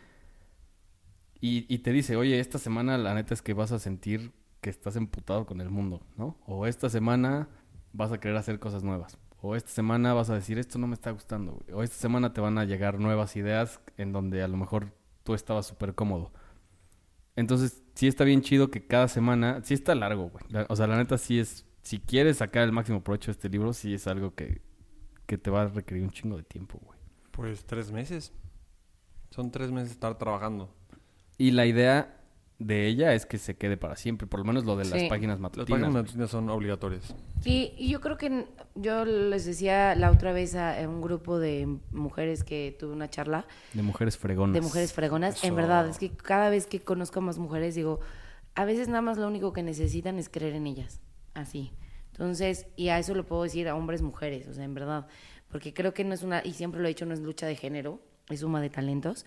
[1.41, 4.69] y, y te dice, oye, esta semana la neta es que vas a sentir que
[4.69, 6.37] estás emputado con el mundo, ¿no?
[6.45, 7.49] O esta semana
[7.93, 9.17] vas a querer hacer cosas nuevas.
[9.41, 11.53] O esta semana vas a decir, esto no me está gustando.
[11.53, 11.71] güey.
[11.73, 14.91] O esta semana te van a llegar nuevas ideas en donde a lo mejor
[15.23, 16.31] tú estabas súper cómodo.
[17.35, 20.43] Entonces, sí está bien chido que cada semana, sí está largo, güey.
[20.49, 23.49] La- O sea, la neta sí es, si quieres sacar el máximo provecho de este
[23.49, 24.61] libro, sí es algo que,
[25.25, 26.99] que te va a requerir un chingo de tiempo, güey.
[27.31, 28.33] Pues tres meses.
[29.29, 30.73] Son tres meses de estar trabajando.
[31.37, 32.18] Y la idea
[32.59, 35.07] de ella es que se quede para siempre, por lo menos lo de las Sí.
[35.09, 35.69] páginas Las matutinas.
[35.69, 36.03] páginas güey.
[36.03, 37.15] matutinas son obligatorias.
[37.45, 38.45] Y, y yo creo que
[38.75, 43.09] yo les decía la otra vez a, a un grupo de mujeres que tuve una
[43.09, 44.53] charla De mujeres fregonas.
[44.53, 45.41] de mujeres fregonas.
[45.43, 48.01] En verdad, es que cada vez que conozco a más mujeres, digo,
[48.55, 50.99] a veces nada más lo único que necesitan es creer en ellas.
[51.33, 51.71] Así.
[52.11, 55.07] Entonces, y a eso lo puedo decir a hombres, mujeres, o sea, en verdad.
[55.49, 57.55] Porque creo que no es una, y siempre lo he dicho, no es lucha de
[57.55, 59.25] género, es suma de talentos.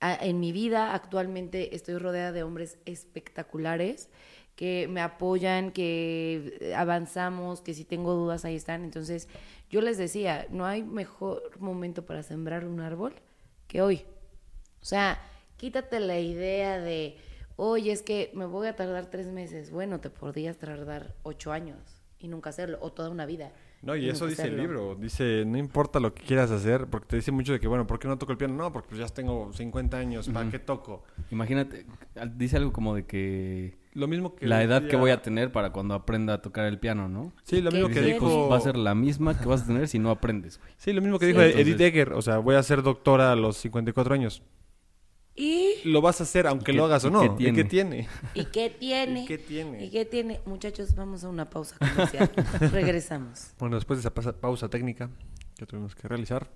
[0.00, 4.10] En mi vida actualmente estoy rodeada de hombres espectaculares
[4.54, 8.82] que me apoyan, que avanzamos, que si tengo dudas ahí están.
[8.82, 9.28] Entonces,
[9.70, 13.14] yo les decía, no hay mejor momento para sembrar un árbol
[13.68, 14.04] que hoy.
[14.82, 15.20] O sea,
[15.56, 17.16] quítate la idea de,
[17.56, 19.70] oye, es que me voy a tardar tres meses.
[19.70, 21.78] Bueno, te podrías tardar ocho años
[22.18, 23.52] y nunca hacerlo, o toda una vida.
[23.80, 24.62] No, y eso dice el hacerlo.
[24.62, 24.94] libro.
[24.96, 27.98] Dice, no importa lo que quieras hacer, porque te dice mucho de que, bueno, ¿por
[28.00, 28.54] qué no toco el piano?
[28.54, 31.04] No, porque pues ya tengo 50 años, ¿para qué toco?
[31.30, 31.86] Imagínate,
[32.34, 34.46] dice algo como de que Lo mismo que...
[34.48, 37.32] la edad que voy a tener para cuando aprenda a tocar el piano, ¿no?
[37.44, 38.18] Sí, lo ¿Qué mismo que tienes?
[38.18, 38.48] pues, dijo...
[38.48, 40.72] va a ser la misma que vas a tener si no aprendes, güey.
[40.76, 41.32] Sí, lo mismo que Sí.
[41.32, 42.12] dijo Edith Entonces- Egger.
[42.14, 44.42] O sea, voy a ser doctora a los 54 años.
[45.38, 45.74] ¿Y?
[45.84, 47.36] Lo vas a hacer aunque ¿Y qué- lo hagas o y no.
[47.38, 48.08] ¿Y qué tiene?
[48.34, 49.22] ¿Y qué tiene?
[49.22, 49.84] ¿Y qué tiene?
[49.84, 50.40] ¿Y qué tiene?
[50.46, 52.30] Muchachos, vamos a una pausa comercial.
[52.72, 53.52] Regresamos.
[53.58, 55.08] Bueno, después de esa pausa, pausa técnica
[55.56, 56.50] que tuvimos que realizar.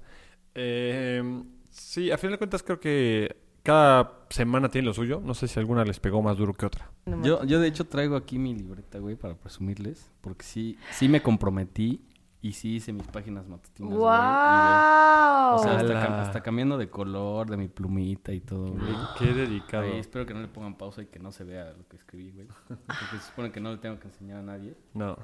[0.55, 1.23] eh,
[1.71, 5.21] sí, a final de cuentas creo que cada semana tiene lo suyo.
[5.25, 6.91] No sé si alguna les pegó más duro que otra.
[7.07, 11.09] No Yo, yo de hecho traigo aquí mi libreta, güey, para presumirles, porque sí, sí
[11.09, 12.01] me comprometí
[12.43, 13.93] y sí hice mis páginas matutinas.
[13.93, 15.55] güey, y de- ¡Wow!
[15.55, 18.95] O sea, hasta, cambiando de color, de mi plumita y todo, güey.
[19.19, 19.85] Qué dedicado.
[19.85, 22.47] Espero que no le pongan pausa y que no se vea lo que escribí, güey.
[22.69, 24.75] Porque se supone que no le tengo que enseñar a nadie.
[24.95, 25.17] No,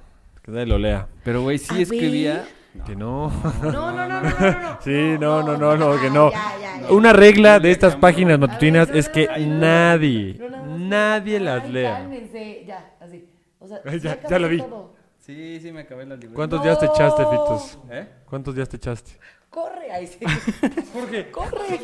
[0.43, 1.09] que nadie lo lea.
[1.25, 2.47] Pero, güey, sí A escribía...
[2.87, 3.33] Que no.
[3.63, 4.79] No, no, no, no, no, no, no.
[4.83, 6.31] Sí, no, no, no, no, que no.
[6.31, 6.93] Ya, ya, ya.
[6.93, 10.39] Una regla de estas páginas matutinas es que nadie,
[10.79, 11.95] nadie las lea.
[11.99, 13.27] Cálmense, ya, así.
[13.59, 14.59] O sea, ya- ya lo vi.
[14.59, 14.95] todo.
[15.29, 16.35] Sí, sí me acabé la libreta.
[16.37, 17.79] ¿Cuántos días te echaste, Fitos?
[17.91, 18.09] ¿Eh?
[18.25, 19.13] ¿Cuántos días te echaste?
[19.51, 20.21] Corre, ahí sí.
[20.95, 21.31] ¿Por qué?
[21.31, 21.81] Corre.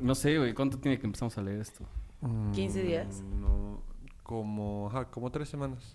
[0.00, 1.84] No sé, güey, ¿cuánto tiene que empezamos a leer esto?
[2.52, 3.20] 15 días.
[3.20, 3.84] No,
[4.24, 5.94] como, ajá, como tres semanas.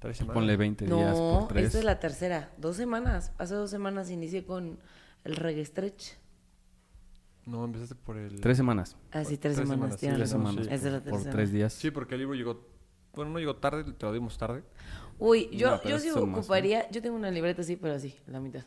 [0.00, 0.34] Tres semanas.
[0.34, 1.66] Ponle 20 días No, por 3.
[1.66, 2.50] esta es la tercera.
[2.56, 3.30] Dos semanas.
[3.38, 4.80] Hace dos semanas inicié con
[5.22, 6.14] el reggae stretch.
[7.44, 8.40] No, empezaste por el...
[8.40, 8.96] Tres semanas.
[9.12, 9.68] Ah, sí, tres, Tres semanas.
[9.68, 10.66] semanas, tienes sí, Tres semanas.
[10.66, 10.74] sí.
[10.74, 11.30] Esa es la por tercera.
[11.30, 11.72] tres días.
[11.72, 12.66] Sí, porque el libro llegó...
[13.14, 14.64] Bueno, no llegó tarde, te lo dimos tarde.
[15.18, 16.38] Uy, yo, No, yo sí son más, ¿no?
[16.38, 16.90] ocuparía.
[16.90, 18.62] Yo tengo una libreta así, pero así, la mitad.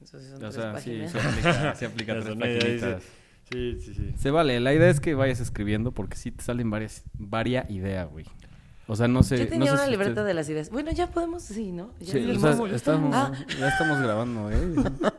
[0.00, 1.12] Entonces son O tres sea, sí, páginas.
[1.12, 3.02] se aplica, se aplica Ya tres paginitas.
[3.50, 4.14] Sí, sí, sí.
[4.18, 8.04] Se vale, la idea es que vayas escribiendo porque sí te salen varias, varia idea,
[8.04, 8.24] güey.
[8.88, 9.38] O sea, no sé.
[9.38, 10.70] Yo no tenía sé una si libreta ustedes- de las ideas.
[10.70, 11.92] Bueno, ya podemos, sí, ¿no?
[12.00, 14.56] Ya Sí, o sea, estamos, Ah, ya estamos grabando, ¿eh?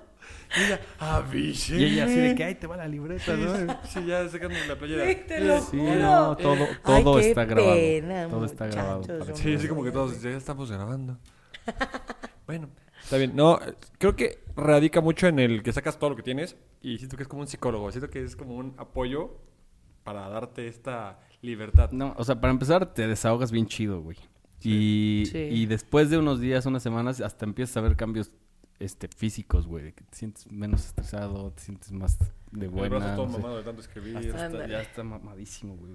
[0.56, 1.76] Y ella, avise.
[1.78, 3.56] Y ella así de que, ay, te va la libreta, ¿no?
[3.86, 5.04] Sí, ya sacándome la playera.
[5.04, 5.96] Güey, te lo Sí, juro.
[5.96, 7.74] no, todo, Ay, todo qué está grabado.
[7.76, 9.04] pena, todo está grabado.
[9.36, 11.18] Sí, sí, como que todos ya estamos grabando.
[12.48, 12.70] bueno,
[13.04, 13.36] está bien.
[13.36, 13.60] No,
[13.98, 17.24] creo que radica mucho en el que sacas todo lo que tienes y siento que
[17.24, 17.92] es como un psicólogo.
[17.92, 19.38] Siento que es como un apoyo
[20.04, 21.92] para darte esta libertad.
[21.92, 24.18] No, o sea, para empezar, te desahogas bien chido, güey.
[24.62, 25.38] Y, Sí.
[25.40, 28.32] y después de unos días, unas semanas, hasta empiezas a ver cambios
[28.80, 29.86] este, físicos, güey.
[29.86, 32.18] de Que te sientes menos estresado, te sientes más
[32.52, 32.98] de El buena.
[32.98, 33.38] brazo todo no sé.
[33.38, 34.18] mamado de tanto escribir.
[34.36, 35.94] Hasta ya está mamadísimo, güey.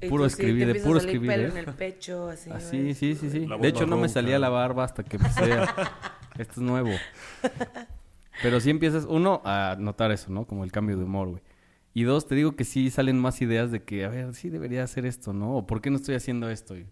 [0.00, 1.50] Y puro tú sí, te escribir, de puro salir escribir, pelo ¿eh?
[1.50, 2.50] en el pecho, así.
[2.50, 2.94] Güey.
[2.94, 3.46] sí, sí, sí.
[3.46, 5.52] La De hecho, no me salía la barba hasta que empecé.
[6.38, 6.90] Esto es nuevo.
[8.42, 10.46] Pero sí empiezas, uno, a notar eso, ¿no?
[10.46, 11.42] Como el cambio de humor, güey.
[11.94, 14.84] Y dos, te digo que sí salen más ideas de que, a ver, sí debería
[14.84, 15.56] hacer esto, ¿no?
[15.56, 16.76] O ¿por qué no estoy haciendo esto?
[16.76, 16.86] Y,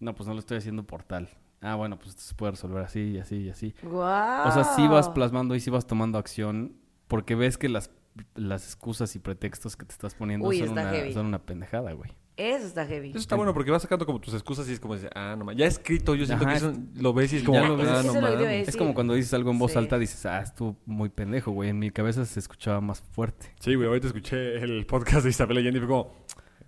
[0.00, 1.30] no, pues no lo estoy haciendo por tal.
[1.62, 3.74] Ah, bueno, pues esto se puede resolver así y así y así.
[3.82, 4.48] ¡Guau!
[4.48, 6.76] O sea, sí vas plasmando y sí vas tomando acción
[7.08, 7.90] porque ves que las,
[8.34, 11.12] las excusas y pretextos que te estás poniendo Uy, son, está una, heavy.
[11.12, 12.12] son una pendejada, güey.
[12.36, 13.10] Eso está heavy.
[13.10, 15.44] Eso está bueno porque vas sacando como tus excusas y es como, dice, ah, no
[15.44, 15.58] mames.
[15.58, 17.88] Ya escrito, yo siento Ajá, que eso lo ves y es como, ya lo ves.
[17.90, 18.40] ah, no lo.
[18.48, 19.78] Es como cuando dices algo en voz Sí.
[19.78, 21.68] alta, dices, ah, estuvo muy pendejo, güey.
[21.68, 23.52] En mi cabeza se escuchaba más fuerte.
[23.60, 26.14] Sí, güey, ahorita escuché el podcast de Isabel Allende y fue como,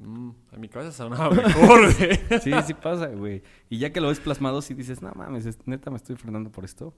[0.03, 2.21] mm, en mi cabeza sonaba mejor, güey.
[2.43, 3.43] Sí, sí pasa, güey.
[3.71, 6.51] Y ya que lo ves plasmado, sí dices, no mames, es- neta me estoy frenando
[6.51, 6.95] por esto.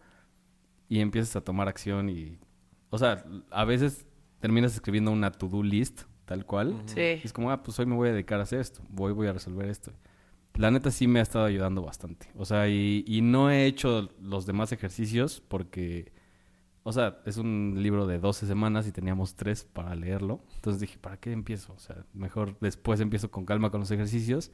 [0.88, 2.38] Y empiezas a tomar acción y...
[2.90, 4.06] O sea, a veces
[4.40, 6.80] terminas escribiendo una to-do list, tal cual.
[6.86, 7.00] Sí.
[7.00, 8.82] Y es como, ah, pues hoy me voy a dedicar a hacer esto.
[8.90, 9.92] Voy, voy a resolver esto.
[10.54, 12.30] La neta sí me ha estado ayudando bastante.
[12.36, 16.12] O sea, y, y no he hecho los demás ejercicios porque...
[16.86, 20.40] O sea, es un libro de 12 semanas y teníamos 3 para leerlo.
[20.54, 21.72] Entonces dije, ¿para qué empiezo?
[21.72, 24.52] O sea, mejor después empiezo con calma con los ejercicios.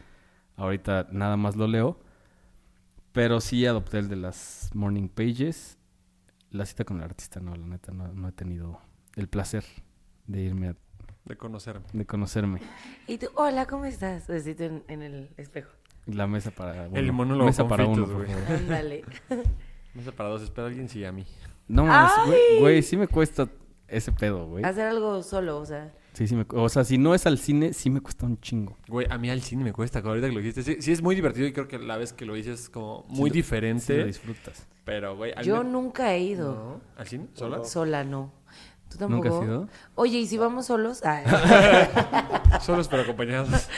[0.56, 1.98] Ahorita nada más lo leo.
[3.12, 5.76] Pero sí adopté el de las morning pages.
[6.50, 8.80] La cita con el artista, no, la neta, no, no he tenido
[9.16, 9.64] el placer
[10.28, 10.76] de irme a,
[11.24, 11.86] De conocerme.
[11.92, 12.60] de conocerme.
[13.08, 14.28] Y tú, hola, ¿cómo estás?
[14.28, 15.72] Besito en, en el espejo.
[16.06, 18.06] La mesa para El monólogo mesa para uno.
[18.48, 19.04] Ándale.
[20.04, 21.26] Sé para dos, espera alguien sí a mí.
[21.70, 23.48] No mames, güey, güey, sí me cuesta
[23.86, 24.64] ese pedo, güey.
[24.64, 25.92] Hacer algo solo, o sea.
[26.12, 28.76] Sí, sí me o sea, si no es al cine, sí me cuesta un chingo.
[28.88, 30.64] Güey, a mí al cine me cuesta, ahorita que lo dijiste.
[30.64, 33.04] Sí, sí es muy divertido y creo que la vez que lo hice es como
[33.08, 33.84] muy diferente.
[33.84, 34.66] Sí lo disfrutas.
[34.84, 36.54] pero, güey, al Yo nunca he ido.
[36.54, 36.80] ¿No?
[36.96, 37.28] ¿Al cine?
[37.34, 37.64] ¿Sola?
[37.64, 38.32] Sola, no.
[38.90, 39.28] ¿Tú tampoco?
[39.28, 39.68] ¿Nunca has ido?
[39.94, 41.04] Oye, ¿y si vamos solos?
[41.04, 41.24] Ay.
[42.60, 43.68] Solos pero acompañados.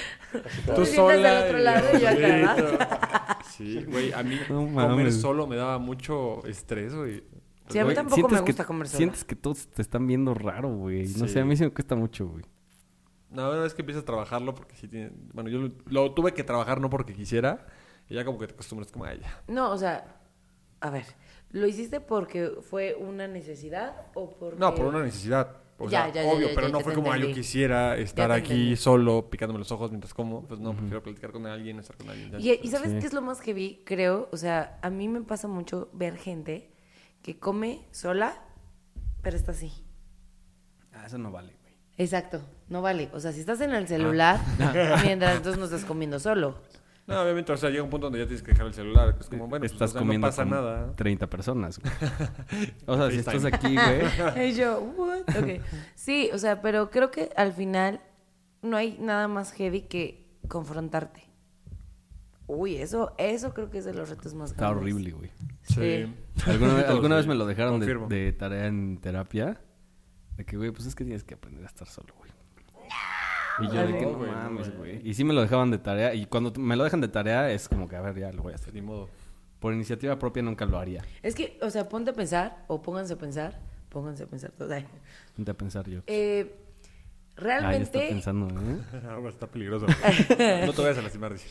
[0.75, 3.39] Tú sientas del otro lado y yo acá.
[3.51, 7.23] Sí, güey, a mí No comer solo me daba mucho estrés, güey.
[7.69, 8.99] Sí, a mí tampoco me que- gusta comer sola.
[8.99, 11.07] Sientes que todos te están viendo raro, güey.
[11.17, 11.29] No Sí.
[11.29, 12.45] sé, a mí sí me cuesta mucho, güey.
[13.31, 15.11] No, una vez que empiezas a trabajarlo, porque sí tiene...
[15.33, 17.67] Bueno, yo lo, lo tuve que trabajar no porque quisiera,
[18.09, 19.43] y ya como que te acostumbras como a ella.
[19.49, 20.21] No, o sea,
[20.81, 21.07] a ver,
[21.51, 24.59] ¿lo hiciste porque fue una necesidad o porque...
[24.59, 25.57] No, por una necesidad.
[25.79, 27.33] O Ya, sea, ya, ya, obvio, ya, pero ya, no ya fue como, ah, yo
[27.33, 28.77] quisiera estar aquí entendí.
[28.77, 30.43] solo, picándome los ojos mientras como.
[30.47, 32.31] Pues no, prefiero platicar con alguien, estar con alguien.
[32.33, 32.39] ya.
[32.39, 32.99] Y, y ¿sabes Sí.
[33.01, 33.83] qué es lo más que vi?
[33.87, 36.71] Creo, o sea, a mí me pasa mucho ver gente
[37.23, 38.35] que come sola,
[39.23, 39.73] pero está así.
[40.93, 41.75] Ah, eso no vale, güey.
[41.97, 43.09] Exacto, no vale.
[43.13, 44.41] O sea, si estás en el celular,
[45.05, 46.59] mientras entonces no estás comiendo solo.
[47.07, 49.17] No, obviamente, o sea, llega un punto donde ya tienes que dejar el celular.
[49.19, 50.95] Es como, bueno, pues, estás o sea, comiendo no pasa con nada.
[50.95, 51.93] 30 personas, güey.
[52.87, 54.51] O sea, si estás aquí, güey.
[54.51, 55.23] Y yo, what?
[55.37, 55.61] Ok.
[55.97, 58.01] Sí, o sea, pero creo que al final
[58.63, 61.32] no hay nada más heavy que confrontarte.
[62.55, 64.83] Uy, eso, eso creo que es de los retos más Está grandes.
[64.83, 65.31] horrible, güey.
[65.63, 66.15] Sí.
[66.47, 69.59] ¿Alguna, vez, alguna me lo dejaron de, tarea en terapia?
[70.37, 72.31] De que, güey, pues es que tienes que aprender a estar solo, güey.
[73.61, 75.07] Y yo de que No, mames, güey.
[75.07, 76.15] Y sí me lo dejaban de tarea.
[76.15, 78.53] Y cuando me lo dejan de tarea es como que, a ver, ya lo voy
[78.53, 78.75] a hacer.
[78.75, 79.09] Ni modo.
[79.59, 81.03] Por iniciativa propia nunca lo haría.
[81.23, 84.73] Es que, o sea, ponte a pensar, o pónganse a pensar, pónganse a pensar todos.
[84.73, 84.87] ay.
[85.37, 86.01] Ponte a pensar yo.
[86.07, 86.59] Eh,
[87.35, 89.07] Ah, ya está realmente, pensando, ¿eh?
[89.09, 89.87] Ahora está peligroso.
[89.87, 91.49] no te vayas a lastimar, dice.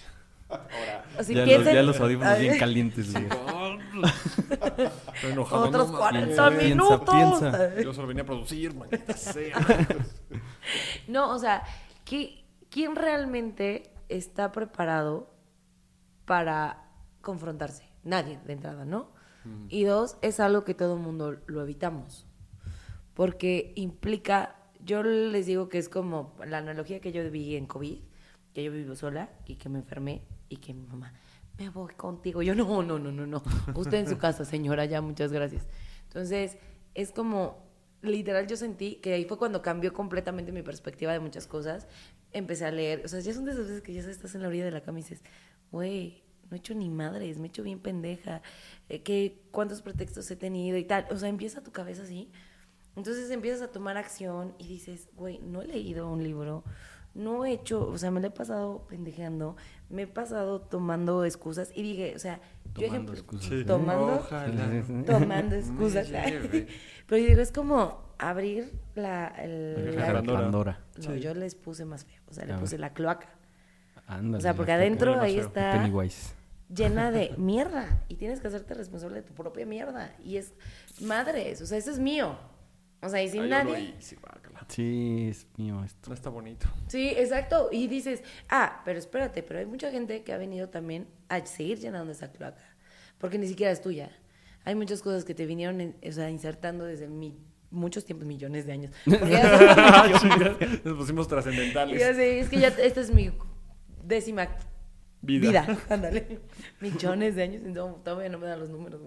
[1.20, 3.08] O si ya, los, ya los audífonos bien calientes.
[5.16, 5.64] Estoy enojado.
[5.68, 7.10] Otros no 40 Piensa, minutos.
[7.16, 7.82] piensa.
[7.82, 8.74] Yo solo venía a producir,
[9.16, 9.58] sea.
[11.08, 11.64] No, o sea,
[12.06, 15.34] ¿qué- ¿quién realmente está preparado
[16.26, 16.86] para
[17.22, 17.84] confrontarse?
[18.04, 19.12] Nadie, de entrada, ¿no?
[19.70, 22.28] Y dos, es algo que todo el mundo lo evitamos.
[23.16, 27.98] Porque implica, yo les digo que es como la analogía que yo vi en COVID,
[28.54, 30.22] que yo vivo sola y que me enfermé
[30.52, 31.14] y que mi mamá,
[31.58, 32.42] me voy contigo.
[32.42, 33.42] Yo, no, no, no, no, no.
[33.74, 35.66] Usted en su casa, señora, ya, muchas gracias.
[36.04, 36.58] Entonces,
[36.94, 37.66] es como,
[38.02, 41.88] literal, yo sentí que ahí fue cuando cambió completamente mi perspectiva de muchas cosas.
[42.34, 44.50] Empecé a leer, o sea, ya son de esas veces que ya estás en la
[44.50, 45.24] orilla de la cama y dices,
[45.72, 48.42] güey, no he hecho ni madres, me he hecho bien pendeja,
[48.90, 51.08] eh, que cuántos pretextos he tenido y tal.
[51.12, 52.30] O sea, empieza tu cabeza así.
[52.98, 56.66] Entonces empiezas a tomar acción y dices, güey, no he leído un libro,
[57.14, 59.56] no he hecho, o sea, me lo he pasado pendejeando,
[59.90, 62.40] me he pasado tomando excusas y dije, o sea,
[62.74, 63.50] yo Tomando ejemplo, excusas.
[63.50, 63.66] Sí.
[63.66, 64.84] tomando, Ojalá.
[65.06, 66.08] tomando excusas.
[67.08, 70.80] Pero yo digo, es como abrir la, el- La la- Pandora.
[70.98, 71.20] No, Sí.
[71.20, 73.28] yo les puse más feo, o sea, le puse la cloaca.
[74.08, 74.38] Ándale.
[74.38, 75.48] O sea, porque la adentro ahí feo.
[75.48, 76.34] está Pennywise.
[76.74, 80.54] llena de mierda y tienes que hacerte responsable de tu propia mierda y es
[81.02, 82.38] madres, o sea, eso es mío.
[83.02, 83.96] O sea, y sin Ah, yo lo nadie.
[84.00, 84.16] hice.
[84.68, 86.10] Sí, es mío esto.
[86.10, 86.68] No está bonito.
[86.88, 87.70] Sí, exacto.
[87.72, 91.80] Y dices, ah, pero espérate, pero hay mucha gente que ha venido también a seguir
[91.80, 92.64] llenando esa cloaca,
[93.18, 94.12] porque ni siquiera es tuya.
[94.64, 97.38] Hay muchas cosas que te vinieron, en- o sea, insertando desde mi-
[97.72, 98.92] muchos tiempos, millones de años.
[99.06, 102.00] Ya- Nos pusimos trascendentales.
[102.00, 103.32] ya sé, es que ya esta es mi
[104.04, 104.48] décima
[105.24, 105.50] Vida.
[105.50, 105.78] vida.
[105.90, 106.40] Ándale.
[106.80, 107.62] Millones de años.
[107.64, 109.00] No, todavía no me dan los números.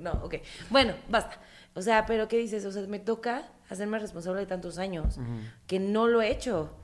[0.00, 0.34] No, ok.
[0.70, 1.40] Bueno, basta.
[1.74, 2.64] O sea, pero ¿qué dices?
[2.64, 5.18] O sea, me toca hacerme responsable de tantos años
[5.66, 6.74] que no lo he hecho.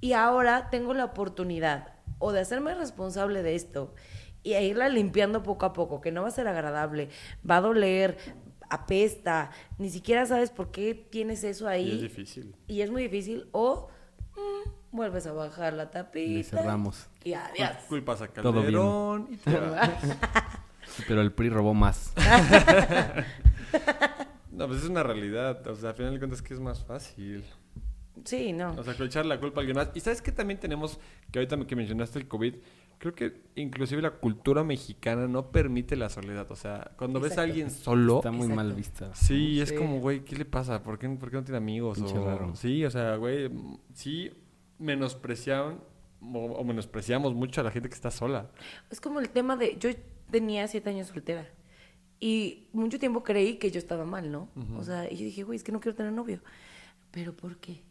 [0.00, 1.88] Y ahora tengo la oportunidad
[2.18, 3.94] o de hacerme responsable de esto
[4.42, 7.08] y a irla limpiando poco a poco, que no va a ser agradable,
[7.48, 8.18] va a doler,
[8.68, 11.88] apesta, ni siquiera sabes por qué tienes eso ahí.
[11.88, 12.54] Y es difícil.
[12.68, 13.48] Y es muy difícil.
[13.52, 13.88] O
[14.36, 16.30] mm, vuelves a bajar la tapita.
[16.30, 17.08] Le cerramos.
[17.24, 17.70] Y adiós.
[17.88, 18.64] Culpas a Todo bien.
[18.64, 19.90] Calderón y te vas.
[20.86, 22.12] Sí, pero el PRI robó más.
[24.54, 25.66] No, pues es una realidad.
[25.66, 27.44] O sea, al final de cuentas que es más fácil.
[28.24, 28.72] Sí, no.
[28.76, 29.90] O sea, que echar la culpa a alguien más.
[29.94, 30.98] Y sabes que también tenemos,
[31.32, 32.54] que ahorita que mencionaste el COVID,
[32.98, 36.48] creo que inclusive la cultura mexicana no permite la soledad.
[36.50, 38.54] O sea, cuando ves a alguien solo, Está muy Exacto.
[38.56, 39.14] mal vista.
[39.14, 40.82] sí, es como, güey, ¿qué le pasa?
[40.82, 42.00] ¿Por qué, por qué no tiene amigos?
[42.00, 42.54] O- raro.
[42.54, 43.50] Sí, o sea, güey,
[43.94, 44.30] sí
[44.78, 45.80] menospreciaban
[46.22, 48.48] o, o menospreciamos mucho a la gente que está sola.
[48.90, 49.76] Es como el tema de.
[49.78, 49.90] Yo
[50.30, 51.48] tenía siete años soltera.
[52.20, 54.48] Y mucho tiempo creí que yo estaba mal, ¿no?
[54.78, 56.40] O sea, y yo dije, güey, es que no quiero tener novio.
[57.10, 57.82] ¿Pero por qué?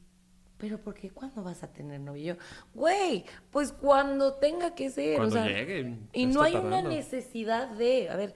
[0.57, 1.09] ¿Pero por qué?
[1.09, 2.36] ¿Cuándo vas a tener novio?
[2.36, 2.41] Yo,
[2.74, 5.17] güey, pues cuando tenga que ser.
[5.17, 8.09] Cuando o sea, llegue, Y no hay una necesidad de.
[8.09, 8.34] A ver,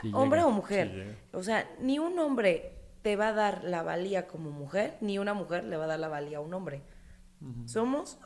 [0.00, 1.16] Sí hombre llega, o mujer.
[1.30, 2.72] sí o sea, ni un hombre
[3.02, 6.00] te va a dar la valía como mujer, ni una mujer le va a dar
[6.00, 6.82] la valía a un hombre.
[7.64, 8.18] Somos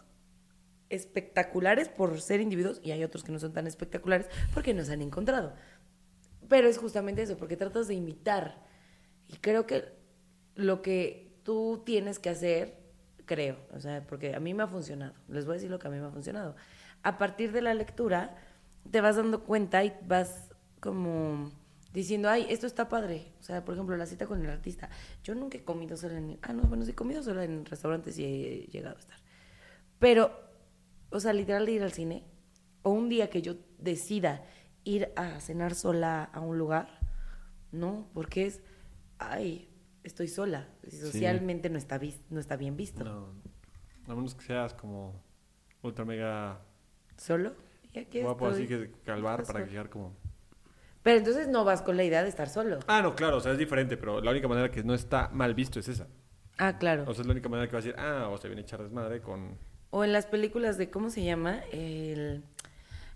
[0.89, 5.03] espectaculares por ser individuos y hay otros que no son tan espectaculares porque nos han
[5.03, 5.55] encontrado.
[6.49, 8.63] Pero es justamente eso, porque tratas de imitar.
[9.29, 9.85] Y creo que
[10.55, 12.79] lo que tú tienes que hacer,
[13.27, 15.89] creo, o sea, porque a mí me ha funcionado, les voy a decir lo que
[15.89, 16.57] a mí me ha funcionado.
[17.03, 18.37] A partir de la lectura,
[18.91, 21.51] te vas dando cuenta y vas como
[21.93, 23.33] diciendo, ay, esto está padre.
[23.41, 24.91] O sea, por ejemplo, la cita con el artista.
[25.23, 26.39] Yo nunca he comido sola en...
[26.43, 29.19] Ah, no, bueno, sí he comido sola en restaurantes y he llegado a estar.
[29.99, 30.33] Pero,
[31.11, 32.25] o sea, literal ir al cine,
[32.83, 34.45] o un día que yo decida
[34.85, 37.01] ir a cenar sola a un lugar,
[37.73, 38.63] no, porque es,
[39.19, 39.71] ay,
[40.03, 40.69] estoy sola.
[40.87, 43.05] Y Socialmente no, está no está bien visto.
[43.05, 43.35] No,
[44.07, 45.23] a menos que seas como
[45.83, 46.61] ultra mega
[47.17, 47.55] ¿Solo?
[47.93, 50.17] Y aquí guapo, así que calvar para llegar como...
[51.03, 52.81] Pero entonces no vas con la idea de estar solo.
[52.87, 55.55] Ah, no, claro, o sea, es diferente, pero la única manera que no está mal
[55.55, 56.09] visto es esa.
[56.57, 57.05] Ah, claro.
[57.07, 58.65] O sea, es la única manera que va a decir, ah, o se viene a
[58.65, 59.59] echar desmadre con...
[59.91, 61.61] O en las películas de, ¿cómo se llama?
[61.71, 62.43] El,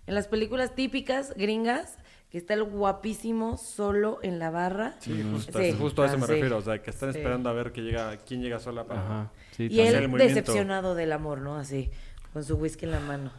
[0.09, 1.99] en las películas típicas gringas,
[2.31, 4.95] que está el guapísimo solo en la barra.
[4.99, 6.33] Sí, justo, Sí, justo a eso ah, me sí.
[6.33, 7.19] refiero, o sea, que están Sí.
[7.19, 9.01] esperando a ver que llega, quién llega sola para...
[9.01, 9.31] Ajá.
[9.51, 11.57] Sí, Y él decepcionado del amor, ¿no?
[11.57, 11.91] Así,
[12.33, 13.31] con su whisky en la mano.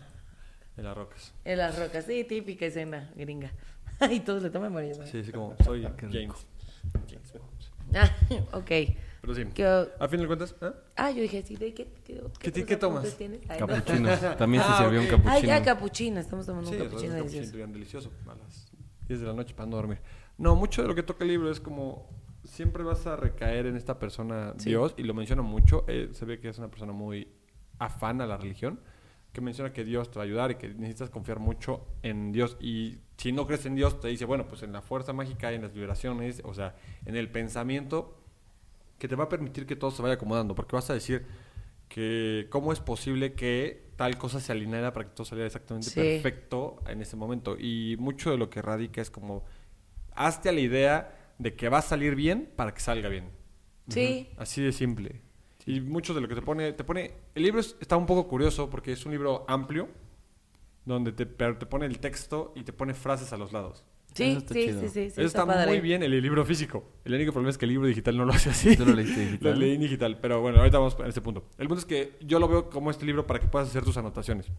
[0.76, 1.34] En las rocas.
[1.44, 3.50] En las rocas, sí, típica escena gringa.
[4.08, 4.94] y todos le toman María.
[5.06, 6.36] Sí, sí, como soy Qué rico.
[6.36, 6.46] James.
[7.10, 7.96] James Bond.
[7.96, 8.16] Ah,
[8.56, 8.70] ok.
[9.20, 9.64] Pero sí, ¿Qué-
[9.98, 10.72] a fin de cuentas, ¿ah?
[10.96, 13.16] Ah, yo dije, sí, ¿de qué, qué, ¿Qué- otros qué tomas?
[13.16, 13.40] tienes?
[13.48, 13.66] Ay, no.
[13.66, 14.08] Capuchino.
[14.38, 15.32] También se Ah, sirvió un capuchino.
[15.32, 16.20] Ay, ya, capuchino.
[16.20, 17.46] Estamos tomando Sí, un sea, capuchino delicioso.
[17.50, 18.72] capuchino delicioso a las
[19.08, 19.98] 10 de la noche para no dormir.
[20.38, 22.08] No, mucho de lo que toca el libro es como
[22.44, 24.70] siempre vas a recaer en esta persona Sí.
[24.70, 25.84] Dios y lo menciona mucho.
[25.88, 27.28] eh, se ve que es una persona muy
[27.78, 28.80] afán a la religión
[29.32, 32.56] que menciona que Dios te va a ayudar y que necesitas confiar mucho en Dios
[32.58, 35.62] y si no crees en Dios te dice bueno pues en la fuerza mágica en
[35.62, 38.19] las vibraciones o sea en el pensamiento
[39.01, 41.26] que te va a permitir que todo se vaya acomodando porque vas a decir
[41.88, 45.96] que cómo es posible que tal cosa se alineara para que todo saliera exactamente Sí.
[45.98, 47.57] perfecto en ese momento.
[47.59, 49.44] Y mucho de lo que radica es como,
[50.14, 53.30] hazte a la idea de que va a salir bien para que salga bien.
[53.88, 54.28] Sí.
[54.36, 55.20] Así de simple.
[55.66, 58.28] Y mucho de lo que te pone, te pone, el libro es- está un poco
[58.28, 59.88] curioso porque es un libro amplio,
[60.84, 63.84] donde te, pero te pone el texto y te pone frases a los lados.
[64.14, 64.80] Sí, Eso está sí, chido.
[64.80, 65.66] sí, sí, sí, Eso está, padre.
[65.68, 66.84] muy bien en el libro físico.
[67.04, 68.76] El único problema es que el libro digital no lo hace así.
[68.76, 69.52] ¿Tú lo leíste digital?
[69.54, 71.44] Lo leí en digital, pero bueno, ahorita vamos a ese punto.
[71.58, 73.96] El punto es que yo lo veo como este libro para que puedas hacer tus
[73.96, 74.50] anotaciones.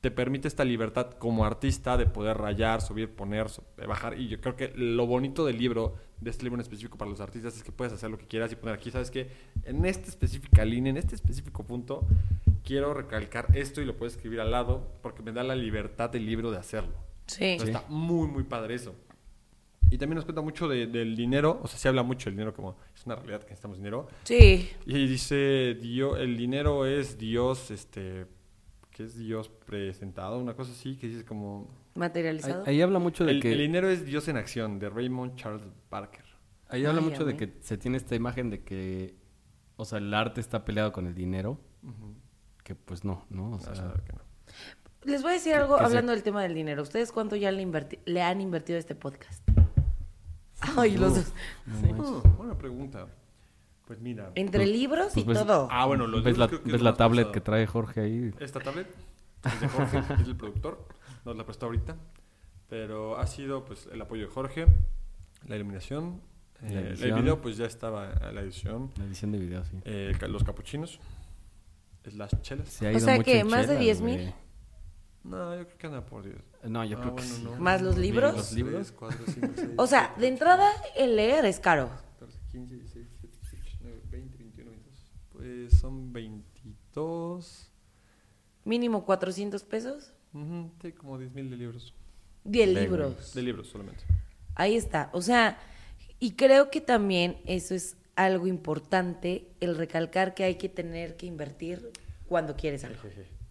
[0.00, 3.46] te permite esta libertad como artista de poder rayar, subir, poner,
[3.88, 4.18] bajar.
[4.20, 7.20] Y yo creo que lo bonito del libro, de este libro en específico para los
[7.20, 9.28] artistas, es que puedes hacer lo que quieras y poner aquí, ¿sabes qué?
[9.64, 12.06] En esta específica línea, en este específico punto,
[12.62, 16.24] quiero recalcar esto y lo puedes escribir al lado porque me da la libertad del
[16.24, 16.94] libro de hacerlo.
[17.26, 17.44] Sí.
[17.44, 18.94] Entonces, Está muy, muy padre eso.
[19.90, 22.52] Y también nos cuenta mucho de- del dinero, o sea, se habla mucho del dinero
[22.52, 24.08] como es una realidad que necesitamos dinero.
[24.24, 24.68] Sí.
[24.84, 28.26] Y dice, Dio- el dinero es Dios, este,
[28.90, 30.38] ¿qué es Dios presentado?
[30.40, 31.68] Una cosa así, que dice como...
[31.94, 32.64] Materializado.
[32.66, 33.52] ahí habla mucho de El, que...
[33.52, 36.24] el dinero es Dios en acción, de Raymond Charles Parker.
[36.68, 39.14] Ahí habla Ay, mucho de que se tiene esta imagen de que,
[39.76, 41.60] o sea, el arte está peleado con el dinero,
[42.64, 43.52] que pues no, ¿no?
[43.52, 44.20] O sea, sea, que no.
[45.06, 46.82] Les voy a decir algo hablando del tema del dinero.
[46.82, 49.48] ¿Ustedes cuánto ya le, inverti- le han invertido a este podcast?
[50.76, 51.32] Ay, los dos.
[51.68, 53.06] Ah, buena pregunta.
[53.86, 54.32] Pues mira.
[54.34, 55.68] Entre libros y pues ves- todo.
[55.70, 58.00] Ah, bueno, los ¿ves libros la, creo que es ves la tablet que trae Jorge
[58.00, 58.34] ahí?
[58.40, 58.88] Esta tablet
[59.44, 60.84] es de Jorge, es el productor,
[61.24, 61.96] nos la prestó ahorita,
[62.68, 64.66] pero ha sido pues el apoyo de Jorge,
[65.46, 66.20] la iluminación,
[66.62, 69.76] La eh, el video pues ya estaba a la edición, La edición de video, sí.
[69.84, 70.98] eh, los capuchinos,
[72.10, 72.66] slash chelas.
[72.68, 74.34] Se ha O sea mucho que más de chelas, 10,000.
[75.26, 76.36] No, yo creo que anda por 10.
[76.64, 77.42] No, yo Ah, creo que bueno, sí.
[77.44, 77.56] no.
[77.58, 78.34] ¿Más los libros?
[78.36, 78.86] Los libros.
[78.86, 81.90] 3, 4, 5, 6, O sea, de entrada, el leer es caro.
[82.18, 84.94] 14, 15, 16, 17, 18, 19, 20, 21, 22.
[85.32, 87.70] Pues son 22.
[88.64, 90.12] Mínimo 400 pesos.
[90.32, 91.94] Ujú, sí, como 10 mil de libros.
[92.44, 93.34] 10 De- libros.
[93.34, 94.04] De libros solamente.
[94.54, 95.10] Ahí está.
[95.12, 95.58] O sea,
[96.18, 101.26] y creo que también eso es algo importante, el recalcar que hay que tener que
[101.26, 101.90] invertir
[102.28, 103.00] cuando quieres algo.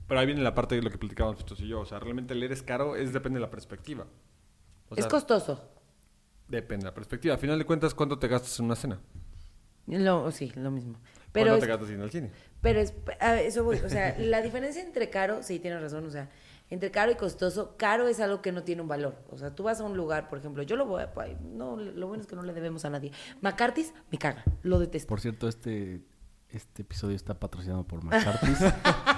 [0.08, 1.82] Pero ahí viene la parte de lo que platicábamos estos y yo.
[1.82, 4.06] O sea, realmente leer es caro, es depende de la perspectiva.
[4.90, 5.70] O es costoso.
[6.48, 7.36] Depende de la perspectiva.
[7.36, 9.00] A final de cuentas, ¿cuánto te gastas en una cena?
[9.88, 11.00] Lo, sí, lo mismo.
[11.32, 12.32] Pero ¿Cuánto es, te gastas en el cine?
[12.62, 13.78] pero es, a eso voy.
[13.78, 16.06] O sea, la diferencia entre caro, sí, tienes razón.
[16.06, 16.30] O sea,
[16.70, 19.16] entre caro y costoso, caro es algo que no tiene un valor.
[19.30, 21.12] O sea, tú vas a un lugar, por ejemplo, yo lo voy a.
[21.44, 23.12] No, lo bueno es que no le debemos a nadie.
[23.42, 25.08] McCarthy's me caga, lo detesto.
[25.08, 26.02] Por cierto, este,
[26.50, 28.60] este episodio está patrocinado por McCarthy's.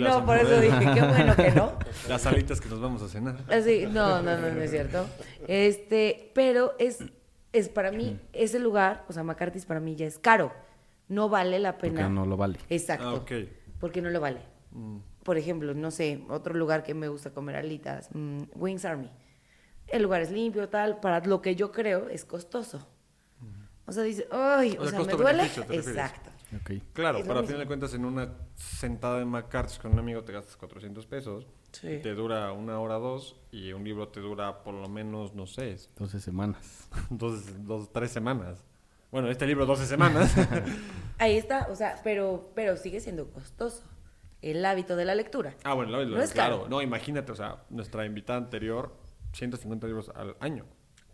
[0.00, 1.72] No, por eso dije, qué bueno que no.
[2.08, 3.36] Las alitas que nos vamos a cenar.
[3.48, 5.06] Así, no, no, no, no es cierto.
[5.46, 6.98] Este, pero es,
[7.52, 10.52] es para mí, ese lugar, o sea, McCarthy's para mí ya es caro.
[11.08, 12.08] No vale la porque pena.
[12.08, 12.58] no lo vale.
[12.70, 13.08] Exacto.
[13.08, 13.32] Ah, ok.
[13.78, 14.40] Porque no lo vale.
[14.72, 14.98] Mm.
[15.22, 19.10] Por ejemplo, no sé, otro lugar que me gusta comer alitas, mm, Wings Army.
[19.88, 22.88] El lugar es limpio, tal, para lo que yo creo es costoso.
[23.86, 25.44] O sea, dice, ay, O o, sea, me duele.
[25.70, 26.30] Exacto.
[26.92, 30.32] Claro, pero a final de cuentas, en una sentada en McCarthy's con un amigo te
[30.32, 31.46] gastas 400 pesos.
[31.72, 31.98] Sí.
[32.02, 33.36] Te dura una hora, dos.
[33.50, 36.88] Y un libro te dura por lo menos, no sé, 12 semanas.
[37.10, 38.64] dos, dos tres semanas.
[39.10, 40.34] Bueno, este libro 12 semanas.
[41.18, 43.82] Ahí está, o sea, pero, pero sigue siendo costoso.
[44.42, 45.54] El hábito de la lectura.
[45.64, 46.58] ah, bueno, lo- lo- No es claro.
[46.58, 46.68] caro.
[46.68, 48.94] No, imagínate, o sea, nuestra invitada anterior,
[49.32, 50.66] 150 libros al año.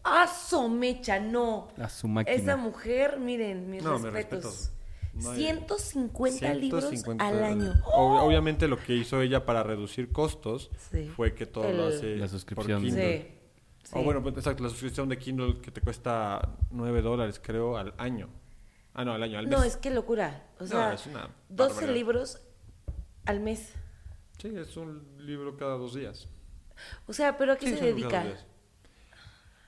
[0.02, 1.20] ¡Ah, somecha!
[1.20, 1.68] No.
[1.78, 2.34] A su máquina.
[2.36, 4.72] Esa mujer, miren, mis No, mis respetos.
[5.14, 5.24] Respetos.
[5.24, 7.72] No hay- 150, libros 150 al año.
[7.84, 11.06] Ob- Obviamente lo que hizo ella para reducir costos Sí.
[11.14, 12.82] fue que todo lo El- hace La por suscripción.
[12.82, 13.22] Kindle.
[13.82, 13.88] Sí.
[13.90, 13.98] sí.
[13.98, 17.94] O bueno, pues, exacto, la suscripción de Kindle que te cuesta 9 dólares, creo, al
[17.98, 18.28] año.
[18.94, 19.56] Ah, no, al año, al mes.
[19.58, 20.46] no, es que locura.
[20.58, 21.94] O No, sea, es una 12 barbaridad.
[21.94, 22.40] libros
[23.24, 23.72] al mes.
[24.38, 26.28] Sí, es un libro cada dos días.
[27.06, 28.24] O sea, ¿pero a qué Sí, se dedica?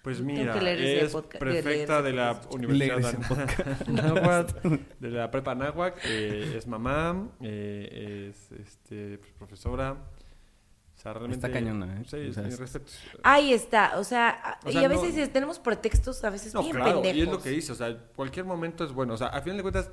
[0.02, 2.40] Pues mira, es de prefecta de la.
[2.50, 4.62] Universidad de Anáhuac,
[4.98, 9.92] de la prepa Anáhuac, eh, es mamá, eh, es este, pues, profesora.
[9.92, 11.46] O sea, realmente...
[11.46, 12.04] Está cañona, ¿eh?
[12.06, 12.80] Sí, O sea, es-.
[13.22, 16.76] Ahí está, o sea, O y a veces no- tenemos pretextos, a veces No, bien
[16.76, 17.16] claro, pendejos.
[17.16, 19.14] y es lo que dice, o sea, cualquier momento es bueno.
[19.14, 19.90] O sea, a final de cuentas,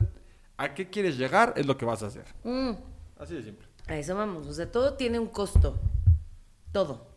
[0.57, 1.53] ¿a qué quieres llegar?
[1.55, 2.25] Es lo que vas a hacer.
[2.43, 2.71] Mm,
[3.19, 3.65] Así de simple.
[3.87, 5.79] a eso vamos, o sea, todo tiene un costo.
[6.71, 7.07] Todo.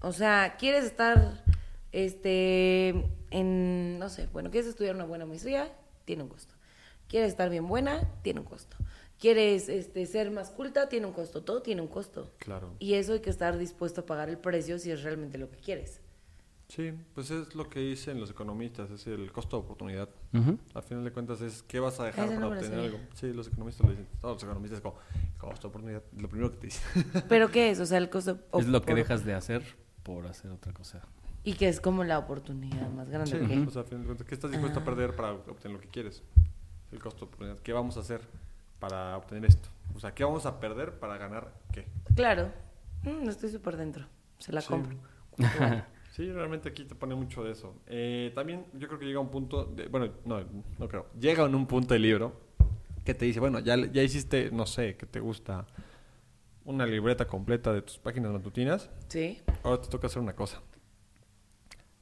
[0.00, 1.44] O sea, quieres estar,
[1.92, 5.70] este, en, no sé, bueno, quieres estudiar una buena maestría,
[6.04, 6.54] tiene un costo.
[7.08, 8.76] Quieres estar bien buena, tiene un costo.
[9.18, 11.42] Quieres, este, ser más culta, tiene un costo.
[11.42, 12.32] Todo tiene un costo.
[12.38, 12.74] Claro.
[12.78, 15.58] Y eso hay que estar dispuesto a pagar el precio si es realmente lo que
[15.58, 16.00] quieres.
[16.74, 20.08] Sí, pues es lo que dicen los economistas, es el costo de oportunidad.
[20.72, 22.98] Al final de cuentas es qué vas a dejar Ese para no obtener algo.
[23.12, 24.08] Sí, los economistas lo dicen.
[24.18, 24.96] Todos los economistas como
[25.36, 27.04] costo de oportunidad, lo primero que te dicen.
[27.28, 27.78] ¿Pero qué es?
[27.78, 28.38] O sea, el costo...
[28.54, 29.62] Es lo que dejas de hacer
[30.02, 31.02] por hacer otra cosa.
[31.44, 33.30] Y que es como la oportunidad más grande.
[33.30, 33.58] Sí, ¿o qué?
[33.66, 35.88] o sea, al final de cuentas, ¿qué estás dispuesto a perder para obtener lo que
[35.88, 36.22] quieres?
[36.92, 37.58] El costo de oportunidad.
[37.58, 38.20] ¿Qué vamos a hacer
[38.78, 39.68] para obtener esto?
[39.94, 41.86] O sea, ¿qué vamos a perder para ganar qué?
[42.14, 42.50] Claro.
[43.02, 44.06] Mm, estoy súper dentro.
[44.38, 44.68] Se la Sí.
[44.68, 44.96] compro.
[46.12, 47.74] Sí, realmente aquí te pone mucho de eso.
[47.86, 50.40] Eh, también yo creo que llega un punto, de- bueno, no,
[50.78, 52.38] no creo, llega en un punto del libro
[53.02, 55.66] que te dice, bueno, ya, ya hiciste, no sé, que te gusta
[56.66, 58.90] una libreta completa de tus páginas matutinas.
[59.08, 59.40] Sí.
[59.62, 60.60] Ahora te toca hacer una cosa.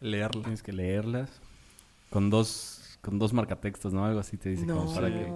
[0.00, 0.42] Leerla.
[0.42, 1.30] Tienes que leerlas
[2.10, 4.04] con dos, con dos marcatextos, ¿no?
[4.04, 4.66] Algo así te dice.
[4.66, 5.26] como para que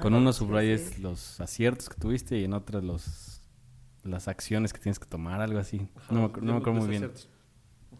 [0.00, 3.40] con uno subrayes los aciertos que tuviste y en otro los,
[4.02, 5.88] las acciones que tienes que tomar, algo así.
[6.10, 7.10] No me, no me acuerdo muy bien.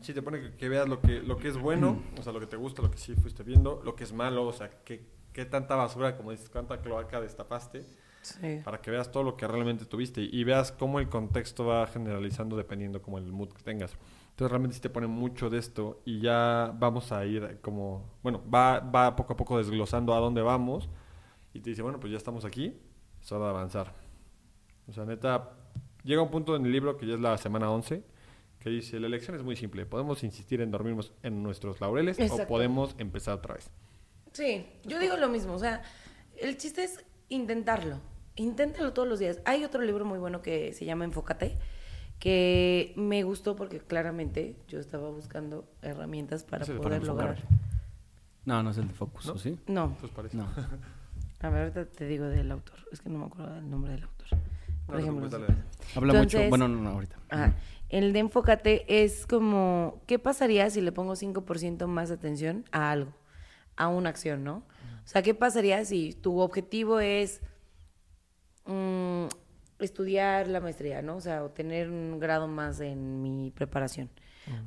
[0.00, 2.40] Sí, te pone que, que veas lo que, lo que es bueno, o sea, lo
[2.40, 5.06] que te gusta, lo que sí fuiste viendo, lo que es malo, o sea, qué,
[5.32, 7.86] qué tanta basura, como dices, cuánta cloaca destapaste,
[8.20, 8.60] Sí.
[8.64, 12.56] para que veas todo lo que realmente tuviste y veas cómo el contexto va generalizando
[12.56, 13.92] dependiendo como el mood que tengas.
[14.34, 18.42] Entonces realmente sí te pone mucho de esto y ya vamos a ir como, bueno,
[18.52, 20.90] va, va poco a poco desglosando a dónde vamos
[21.52, 22.76] y te dice, bueno, pues ya estamos aquí,
[23.22, 23.94] es hora de avanzar.
[24.88, 25.52] O sea, neta,
[26.02, 28.02] llega un punto en el libro que ya es la semana 11
[28.58, 32.46] que dice, la elección es muy simple, podemos insistir en dormirnos en nuestros laureles o
[32.48, 33.70] podemos empezar otra vez.
[34.32, 35.82] Sí, yo digo lo mismo, o sea,
[36.36, 38.00] el chiste es intentarlo,
[38.34, 39.38] inténtalo todos los días.
[39.44, 41.56] Hay otro libro muy bueno que se llama Enfócate,
[42.24, 47.36] que me gustó porque claramente yo estaba buscando herramientas para poder para lograr.
[48.46, 49.32] No, no es el de Focus, ¿No?
[49.34, 49.58] ¿o sí?
[49.66, 50.36] No, Entonces parece.
[50.38, 50.48] No.
[51.40, 54.04] a ver, ahorita te digo del autor, es que no me acuerdo del nombre del
[54.04, 54.26] autor.
[54.86, 55.26] Por No te ejemplo.
[55.96, 56.48] Habla Entonces- mucho.
[56.48, 57.16] Bueno, no, no, ahorita.
[57.28, 57.54] Ajá.
[57.90, 63.12] El de enfócate es como, ¿qué pasaría si le pongo 5% más atención a algo,
[63.76, 64.62] a una acción, ¿no?
[65.04, 67.42] O sea, ¿qué pasaría si tu objetivo es
[68.64, 69.26] mm,
[69.84, 71.16] estudiar la maestría, ¿no?
[71.16, 74.10] O sea, obtener un grado más en mi preparación.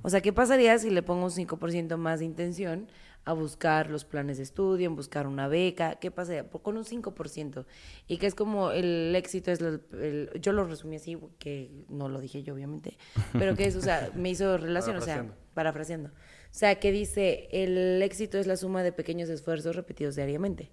[0.01, 2.88] O sea, ¿qué pasaría si le pongo un 5% más de intención
[3.26, 5.95] a buscar los planes de estudio, en buscar una beca?
[5.99, 6.49] ¿Qué pasaría?
[6.49, 7.65] Por- Con un 5%.
[8.07, 9.61] Y que es como el éxito es...
[9.61, 12.97] el- el- yo lo resumí así, que no lo dije yo, obviamente.
[13.34, 15.53] Pero que es, o sea, me hizo relación, o sea, Parafraseando.
[15.53, 16.09] parafraseando.
[16.09, 20.72] O sea, que dice, el éxito es la suma de pequeños esfuerzos repetidos diariamente.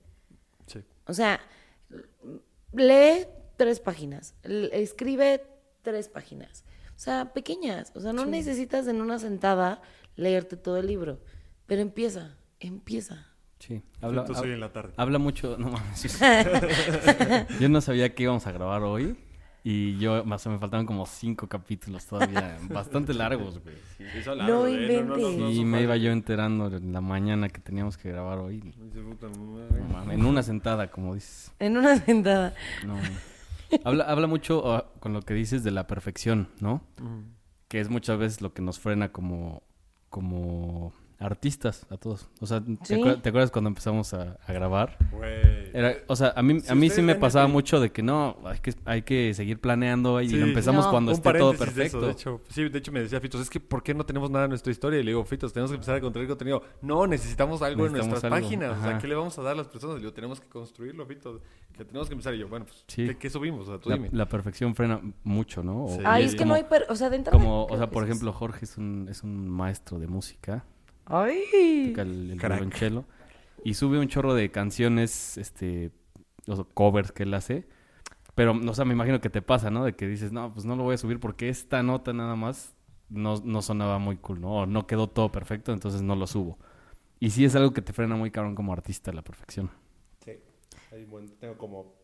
[0.67, 0.79] Sí.
[1.07, 1.41] O sea,
[2.73, 3.27] lee
[3.57, 5.43] tres páginas, escribe
[5.83, 6.65] tres páginas.
[6.97, 7.93] O sea, pequeñas.
[7.95, 9.83] O sea, no necesitas en una sentada
[10.17, 11.21] leerte todo el libro.
[11.67, 13.27] Pero empieza, empieza.
[13.59, 13.83] Sí.
[14.01, 14.93] Habla, Entonces hab- hoy en la tarde.
[14.97, 15.57] habla mucho.
[15.59, 16.21] No mames.
[17.61, 19.17] yo no sabía que íbamos a grabar hoy.
[19.67, 22.59] Y yo, más o me faltaban como cinco capítulos todavía.
[22.69, 23.75] bastante largos, güey.
[24.37, 25.55] No ¿eh?
[25.57, 28.61] son me iba yo enterando en la mañana que teníamos que grabar hoy.
[28.61, 29.81] Puta madre.
[29.81, 31.51] No mames, en una sentada, como dices.
[31.59, 32.53] En una sentada.
[32.85, 32.99] No.
[33.85, 36.83] Habla, habla mucho con lo que dices de la perfección, ¿no?
[37.69, 39.63] Que es muchas veces lo que nos frena como,
[40.09, 42.29] como artistas a todos.
[42.41, 42.95] O sea, ¿te, Sí.
[42.95, 44.99] acuer- te acuerdas cuando empezamos a, a grabar?
[45.73, 48.03] Era, o sea, a mí, Si a mí sí me pasaba el- mucho de que
[48.03, 50.37] no, hay que, hay que seguir planeando y Sí.
[50.37, 50.91] lo empezamos No.
[50.91, 52.07] cuando Un esté todo paréntesis de eso, perfecto.
[52.07, 52.41] de hecho.
[52.55, 54.71] Sí, de hecho me decía Fitos, es que ¿por qué no tenemos nada en nuestra
[54.71, 55.01] historia?
[55.01, 56.63] Y le digo, Fitos, tenemos que empezar a construir contenido.
[56.83, 58.79] No, necesitamos algo en nuestras algo, páginas.
[58.79, 58.99] O sea.
[58.99, 59.97] ¿qué le vamos a dar a las personas?
[59.97, 61.41] Le digo, tenemos que construirlo, Fitos.
[61.77, 62.35] Que tenemos que empezar.
[62.35, 63.07] Y yo, bueno, pues, Sí.
[63.07, 63.63] ¿qué, qué subimos?
[63.69, 64.09] O sea, tú La, dime.
[64.13, 65.87] la perfección frena mucho, ¿no?
[65.87, 66.01] O- Sí.
[66.05, 66.65] Ay, y es que como- no hay...
[66.65, 67.37] per- o sea, de entrada...
[67.37, 70.65] Como, o sea, por ejemplo, Jorge es un, es un maestro de música.
[71.07, 71.89] Ay.
[71.89, 73.05] toca el, el violonchelo,
[73.63, 75.91] y sube un chorro de canciones, este,
[76.47, 77.67] sea, covers que él hace.
[78.35, 79.85] Pero, o sea, me imagino que te pasa, ¿no?
[79.85, 82.75] De que dices, no, pues no lo voy a subir porque esta nota nada más
[83.09, 84.63] no, no sonaba muy cool, ¿no?
[84.63, 86.59] O no quedó todo perfecto, entonces no lo subo.
[87.21, 89.71] Y sí es algo que te frena muy cabrón como artista, la perfección.
[90.25, 90.33] Sí.
[90.93, 91.07] Hay
[91.39, 91.95] tengo como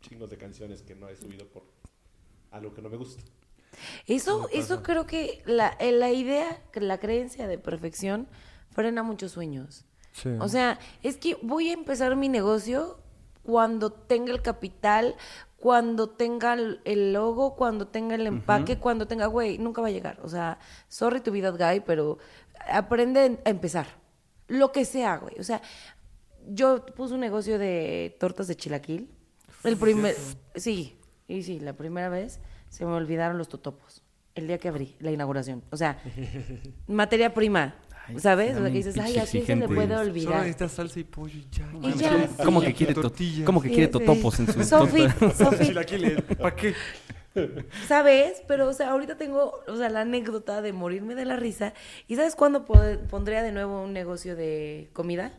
[0.00, 1.64] chingos de canciones que no he subido por
[2.50, 3.22] algo que no me gusta.
[4.06, 8.28] Eso, eso creo que la, eh, la idea, la creencia de perfección
[8.70, 9.84] frena muchos sueños.
[10.12, 10.30] Sí.
[10.40, 12.98] O sea, es que voy a empezar mi negocio
[13.42, 15.16] cuando tenga el capital,
[15.56, 20.18] cuando tenga el, logo, cuando tenga el empaque, cuando tenga, güey, nunca va a llegar.
[20.22, 20.58] O sea,
[20.88, 22.18] sorry be that guy, pero
[22.68, 23.86] aprende a empezar.
[24.48, 25.34] Lo que sea, güey.
[25.38, 25.60] O sea,
[26.48, 29.10] yo puse un negocio de tortas de chilaquil.
[29.62, 30.16] El primer,
[30.54, 32.40] sí, y sí, la primera vez
[32.70, 34.02] se me olvidaron los totopos.
[34.34, 35.62] El día que abrí la inauguración.
[35.70, 35.98] O sea,
[36.86, 37.74] materia prima.
[38.06, 38.56] Ay, ¿Sabes?
[38.56, 40.36] O sea, que dices, ay, ¿a quién se le puede Solo olvidar?
[40.38, 41.68] necesitas salsa y pollo y ya.
[41.82, 42.28] Y ya.
[42.44, 43.44] ¿Cómo que quiere, to- tortillas?
[43.44, 43.92] ¿cómo que quiere sí.
[43.92, 45.06] totopos en su Sofi?
[45.36, 45.74] Sofi.
[46.38, 46.74] ¿Para qué?
[47.88, 48.42] ¿sabes?
[48.48, 51.74] Pero, o sea, ahorita tengo, o sea, la anécdota de morirme de la risa.
[52.08, 55.32] ¿Y sabes cuándo pondría de nuevo un negocio de comida?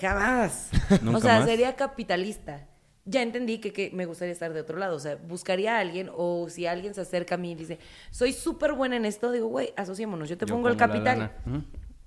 [0.00, 0.70] Jamás.
[1.02, 1.48] ¿Nunca o sea, más?
[1.48, 2.66] sería capitalista.
[3.04, 4.96] Ya entendí que, que me gustaría estar de otro lado.
[4.96, 7.78] O sea, buscaría a alguien o si alguien se acerca a mí y dice,
[8.10, 11.32] soy súper buena en esto, digo, güey, asociémonos, yo te Yo pongo el capital.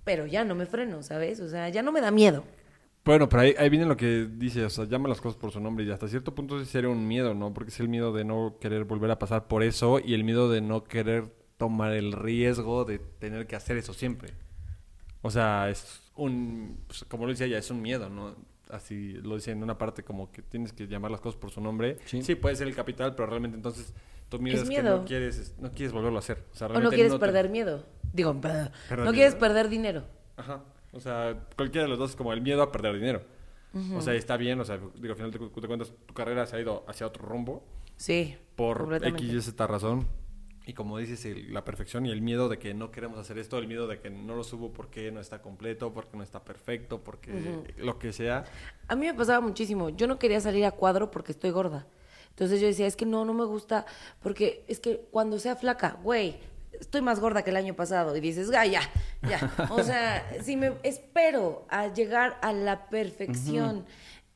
[0.03, 1.39] Pero ya no me freno, ¿sabes?
[1.39, 2.43] O sea, ya no me da miedo.
[3.03, 5.59] Bueno, pero ahí, ahí viene lo que dice, o sea, llama las cosas por su
[5.59, 7.53] nombre y hasta cierto punto sí sería un miedo, ¿no?
[7.53, 10.49] Porque es el miedo de no querer volver a pasar por eso y el miedo
[10.49, 14.33] de no querer tomar el riesgo de tener que hacer eso siempre.
[15.21, 18.35] O sea, es un, pues, como lo dice ella, es un miedo, ¿no?
[18.75, 21.61] Así lo dice en una parte como que tienes que llamar las cosas por su
[21.61, 21.97] nombre.
[22.05, 22.21] Sí.
[22.21, 23.93] Sí, puede ser el capital, pero realmente entonces
[24.29, 24.83] tu miedo Es miedo.
[24.95, 26.43] que no quieres, no quieres volverlo a hacer.
[26.51, 27.85] O, sea, O no quieres te- perder miedo.
[28.13, 30.03] Digo, perder- no quieres perder dinero.
[30.37, 30.61] Ajá.
[30.91, 33.21] O sea, cualquiera de los dos es como el miedo a perder dinero.
[33.93, 36.55] O sea, está bien, o sea, digo, al final cu- de cuentas, tu carrera se
[36.55, 37.61] ha ido hacia otro rumbo
[37.97, 38.37] Sí.
[38.55, 38.89] por.
[39.03, 40.07] X y Z razón.
[40.67, 43.57] Y como dices, el- la perfección y el miedo de que no queremos hacer esto,
[43.59, 47.03] el miedo de que no lo subo porque no está completo, porque no está perfecto,
[47.03, 47.31] porque
[47.77, 48.45] lo que sea.
[48.87, 49.89] A mí me pasaba muchísimo.
[49.89, 51.85] Yo no quería salir a cuadro porque estoy gorda.
[52.29, 53.85] Entonces yo decía, es que no, no me gusta,
[54.21, 56.37] porque es que cuando sea flaca, güey,
[56.73, 58.15] estoy más gorda que el año pasado.
[58.15, 58.81] Y dices, ah, ya,
[59.29, 59.53] ya.
[59.69, 63.85] O sea, si me espero a llegar a la perfección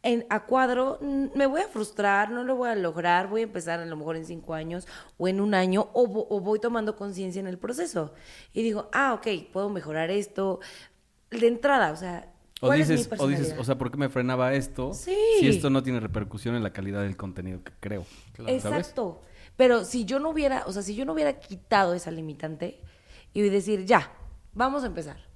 [0.02, 3.80] en, a cuadro, me voy a frustrar, no lo voy a lograr, voy a empezar
[3.80, 4.88] a lo mejor en cinco años
[5.18, 8.14] o en un año, o, o voy tomando conciencia en el proceso.
[8.54, 10.60] Y digo, ah, ok, puedo mejorar esto.
[11.30, 12.34] De entrada, o sea...
[12.62, 14.93] O ¿cuál es mi dices, o dices, o sea, ¿por qué me frenaba esto?
[14.93, 15.16] Sí.
[15.39, 18.06] Si esto no tiene repercusión en la calidad del contenido que creo.
[18.36, 18.66] ¿Sabes?
[18.66, 19.22] Exacto.
[19.56, 22.82] Pero si yo no hubiera, o sea, si yo no hubiera quitado esa limitante
[23.34, 24.12] y decir, ya,
[24.54, 25.29] vamos a empezar.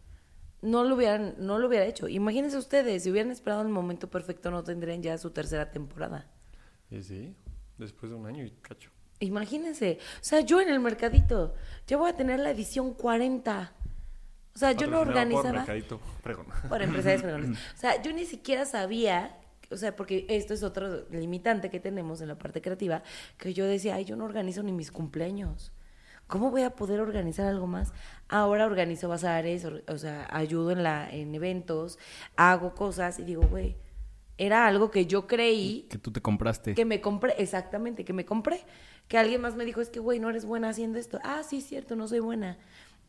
[0.64, 2.08] No lo hubieran, no lo hubiera hecho.
[2.08, 6.26] Imagínense ustedes, si hubieran esperado el momento perfecto, no tendrían ya su tercera temporada.
[6.90, 7.36] Y sí,
[7.78, 8.90] después de un año y cacho.
[9.20, 10.00] Imagínense.
[10.22, 11.54] O sea, yo en el mercadito,
[11.86, 13.74] ya voy a tener la edición 40.
[14.56, 15.60] O sea, yo no Patrocinado por organizaba.
[15.60, 16.46] Mercadito Fregón.
[16.70, 17.60] Por empresarios fregones.
[17.76, 19.38] O sea, yo ni siquiera sabía,
[19.70, 23.04] o sea, porque esto es otro limitante que tenemos en la parte creativa,
[23.38, 25.74] que yo decía, ay, yo no organizo ni mis cumpleaños.
[26.28, 27.94] ¿Cómo voy a poder organizar algo más?
[28.28, 32.00] Ahora organizo bazares, o sea, ayudo en, la, en eventos,
[32.36, 33.76] hago cosas y digo, güey,
[34.38, 36.74] era algo que yo creí Que tú te compraste.
[36.74, 38.62] que me compré, exactamente, que me compré.
[39.08, 41.20] Que alguien más me dijo, es que, güey, no eres buena haciendo esto.
[41.24, 42.58] Ah, sí, es cierto, no soy buena.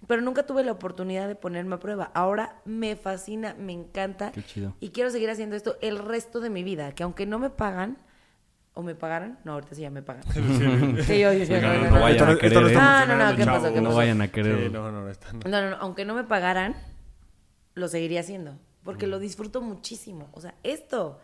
[0.06, 2.10] Pero nunca tuve la oportunidad de ponerme a prueba.
[2.14, 4.32] Ahora me fascina, me encanta.
[4.32, 4.74] Qué chido.
[4.80, 6.92] Y quiero seguir haciendo esto el resto de mi vida.
[6.94, 7.96] Que aunque no me pagan,
[8.74, 10.24] o me pagaran, no, ahorita sí ya me pagan.
[11.06, 12.00] Que yo No, no, no no, no.
[12.00, 12.74] vayan a no- querer, no ¿eh?
[12.76, 13.52] Ah, no, no, funcionando, ¿qué pasó?
[13.62, 13.72] chavos.
[13.74, 13.96] ¿Qué No pasó?
[13.96, 14.58] vayan a querer.
[14.66, 15.04] Sí, no, no.
[15.48, 16.74] No, no, no, aunque no me pagaran,
[17.74, 20.28] lo seguiría haciendo, porque lo disfruto muchísimo.
[20.32, 21.20] O sea, esto,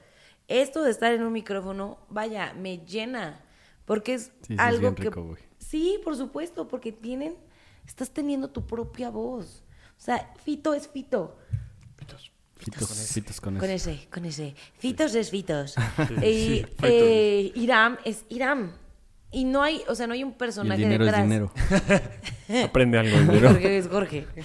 [0.48, 3.40] esto de estar en un micrófono, vaya, me llena,
[3.84, 5.02] porque es Sí, sí, es algo que...
[5.04, 5.36] rico.
[5.58, 7.34] Sí, por supuesto, porque tienen,
[7.86, 9.62] estás teniendo tu propia voz.
[9.98, 11.36] O sea, Fito es Fito.
[12.64, 13.60] Fitos, fitos con eso.
[13.60, 14.54] Con ese, con ese.
[14.78, 15.74] Fitos es Fitos.
[16.22, 16.90] y sí, Fitos.
[16.90, 18.72] eh, Iram es Iram.
[19.32, 21.22] Y no hay, o sea, no hay un Y el personaje dinero detrás.
[21.22, 21.52] es dinero.
[22.64, 23.48] Aprende algo, dinero.
[23.50, 24.26] Jorge es Jorge.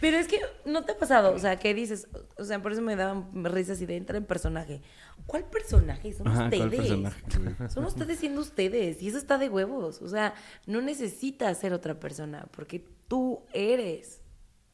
[0.00, 2.82] Pero es que no te ha pasado, o sea, que dices, o sea, por eso
[2.82, 4.82] me daban risas y de entrar en personaje.
[5.26, 6.12] ¿Cuál personaje?
[6.12, 6.88] Son Ajá, ¿cuál ustedes.
[6.88, 7.68] personaje?
[7.68, 10.02] Son ustedes siendo ustedes y eso está de huevos.
[10.02, 10.34] O sea,
[10.66, 14.20] no necesitas ser otra persona porque tú eres.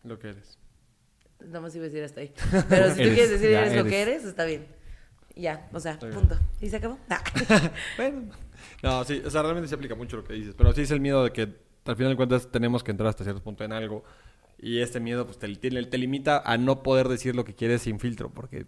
[0.04, 0.56] Lo que eres.
[1.40, 2.32] Nada más iba a decir hasta ahí.
[2.68, 4.24] Pero si tú Eres, quieres decir ya eres, lo que eres.
[4.24, 4.66] está bien.
[5.36, 6.36] Ya, o sea, punto.
[6.60, 6.98] ¿Y se acabó?
[7.96, 8.30] Bueno.
[8.82, 10.54] No, sí, o sea, realmente se aplica mucho lo que dices.
[10.56, 11.42] Pero sí es el miedo de que
[11.84, 14.02] al final de cuentas tenemos que entrar hasta cierto punto en algo.
[14.58, 17.82] Y este miedo pues te, te, te limita a no poder decir lo que quieres
[17.82, 18.30] sin filtro.
[18.30, 18.66] porque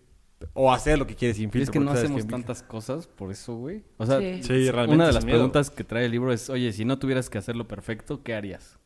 [0.52, 1.64] O hacer lo que quieres sin Y filtro.
[1.64, 3.82] es que no hacemos tantas cosas por eso, güey.
[3.96, 4.40] O sea, Sí.
[4.44, 5.38] Sí, realmente una de las miedo.
[5.38, 8.78] preguntas que trae el libro es, oye, si no tuvieras que hacerlo perfecto, ¿qué harías?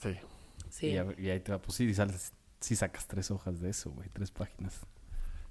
[0.00, 0.14] Sí.
[0.70, 0.96] Sí.
[1.18, 2.32] Y, y ahí te va, pues sí, sales,
[2.62, 4.80] sí sacas tres hojas de eso, güey, tres páginas.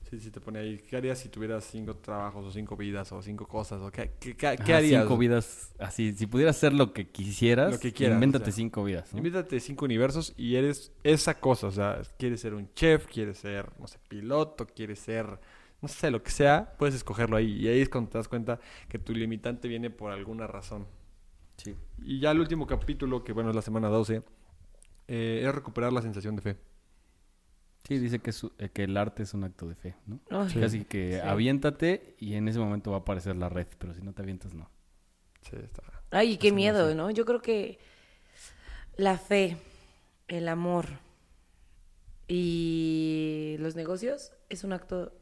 [0.10, 0.78] Sí, sí, te pone ahí.
[0.78, 3.82] ¿Qué harías si tuvieras cinco trabajos o cinco vidas o cinco cosas?
[3.82, 5.04] O ¿Qué, qué, qué, harías?
[5.04, 8.54] Cinco vidas, así, si pudieras hacer lo que quisieras, Lo que quieras, invéntate o sea.
[8.54, 9.20] cinco vidas, ¿no?
[9.20, 11.68] Invítate cinco universos y eres esa cosa.
[11.68, 15.40] O sea, quieres ser un chef, quieres ser, no sé, piloto, quieres ser,
[15.82, 17.54] no sé, lo que sea, puedes escogerlo ahí.
[17.54, 18.60] Y ahí es cuando te das cuenta
[18.90, 20.88] que tu limitante viene por alguna razón.
[21.56, 21.74] Sí.
[22.04, 24.24] Y ya el último capítulo, que bueno, es la semana 12,
[25.08, 26.71] eh, es recuperar la sensación de fe.
[27.88, 30.20] Sí, dice que, eh, que el arte es un acto de fe, ¿no?
[30.60, 31.28] Casi que Sí.
[31.28, 34.54] aviéntate y en ese momento va a aparecer la red, pero si no te avientas,
[34.54, 34.70] no.
[35.42, 35.82] Sí, está.
[36.12, 36.94] Ay, qué miedo.
[36.94, 37.10] ¿no?
[37.10, 37.80] Yo creo que
[38.98, 39.58] la fe,
[40.28, 40.86] el amor
[42.28, 45.14] y los negocios es un acto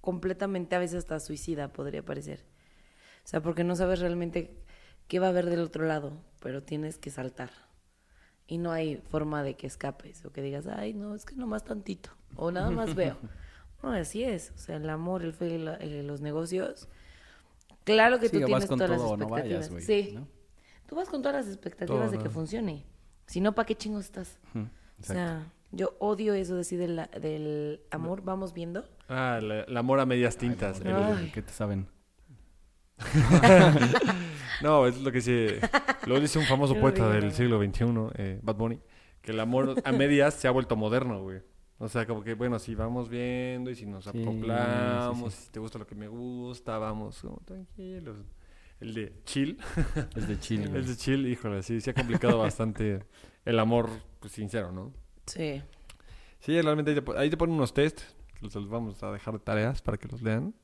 [0.00, 2.44] completamente a veces hasta suicida, podría parecer.
[3.24, 4.62] O sea, porque no sabes realmente
[5.08, 7.50] qué va a haber del otro lado, pero tienes que saltar.
[8.48, 11.64] Y no hay forma de que escapes o que digas, ay, no, es que nomás
[11.64, 13.16] tantito, o nada más veo.
[13.80, 14.50] No, así es.
[14.56, 16.88] O sea, el amor, el fe y la- eh, los negocios.
[17.84, 19.42] Claro que Sí, tú tienes todas las no expectativas.
[19.44, 20.10] vayas, güey, sí.
[20.16, 20.26] ¿no?
[20.88, 22.30] Tú vas con todas las expectativas Todo, de que ¿no?
[22.32, 22.84] funcione.
[23.26, 24.40] Si no, ¿para qué chingos estás?
[25.00, 28.84] O sea, yo odio eso de decir del, del amor, vamos viendo.
[29.08, 30.80] Ah, la- el amor a medias tintas.
[30.84, 31.30] Ay, El-.
[31.32, 31.86] ¿Qué te saben?
[34.62, 35.60] No, es lo que dice,
[36.06, 37.26] lo dice un famoso Qué poeta horrible.
[37.26, 37.84] del siglo XXI,
[38.16, 38.80] eh, Bad Bunny,
[39.22, 41.40] que el amor a medias se ha vuelto moderno, güey.
[41.78, 45.44] O sea, como que, bueno, si vamos viendo y si nos Sí, acoplamos, sí, sí.
[45.46, 48.16] si te gusta lo que me gusta, vamos como tranquilos.
[48.80, 49.58] el de chill.
[50.16, 50.64] Es de Chile.
[50.74, 53.04] el de chill, híjole, sí, se ha complicado bastante
[53.44, 54.92] el amor pues, sincero, ¿no?
[55.26, 55.62] Sí.
[56.40, 58.00] Sí, realmente ahí te, ahí te ponen unos test,
[58.40, 60.54] los los vamos a dejar de tareas para que los lean.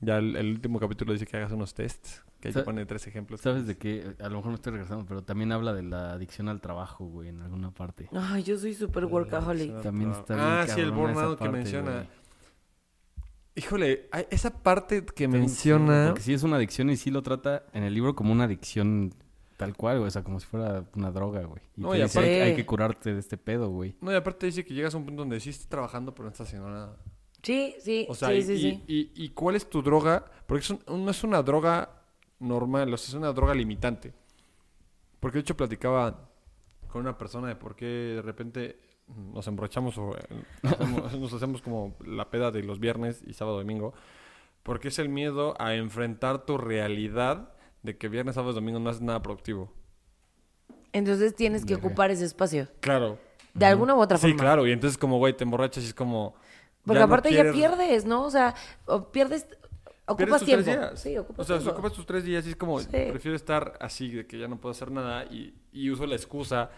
[0.00, 3.06] Ya el, el último capítulo dice que hagas unos tests, que ahí te pone tres
[3.06, 3.40] ejemplos.
[3.40, 4.14] ¿Sabes de qué?
[4.20, 7.30] A lo mejor me estoy regresando, pero también habla de la adicción al trabajo, güey,
[7.30, 8.08] en alguna parte.
[8.12, 9.80] Ay, yo soy súper workaholic.
[9.80, 11.92] También está bien Ah, sí, el burnout que menciona.
[11.92, 12.08] güey.
[13.54, 16.08] Híjole, hay- esa parte que menciona...
[16.08, 19.14] Porque sí es una adicción y sí lo trata en el libro como una adicción
[19.56, 20.08] tal cual, güey.
[20.08, 21.62] O sea, como si fuera una droga, güey.
[21.74, 23.96] Y No, te y dice, aparte- hay, hay que curarte de este pedo, güey.
[24.02, 26.32] No, y aparte dice que llegas a un punto donde sí estás trabajando, pero no
[26.32, 26.96] estás haciendo nada.
[27.46, 28.84] Sí, sí, O sea, sí, y, sí, y- sí.
[28.88, 30.24] y- y cuál es tu droga?
[30.46, 31.90] Porque es un- no es una droga
[32.40, 34.12] normal, o sea, es una droga limitante.
[35.20, 36.28] Porque de hecho platicaba
[36.88, 38.80] con una persona de por qué de repente
[39.32, 40.22] nos emborrachamos o eh,
[40.64, 43.94] hacemos- nos hacemos como la peda de los viernes y sábado domingo.
[44.64, 47.52] Porque es el miedo a enfrentar tu realidad
[47.84, 49.72] de que viernes, sábado y domingo no haces nada productivo.
[50.92, 52.66] Entonces tienes que ocupar ese espacio.
[52.80, 53.18] Claro.
[53.54, 54.42] De alguna u otra Sí, forma.
[54.42, 54.66] claro.
[54.66, 56.34] Y entonces como, güey, te emborrachas y es como...
[56.86, 58.24] Porque ya no aparte ya pierdes, ¿no?
[58.24, 58.54] O sea,
[58.86, 59.58] o pierdes, Pierdes
[60.06, 60.80] ocupas tus tres tiempo.
[60.86, 61.00] días.
[61.00, 61.72] Sí, ocupas O sea, tiempo.
[61.72, 62.86] ocupas tus tres días y es como, Sí.
[62.88, 66.70] prefiero estar así, de que ya no puedo hacer nada y, y uso la excusa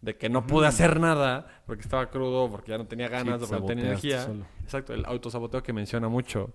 [0.00, 3.54] de que no pude hacer nada porque estaba crudo, porque ya no tenía ganas, porque
[3.60, 4.22] no tenía energía.
[4.24, 4.46] solo.
[4.62, 6.54] Exacto, el autosaboteo que menciona mucho.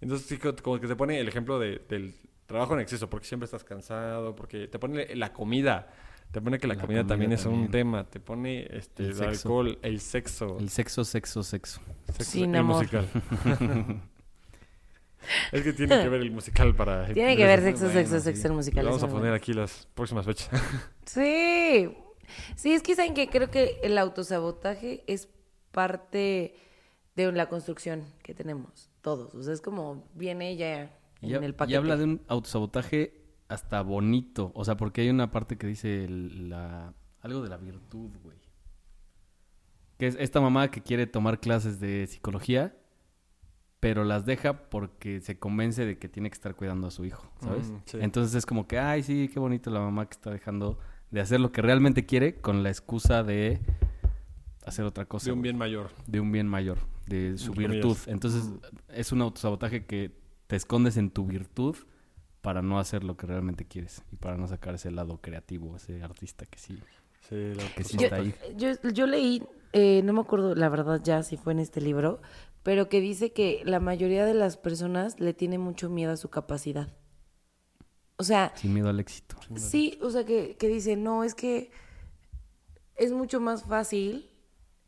[0.00, 2.14] Entonces, sí, como que te pone el ejemplo de- del
[2.46, 5.88] trabajo en exceso, porque siempre estás cansado, porque te pone la comida.
[6.32, 8.04] Te pone que la, La comida, comida también es un tema.
[8.04, 10.58] Te pone este, El alcohol, el sexo.
[10.58, 11.80] El sexo, sexo, sexo.
[12.06, 12.76] sexo Sin y amor.
[12.76, 13.06] musical.
[15.52, 17.12] es que tiene que ver el musical para...
[17.12, 18.24] Tiene que ver sexo, bueno, sexo, sí.
[18.24, 18.84] sexo, el Le musical.
[18.84, 19.34] vamos a poner bueno.
[19.36, 20.50] aquí las próximas fechas.
[21.06, 21.88] Sí.
[22.56, 25.28] Sí, es que saben que creo que el autosabotaje es
[25.70, 26.56] parte
[27.14, 29.32] de la construcción que tenemos todos.
[29.36, 30.90] O sea, es como viene ya
[31.20, 31.76] Y, en el y paquete.
[31.76, 33.14] habla de un autosabotaje
[33.48, 34.52] hasta bonito.
[34.54, 38.36] O sea, porque hay una parte que dice la, algo de la virtud, güey.
[39.98, 42.76] Que es esta mamá que quiere tomar clases de psicología,
[43.80, 47.30] pero las deja porque se convence de que tiene que estar cuidando a su hijo,
[47.40, 47.70] ¿sabes?
[47.70, 47.98] Mm, sí.
[48.00, 50.78] Entonces es como que, ay, sí, qué bonito la mamá que está dejando
[51.10, 53.60] de hacer lo que realmente quiere con la excusa de
[54.66, 55.26] hacer otra cosa.
[55.26, 55.90] de un güey bien mayor.
[56.06, 57.96] de un bien mayor, de su Entre virtud.
[58.06, 58.50] Entonces,
[58.88, 60.12] es un autosabotaje que
[60.46, 61.76] te escondes en tu virtud
[62.46, 66.00] para no hacer lo que realmente quieres y para no sacar ese lado creativo, ese
[66.04, 66.78] artista que sí,
[67.28, 68.32] Sí, la- que sí Yo, está ahí.
[68.56, 69.42] yo, yo leí,
[69.72, 72.20] eh, no me acuerdo la verdad ya si fue en este libro,
[72.62, 76.30] pero que dice que la mayoría de las personas le tiene mucho miedo a su
[76.30, 76.86] capacidad.
[78.16, 79.34] O sea, Sin miedo al éxito.
[79.56, 81.72] sí, o sea, que, que dice, no, es que
[82.94, 84.30] es mucho más fácil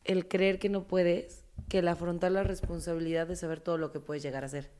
[0.04, 3.98] el creer que no puedes que el afrontar la responsabilidad de saber todo lo que
[3.98, 4.70] puedes llegar a hacer.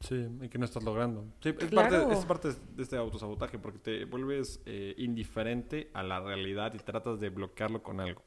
[0.00, 1.26] Sí, y que no estás logrando.
[1.42, 2.06] Sí, es, Claro.
[2.08, 6.78] parte, es parte de este autosabotaje porque te vuelves eh, indiferente a la realidad y
[6.78, 8.22] tratas de bloquearlo con algo.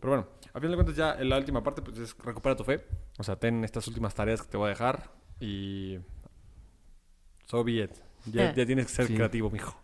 [0.00, 2.64] Pero bueno, a fin de cuentas ya en la última parte pues es recupera tu
[2.64, 2.84] fe.
[3.18, 5.98] O sea, ten estas últimas tareas que te voy a dejar y...
[7.46, 7.92] So be it.
[8.26, 8.54] Ya, Ah.
[8.54, 9.14] ya tienes que ser Sí.
[9.14, 9.80] creativo, mijo.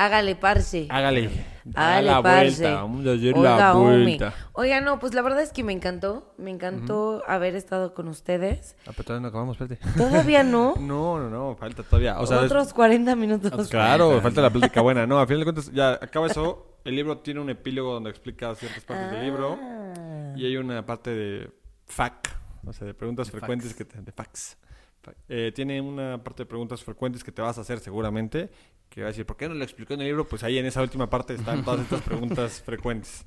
[0.00, 0.86] Hágale, parce.
[0.90, 1.28] Hágale.
[1.64, 2.60] Da Hágale, la parce.
[2.62, 2.74] vuelta.
[2.82, 4.34] Vamos a hacer Oiga, la vuelta.
[4.52, 6.32] Oiga, no, pues la verdad es que me encantó.
[6.38, 8.76] Me encantó haber estado con ustedes.
[8.86, 9.84] Ah, pero todavía no acabamos, espérate.
[9.98, 10.74] Todavía no.
[10.80, 12.20] No, no, no, falta todavía.
[12.20, 13.68] O sea, es- Otros 40 minutos.
[13.68, 15.04] Claro, falta la plática buena.
[15.04, 16.78] No, a final de cuentas, ya acaba eso.
[16.84, 19.58] El libro tiene un epílogo donde explica ciertas partes del libro.
[19.60, 20.32] Ah.
[20.36, 21.50] Y hay una parte de
[21.86, 22.28] FAQ,
[22.64, 24.56] o sea, de preguntas De frecuentes que te, de facts.
[25.02, 28.48] Fa- Eh, tiene una parte de preguntas frecuentes que te vas a hacer seguramente.
[28.88, 30.26] Que va a decir, ¿por qué no lo explicó en el libro?
[30.26, 33.26] Pues ahí en esa última parte están todas estas preguntas frecuentes.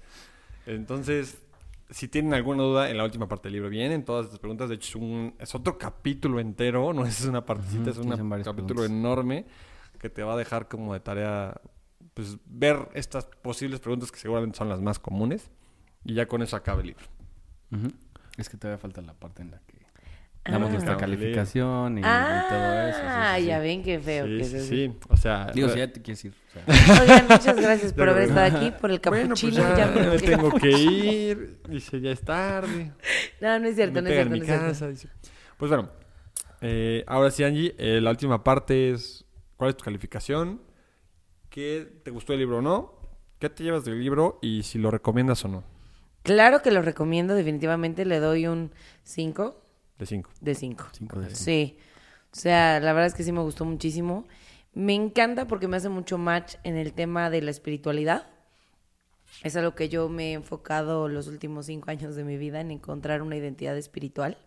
[0.65, 1.41] Entonces,
[1.89, 4.69] si tienen alguna duda, en la última parte del libro vienen todas estas preguntas.
[4.69, 8.09] De hecho, es, un- es otro capítulo entero, no es una partecita, es un
[8.43, 8.89] capítulo preguntas.
[8.89, 9.45] enorme
[9.99, 11.61] que te va a dejar como de tarea
[12.15, 15.51] pues, ver estas posibles preguntas que seguramente son las más comunes.
[16.03, 17.05] Y ya con eso acaba el libro.
[18.37, 19.80] Es que todavía falta la parte en la que
[20.43, 20.51] Ah.
[20.53, 22.99] damos nuestra Ah, calificación y, y Ah, todo eso.
[22.99, 23.47] sí, sí, sí.
[23.47, 24.25] ya ven qué feo.
[24.25, 24.93] Sí, que sí, es sí.
[25.09, 26.33] O sea, Digo, si ya te quieres ir.
[26.67, 29.77] o sea, Oigan, muchas gracias por haber estado aquí, por el Bueno, pues capuchino.
[29.77, 31.59] ya, ya me tengo que ir.
[31.69, 32.91] Dice, ya es tarde.
[33.39, 34.27] No, no es cierto, me no es cierto.
[34.27, 34.65] en mi no es cierto.
[34.67, 34.87] casa.
[34.87, 35.07] dice.
[35.57, 35.89] Pues bueno,
[36.61, 39.23] eh, ahora sí, Angie, eh, la última parte es,
[39.57, 40.61] ¿cuál es tu calificación?
[41.49, 42.95] ¿Qué te gustó el libro o no?
[43.37, 45.63] ¿Qué te llevas del libro y si lo recomiendas o no?
[46.23, 48.71] Claro que lo recomiendo, definitivamente le doy un
[49.03, 49.60] 5
[50.01, 50.31] De cinco.
[50.41, 50.87] de 5.
[50.93, 51.39] cinco de cinco.
[51.39, 51.77] Sí.
[52.33, 54.25] O sea, la verdad es que sí me gustó muchísimo.
[54.73, 58.25] Me encanta porque me hace mucho match en el tema de la espiritualidad.
[59.43, 62.71] Es algo que yo me he enfocado los últimos cinco años de mi vida en
[62.71, 64.39] encontrar una identidad espiritual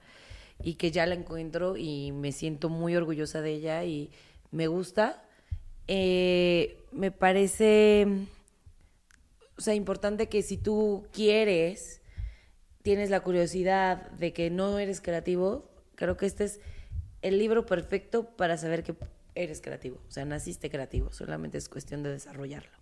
[0.60, 4.10] y que ya la encuentro y me siento muy orgullosa de ella y
[4.50, 5.24] me gusta.
[5.86, 8.08] Eh, me parece,
[9.56, 12.00] o sea, importante que si tú quieres,
[12.84, 16.60] tienes la curiosidad de que no eres creativo, creo que este es
[17.22, 18.94] el libro perfecto para saber que
[19.34, 19.98] eres creativo.
[20.06, 22.76] O sea, naciste creativo, solamente es cuestión de desarrollarlo.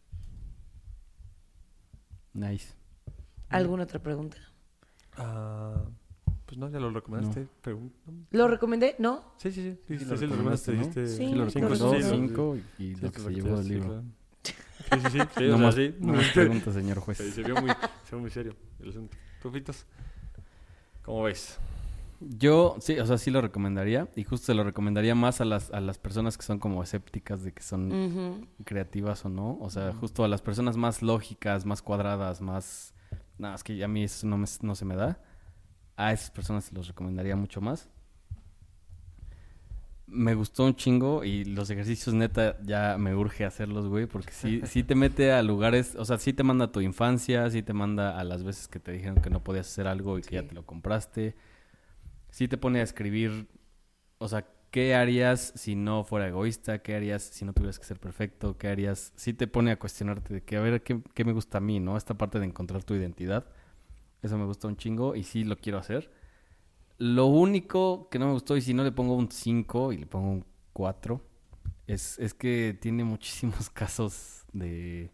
[2.35, 2.74] Nice.
[3.49, 4.39] ¿Alguna otra pregunta?
[5.16, 5.85] Ah,
[6.47, 7.47] pues no, ya lo recomendaste.
[7.62, 7.93] Pregun-
[8.33, 8.97] ¿Lo recomendé?
[8.99, 9.35] ¿No?
[9.37, 9.79] Sí, sí, sí.
[9.87, 11.01] Sí, sí, lo sí, lo recomendaste, recomendaste.
[11.03, 11.07] ¿no?
[11.07, 11.51] Sí, Sí, lo lo
[12.11, 14.03] cinco, y, lo que se llevó el sí, libro.
[14.43, 14.53] Sí,
[14.91, 15.19] sí, sí.
[15.39, 15.95] sí, no, más, sí.
[16.01, 17.19] no más preguntas, señor juez.
[17.19, 19.16] Se vio muy, se vio muy serio el asunto.
[19.43, 19.86] ¿Tú, Fitos?
[21.05, 21.59] ¿Cómo ves?
[22.20, 24.09] Yo, sí, o sea, sí lo recomendaría.
[24.14, 27.43] Y justo se lo recomendaría más a las, a las personas que son como escépticas
[27.43, 27.90] de que son
[28.64, 29.59] creativas o no.
[29.60, 32.94] O sea, justo a las personas más lógicas, más cuadradas, más...
[33.39, 35.20] Nada, es que a mí eso no, me- no se me da.
[35.97, 37.89] A esas personas se los recomendaría mucho más.
[40.12, 44.60] Me gustó un chingo y los ejercicios neta ya me urge hacerlos, güey, porque sí,
[44.64, 47.72] sí te mete a lugares, o sea, sí te manda a tu infancia, sí te
[47.72, 50.47] manda a las veces que te dijeron que no podías hacer algo y que ya
[50.47, 51.34] te lo compraste.
[52.30, 53.48] Sí te pone a escribir,
[54.18, 56.80] o sea, ¿qué harías si no fuera egoísta?
[56.80, 58.59] ¿Qué harías si no tuvieras que ser perfecto?
[58.59, 59.12] ¿Qué harías?
[59.16, 61.80] Sí te pone a cuestionarte de que, a ver, ¿qué, qué me gusta a mí,
[61.80, 61.97] no?
[61.97, 63.47] Esta parte de encontrar tu identidad.
[64.22, 66.10] Eso me gusta un chingo y sí lo quiero hacer.
[67.03, 70.07] Lo único que no me gustó, y si no le pongo un 5 y le
[70.07, 71.20] pongo un 4,
[71.89, 75.11] es, es que tiene muchísimos casos de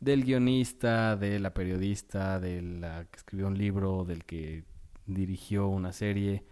[0.00, 4.64] del guionista, de la periodista, de la que escribió un libro, del que
[5.06, 6.44] dirigió una serie,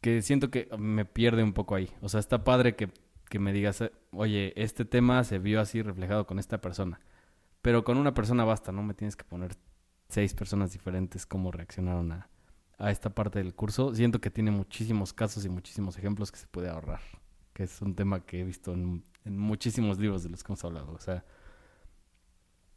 [0.00, 1.90] que siento que me pierde un poco ahí.
[2.00, 2.90] O sea, está padre que,
[3.28, 7.00] que me digas, oye, este tema se vio así reflejado con esta persona.
[7.60, 9.56] Pero con una persona basta, no me tienes que poner
[10.08, 12.30] seis personas diferentes cómo reaccionaron a,
[12.78, 13.94] a esta parte del curso.
[13.94, 17.00] Siento que tiene muchísimos casos y muchísimos ejemplos que se puede ahorrar,
[17.52, 20.64] que es un tema que he visto en, en muchísimos libros de los que hemos
[20.64, 20.92] hablado.
[20.92, 21.24] O sea,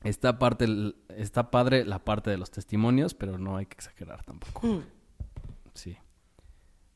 [0.03, 0.67] está, parte,
[1.09, 4.67] está padre la parte de los testimonios, pero no hay que exagerar tampoco.
[4.67, 4.83] Mm.
[5.73, 5.97] Sí.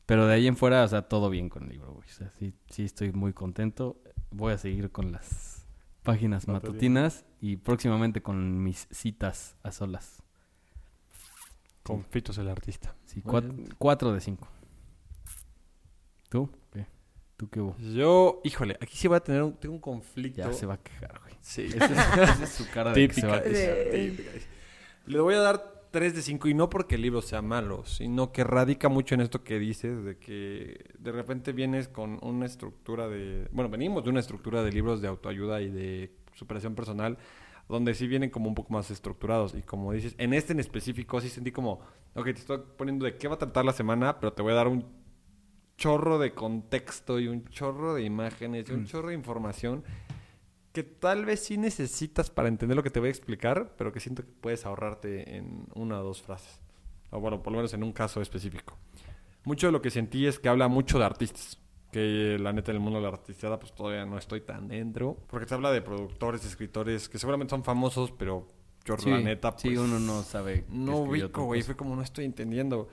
[0.05, 2.07] Pero de ahí en fuera, o sea, todo bien con el libro, güey.
[2.07, 4.01] O sea, sí, sí estoy muy contento.
[4.31, 5.65] Voy a seguir con las
[6.03, 7.01] páginas Matutina.
[7.01, 10.22] matutinas y próximamente con mis citas a solas.
[11.83, 12.95] Con Fitos el artista.
[13.05, 13.21] Sí,
[13.77, 14.47] cuatro de cinco.
[16.29, 16.49] ¿Tú?
[16.71, 16.87] ¿Qué?
[17.37, 17.77] ¿Tú qué hubo?
[17.77, 20.41] Yo, híjole, aquí sí voy a tener un, tengo un conflicto.
[20.41, 21.35] Ya se va a quejar, güey.
[21.41, 21.63] Sí.
[21.63, 23.91] Esa es, esa es su cara de que se va a Típica, quejar.
[23.91, 24.29] Típica.
[25.05, 28.31] Le voy a dar 3 de 5 y no porque el libro sea malo, sino
[28.31, 33.07] que radica mucho en esto que dices, de que de repente vienes con una estructura
[33.07, 33.47] de...
[33.51, 37.19] Bueno, venimos de una estructura de libros de autoayuda y de superación personal,
[37.67, 39.55] donde sí vienen como un poco más estructurados.
[39.55, 41.79] Y como dices, en este en específico sí sentí como,
[42.13, 44.55] ok, te estoy poniendo de qué va a tratar la semana, pero te voy a
[44.55, 44.85] dar un
[45.77, 49.83] chorro de contexto y un chorro de imágenes y un chorro de información
[50.71, 53.99] que tal vez sí necesitas para entender lo que te voy a explicar, pero que
[53.99, 56.59] siento que puedes ahorrarte en una o dos frases.
[57.11, 58.77] O bueno, por lo menos en un caso específico.
[59.45, 61.59] Mucho de lo que sentí es que habla mucho de artistas.
[61.93, 65.17] Que la neta en el mundo de la artisteada pues todavía no estoy tan dentro.
[65.27, 68.47] Porque se habla de productores, escritores que seguramente son famosos, pero
[68.83, 70.65] yo Sí, la neta pues, sí, uno no sabe.
[70.69, 71.61] no ubico, güey.
[71.61, 71.67] cosa.
[71.67, 72.89] Fue como no estoy entendiendo.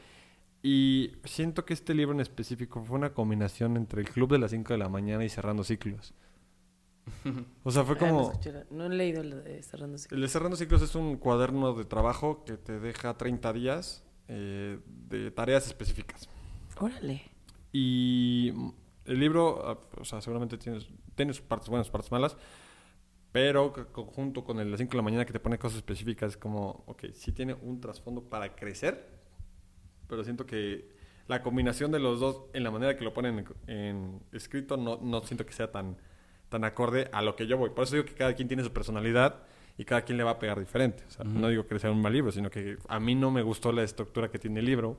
[0.63, 4.51] Y siento que este libro en específico fue una combinación entre el Club de las
[4.51, 6.13] 5 de la mañana y Cerrando Ciclos.
[7.65, 8.33] O sea, fue Ah, no, como...
[8.71, 10.17] no he leído lo de Cerrando Ciclos.
[10.17, 14.79] El de Cerrando Ciclos es un cuaderno de trabajo que te deja 30 días eh,
[15.09, 16.29] de tareas específicas.
[16.79, 17.23] Órale.
[17.73, 18.53] Y
[19.11, 20.79] el libro, ah, o sea, seguramente tiene,
[21.15, 22.37] tiene sus partes buenas, sus partes malas,
[23.33, 26.33] pero conjunto con el de las 5 de la mañana que te pone cosas específicas,
[26.33, 29.07] es como, ok, sí tiene un trasfondo para crecer,
[30.09, 30.89] pero siento que
[31.29, 34.99] la combinación de los dos en la manera que lo ponen en, en escrito no,
[35.01, 35.97] no siento que sea tan,
[36.49, 37.71] tan acorde a lo que yo voy.
[37.71, 39.43] Por eso digo que cada quien tiene su personalidad
[39.79, 41.05] y cada quien le va a pegar diferente.
[41.07, 41.39] O sea, Ujú.
[41.39, 43.83] no digo que sea un mal libro, sino que a mí no me gustó la
[43.85, 44.99] estructura que tiene el libro.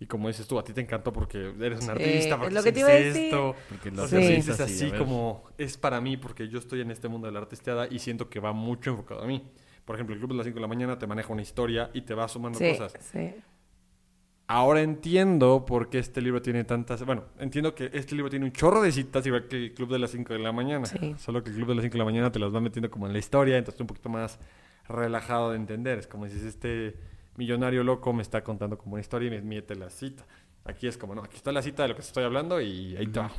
[0.00, 2.62] Y como dices tú, a ti te encantó porque eres un artista, es porque lo
[2.62, 3.24] que te iba a sientes decir.
[3.26, 3.54] esto.
[3.68, 4.16] Porque lo Sí.
[4.16, 7.86] así, así como es para mí porque yo estoy en este mundo de la artisteada
[7.88, 9.42] y siento que va mucho enfocado a mí.
[9.84, 12.00] Por ejemplo, el Club de las 5 de la mañana te maneja una historia y
[12.02, 12.94] te va sumando Sí, cosas.
[13.12, 13.34] sí.
[14.46, 17.02] Ahora entiendo por qué este libro tiene tantas...
[17.06, 19.98] Bueno, entiendo que este libro tiene un chorro de citas igual que el Club de
[19.98, 20.84] las 5 de la mañana.
[20.84, 21.14] Sí.
[21.18, 23.06] Solo que el Club de las 5 de la mañana te las va metiendo como
[23.06, 24.38] en la historia, entonces un poquito más
[24.86, 25.98] relajado de entender.
[25.98, 26.94] Es como si este
[27.36, 30.24] millonario loco me está contando como una historia y me mete la cita.
[30.64, 33.06] Aquí es como, no, aquí está la cita de lo que estoy hablando y ahí
[33.06, 33.30] va.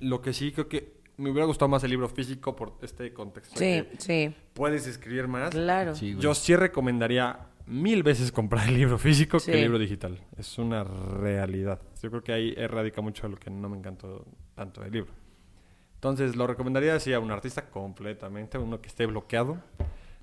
[0.00, 3.58] Lo que sí creo que me hubiera gustado más el libro físico por este contexto.
[3.58, 4.32] Sí, sí.
[4.54, 5.50] Puedes escribir más.
[5.50, 5.94] Claro.
[5.96, 6.16] Sí.
[6.18, 9.50] Yo sí recomendaría mil veces comprar el libro físico Sí.
[9.50, 10.20] que el libro digital.
[10.36, 11.80] Es una realidad.
[12.00, 14.24] Yo creo que ahí radica mucho de lo que no me encantó
[14.54, 15.12] tanto del libro.
[15.94, 19.58] Entonces, lo recomendaría sí a un artista completamente, uno que esté bloqueado.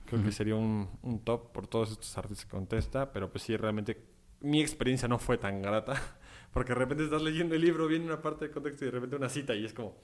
[0.06, 3.58] Creo que sería un, un top por todos estos artistas que contesta, pero pues sí,
[3.58, 4.02] realmente
[4.42, 6.02] mi experiencia no fue tan grata,
[6.54, 9.16] porque de repente estás leyendo el libro, viene una parte de contexto y de repente
[9.16, 9.96] una cita y es como,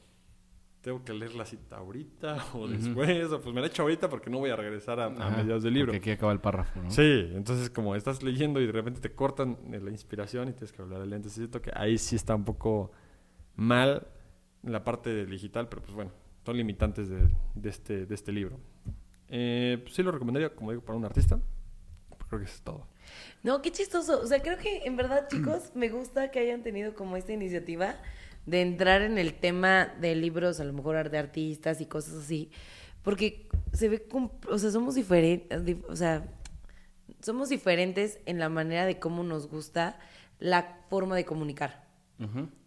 [0.82, 4.30] tengo que leer la cita ahorita o después, o pues me la echo ahorita porque
[4.30, 5.92] no voy a regresar a, a Ajá, mediados del libro.
[5.92, 6.90] Porque aquí acaba el párrafo, ¿no?
[6.90, 10.72] Sí, entonces como estás leyendo y de repente te cortan eh, la inspiración y tienes
[10.72, 12.92] que hablar de Entonces siento que ahí sí está un poco
[13.56, 14.08] mal
[14.64, 16.12] la parte del digital, pero pues bueno,
[16.46, 18.60] son limitantes de, de este, de este libro.
[19.32, 21.40] Eh, pues sí lo recomendaría, como digo, para un artista.
[22.28, 22.88] Creo que eso es todo.
[23.44, 24.22] No, qué chistoso.
[24.22, 27.96] O sea, creo que en verdad, chicos, me gusta que hayan tenido como esta iniciativa
[28.46, 32.52] de entrar en el tema de libros, a lo mejor de artistas y cosas así.
[33.04, 34.08] Porque se ve,
[34.50, 36.26] o sea, somos diferentes, o sea,
[37.22, 39.98] somos diferentes en la manera de cómo nos gusta
[40.40, 41.88] la forma de comunicar.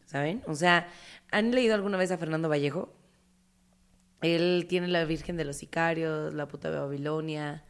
[0.07, 0.43] ¿saben?
[0.47, 0.89] O sea,
[1.31, 2.93] ¿han leído alguna vez a Fernando Vallejo?
[4.25, 7.63] Él tiene La Virgen de los Sicarios, La puta de Babilonia.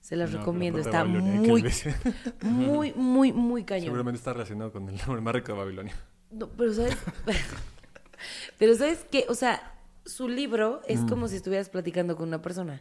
[0.00, 1.62] Se las No, recomiendo, está Babilonia, ¿qué muy,
[2.42, 3.86] muy, muy, muy cañón.
[3.86, 5.94] Seguramente está relacionado con el nombre más rico de Babilonia.
[6.30, 6.96] No, pero sabes,
[8.58, 11.08] pero sabes que, o sea, su libro es Mm.
[11.08, 12.80] como si estuvieras platicando con una persona.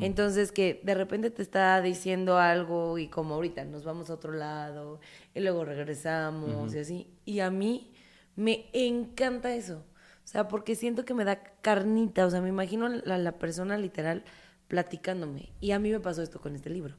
[0.00, 4.32] Entonces que de repente te está diciendo algo y como ahorita nos vamos a otro
[4.32, 5.00] lado
[5.34, 7.10] y luego regresamos y así.
[7.24, 7.92] Y a mí
[8.34, 9.84] me encanta eso.
[10.24, 12.26] O sea, porque siento que me da carnita.
[12.26, 14.24] O sea, me imagino la, la persona literal
[14.68, 15.50] platicándome.
[15.60, 16.94] Y a mí me pasó esto con este libro.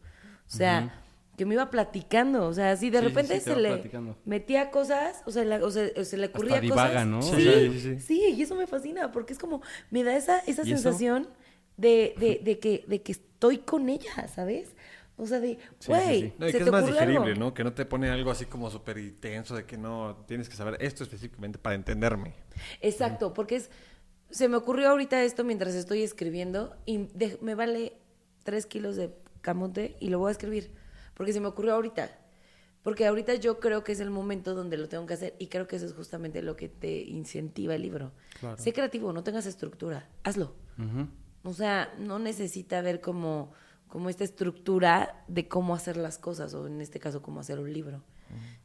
[0.47, 0.87] O sea,
[1.37, 2.45] que me iba platicando.
[2.47, 5.63] O sea, así de Sí, repente sí, se le metía metía cosas, o sea, la-
[5.63, 7.07] o sea, se le ocurría Hasta divaga, cosas.
[7.09, 7.21] ¿no?
[7.21, 9.61] Sí, sí, sí, y eso me fascina, porque es como,
[9.91, 11.27] me da esa, esa sensación
[11.77, 14.75] de, de, de que, de que estoy con ella, ¿sabes?
[15.17, 16.33] O sea, de, Sí, sí, güey, sí.
[16.37, 16.93] No, y se que te es más algo.
[16.93, 17.53] digerible, ¿no?
[17.53, 20.77] Que no te pone algo así como súper intenso de que no tienes que saber
[20.81, 22.33] esto específicamente para entenderme.
[22.81, 23.69] Exacto, porque es,
[24.29, 27.93] se me ocurrió ahorita esto mientras estoy escribiendo y de- me vale
[28.43, 30.71] tres kilos de camote y lo voy a escribir,
[31.13, 32.09] porque se me ocurrió ahorita.
[32.83, 35.65] Porque ahorita yo creo que es el momento donde lo tengo que hacer y creo
[35.67, 38.11] que eso es justamente lo que te incentiva el libro.
[38.57, 40.53] Sé creativo, no tengas estructura, hazlo.
[41.43, 43.53] O sea, no necesita ver como,
[43.87, 47.71] como esta estructura de cómo hacer las cosas, o en este caso, cómo hacer un
[47.71, 48.03] libro.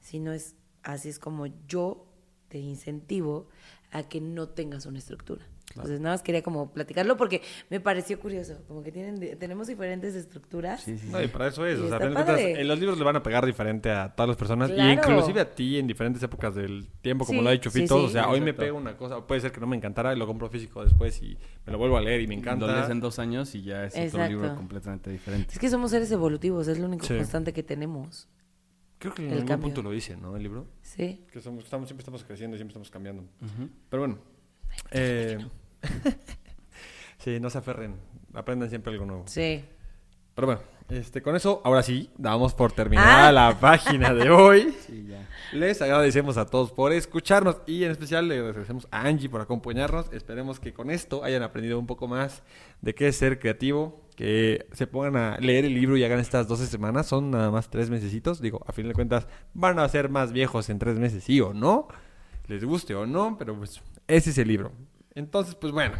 [0.00, 2.06] Sino es, así es como yo
[2.48, 3.48] te incentivo
[3.92, 5.46] a que no tengas una estructura.
[5.70, 8.62] Entonces, nada más quería como platicarlo porque me pareció curioso.
[8.66, 10.82] Como que tienen, tenemos diferentes estructuras.
[10.82, 11.12] Sí, sí, sí.
[11.12, 11.78] No, y para eso es.
[11.78, 13.46] Y o sea, a está fin de cuentas, en los libros le van a pegar
[13.46, 14.68] diferente a todas las personas.
[14.70, 14.92] Y Claro.
[14.92, 17.98] inclusive a ti en diferentes épocas del tiempo, como Sí, lo ha dicho Fito.
[18.00, 18.04] sí.
[18.06, 19.24] O sea, hoy me pega una cosa.
[19.26, 21.96] Puede ser que no me encantara y lo compro físico después y me lo vuelvo
[21.96, 22.66] a leer y me encanta.
[22.66, 24.28] Lo lees en dos años y ya es otro Exacto.
[24.28, 25.52] libro completamente diferente.
[25.52, 27.14] Es que somos seres evolutivos, es lo único Sí.
[27.16, 28.28] constante que tenemos.
[28.98, 29.66] Creo que en El algún cambio.
[29.68, 30.36] punto lo dice, ¿no?
[30.36, 30.66] El libro.
[30.82, 31.24] Sí.
[31.32, 33.24] Que somos, estamos, siempre estamos creciendo y siempre estamos cambiando.
[33.88, 34.18] Pero bueno.
[34.92, 35.38] eh,
[37.18, 37.96] sí, no se aferren.
[38.34, 39.24] Aprendan siempre algo nuevo.
[39.26, 39.64] Sí.
[40.34, 43.32] Pero bueno, este, con eso, ahora sí, damos por terminada Ah.
[43.32, 44.74] la página de hoy.
[44.86, 45.28] Sí, ya.
[45.52, 50.12] Les agradecemos a todos por escucharnos y en especial le agradecemos a Angie por acompañarnos.
[50.12, 52.42] Esperemos que con esto hayan aprendido un poco más
[52.80, 56.46] de qué es ser creativo, que se pongan a leer el libro y hagan estas
[56.46, 57.06] 12 semanas.
[57.06, 58.40] Son nada más tres mesecitos.
[58.40, 61.52] Digo, a fin de cuentas van a ser más viejos en tres meses, sí o
[61.52, 61.88] no.
[62.46, 64.72] Les guste o no, pero pues ese es el libro.
[65.14, 65.96] Entonces, pues bueno.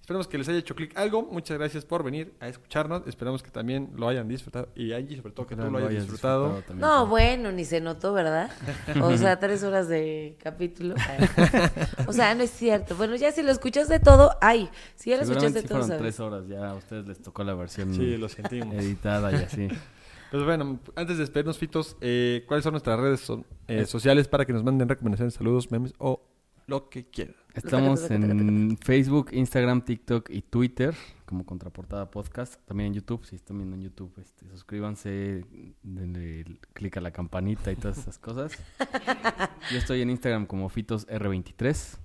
[0.00, 1.24] Esperemos que les haya hecho clic algo.
[1.24, 3.02] Muchas gracias por venir a escucharnos.
[3.08, 4.68] Esperamos que también lo hayan disfrutado.
[4.76, 6.62] Y Angie, sobre todo, que tú lo hayas disfrutado.
[6.62, 8.48] también, No, bueno, ni se notó, ¿verdad?
[9.02, 10.94] O sea, tres horas de capítulo.
[12.06, 12.94] O sea, no es cierto.
[12.94, 15.98] Bueno, ya si lo escuchaste todo, ay, si ya lo Seguramente escuchaste sí todo, fueron
[15.98, 16.46] tres horas.
[16.46, 18.76] Ya a ustedes les tocó la versión Sí, lo sentimos.
[18.76, 19.66] editada y así.
[20.30, 24.44] Pues bueno, antes de despedirnos, Fitos, eh, ¿cuáles son nuestras redes so- eh, sociales para
[24.44, 26.20] que nos manden recomendaciones, saludos, memes o
[26.66, 27.36] lo que quieran?
[27.54, 30.94] Estamos en Facebook, Instagram, TikTok y Twitter
[31.24, 32.56] como Contraportada Podcast.
[32.66, 35.44] También en YouTube, si están viendo en YouTube, este, suscríbanse,
[35.82, 36.44] denle
[36.74, 38.52] clic a la campanita y todas esas cosas.
[39.72, 41.98] Yo estoy en Instagram como FitosR23,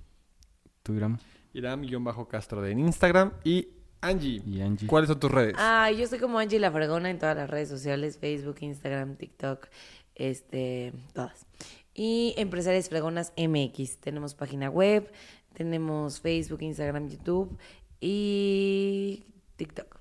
[0.82, 1.18] Twigram
[1.54, 3.68] Iram-Castro en Instagram y
[4.00, 4.42] Angie.
[4.46, 4.88] y Angie.
[4.88, 5.54] ¿Cuáles son tus redes?
[5.58, 9.68] Ah, yo estoy como Angie La Fregona en todas las redes sociales, Facebook, Instagram, TikTok,
[10.14, 11.46] este, todas.
[11.94, 13.98] Y Empresarias Fregonas MX.
[13.98, 15.12] Tenemos página web,
[15.54, 17.58] tenemos Facebook, Instagram, YouTube
[18.00, 19.24] y
[19.56, 20.00] TikTok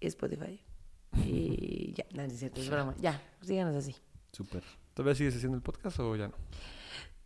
[0.00, 0.60] y Spotify.
[1.24, 2.94] Y ya, no, es cierto, es broma.
[3.00, 3.94] Ya, síganos así.
[4.32, 4.62] Súper.
[4.94, 6.34] ¿Todavía sigues haciendo el podcast o ya no?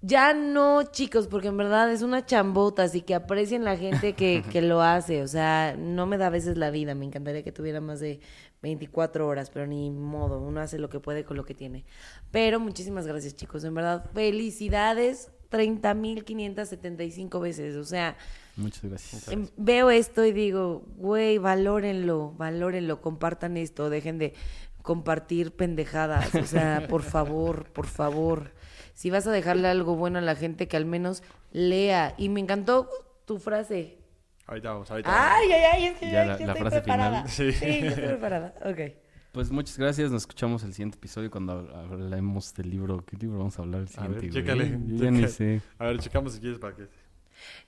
[0.06, 4.44] Ya no, chicos, porque en verdad es una chambota, así que aprecien la gente que,
[4.52, 5.20] que lo hace.
[5.22, 6.94] O sea, no me da a veces la vida.
[6.94, 8.20] Me encantaría que tuviera más de
[8.62, 10.40] 24 horas, pero ni modo.
[10.40, 11.84] Uno hace lo que puede con lo que tiene.
[12.30, 13.64] Pero muchísimas gracias, chicos.
[13.64, 15.32] En verdad, felicidades.
[15.50, 17.76] 30.575 veces.
[17.76, 18.16] O sea,
[18.56, 19.28] Muchas gracias.
[19.28, 24.34] Em, Veo esto y digo, güey, valórenlo, valórenlo, compartan esto, dejen de
[24.82, 26.34] compartir pendejadas.
[26.34, 28.52] O sea, por favor, por favor.
[28.96, 32.14] Si vas a dejarle algo bueno a la gente, que al menos lea.
[32.16, 32.88] Y me encantó
[33.26, 33.98] tu frase.
[34.46, 35.26] Ahorita vamos, ahorita vamos.
[35.34, 37.24] Ay, ay, ay, es que Ya ya, la- ya la estoy frase preparada.
[37.26, 37.28] final.
[37.30, 37.64] Sí, Sí.
[37.86, 38.54] estoy preparada.
[38.64, 38.78] Ok.
[39.32, 40.10] Pues muchas gracias.
[40.10, 43.04] Nos escuchamos el siguiente episodio cuando hab- hablemos del libro.
[43.04, 44.40] ¿Qué libro vamos a hablar el A ver, siguiente?
[44.40, 45.28] chécale, Yo ya ni checa.
[45.30, 45.60] sé.
[45.78, 46.82] A ver, checamos si quieres para que...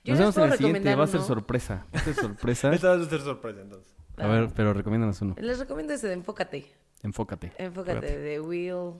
[0.03, 0.95] Yo Nos vemos en el siguiente.
[0.95, 1.85] Va a ser sorpresa.
[1.95, 2.73] Va a ser sorpresa.
[2.73, 3.93] Esta va a ser sorpresa, entonces.
[4.17, 5.35] A ver, pero recomiéndanos uno.
[5.39, 6.65] Les recomiendo ese de Enfócate.
[7.03, 7.51] Enfócate.
[7.59, 8.93] Enfócate, de Will.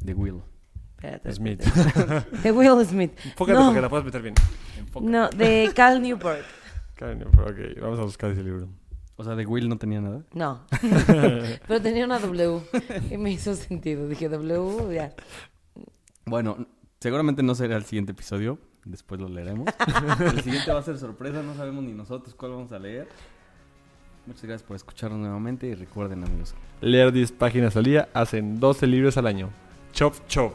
[0.00, 0.42] De Will.
[1.02, 1.60] Espérate, Smith.
[2.44, 3.12] De Will Smith.
[3.24, 4.34] Enfócate no, porque la puedes meter bien.
[5.00, 6.42] no, de Cal Newport.
[6.94, 8.68] Cariño, pero Ok, vamos a buscar ese libro.
[9.16, 10.22] O sea, de Will no tenía nada.
[10.32, 10.64] No.
[11.68, 12.60] Pero tenía una W.
[13.10, 14.08] Y me hizo sentido.
[14.08, 15.12] Dije W, ya.
[16.24, 16.66] Bueno,
[16.98, 18.58] seguramente no será el siguiente episodio.
[18.84, 19.68] Después lo leeremos.
[20.18, 21.42] el siguiente va a ser sorpresa.
[21.42, 23.06] No sabemos ni nosotros cuál vamos a leer.
[24.26, 25.66] Muchas gracias por escucharnos nuevamente.
[25.66, 26.54] Y recuerden, amigos.
[26.80, 29.50] Leer 10 páginas al día hacen 12 libros al año.
[29.92, 30.54] Chop, chop.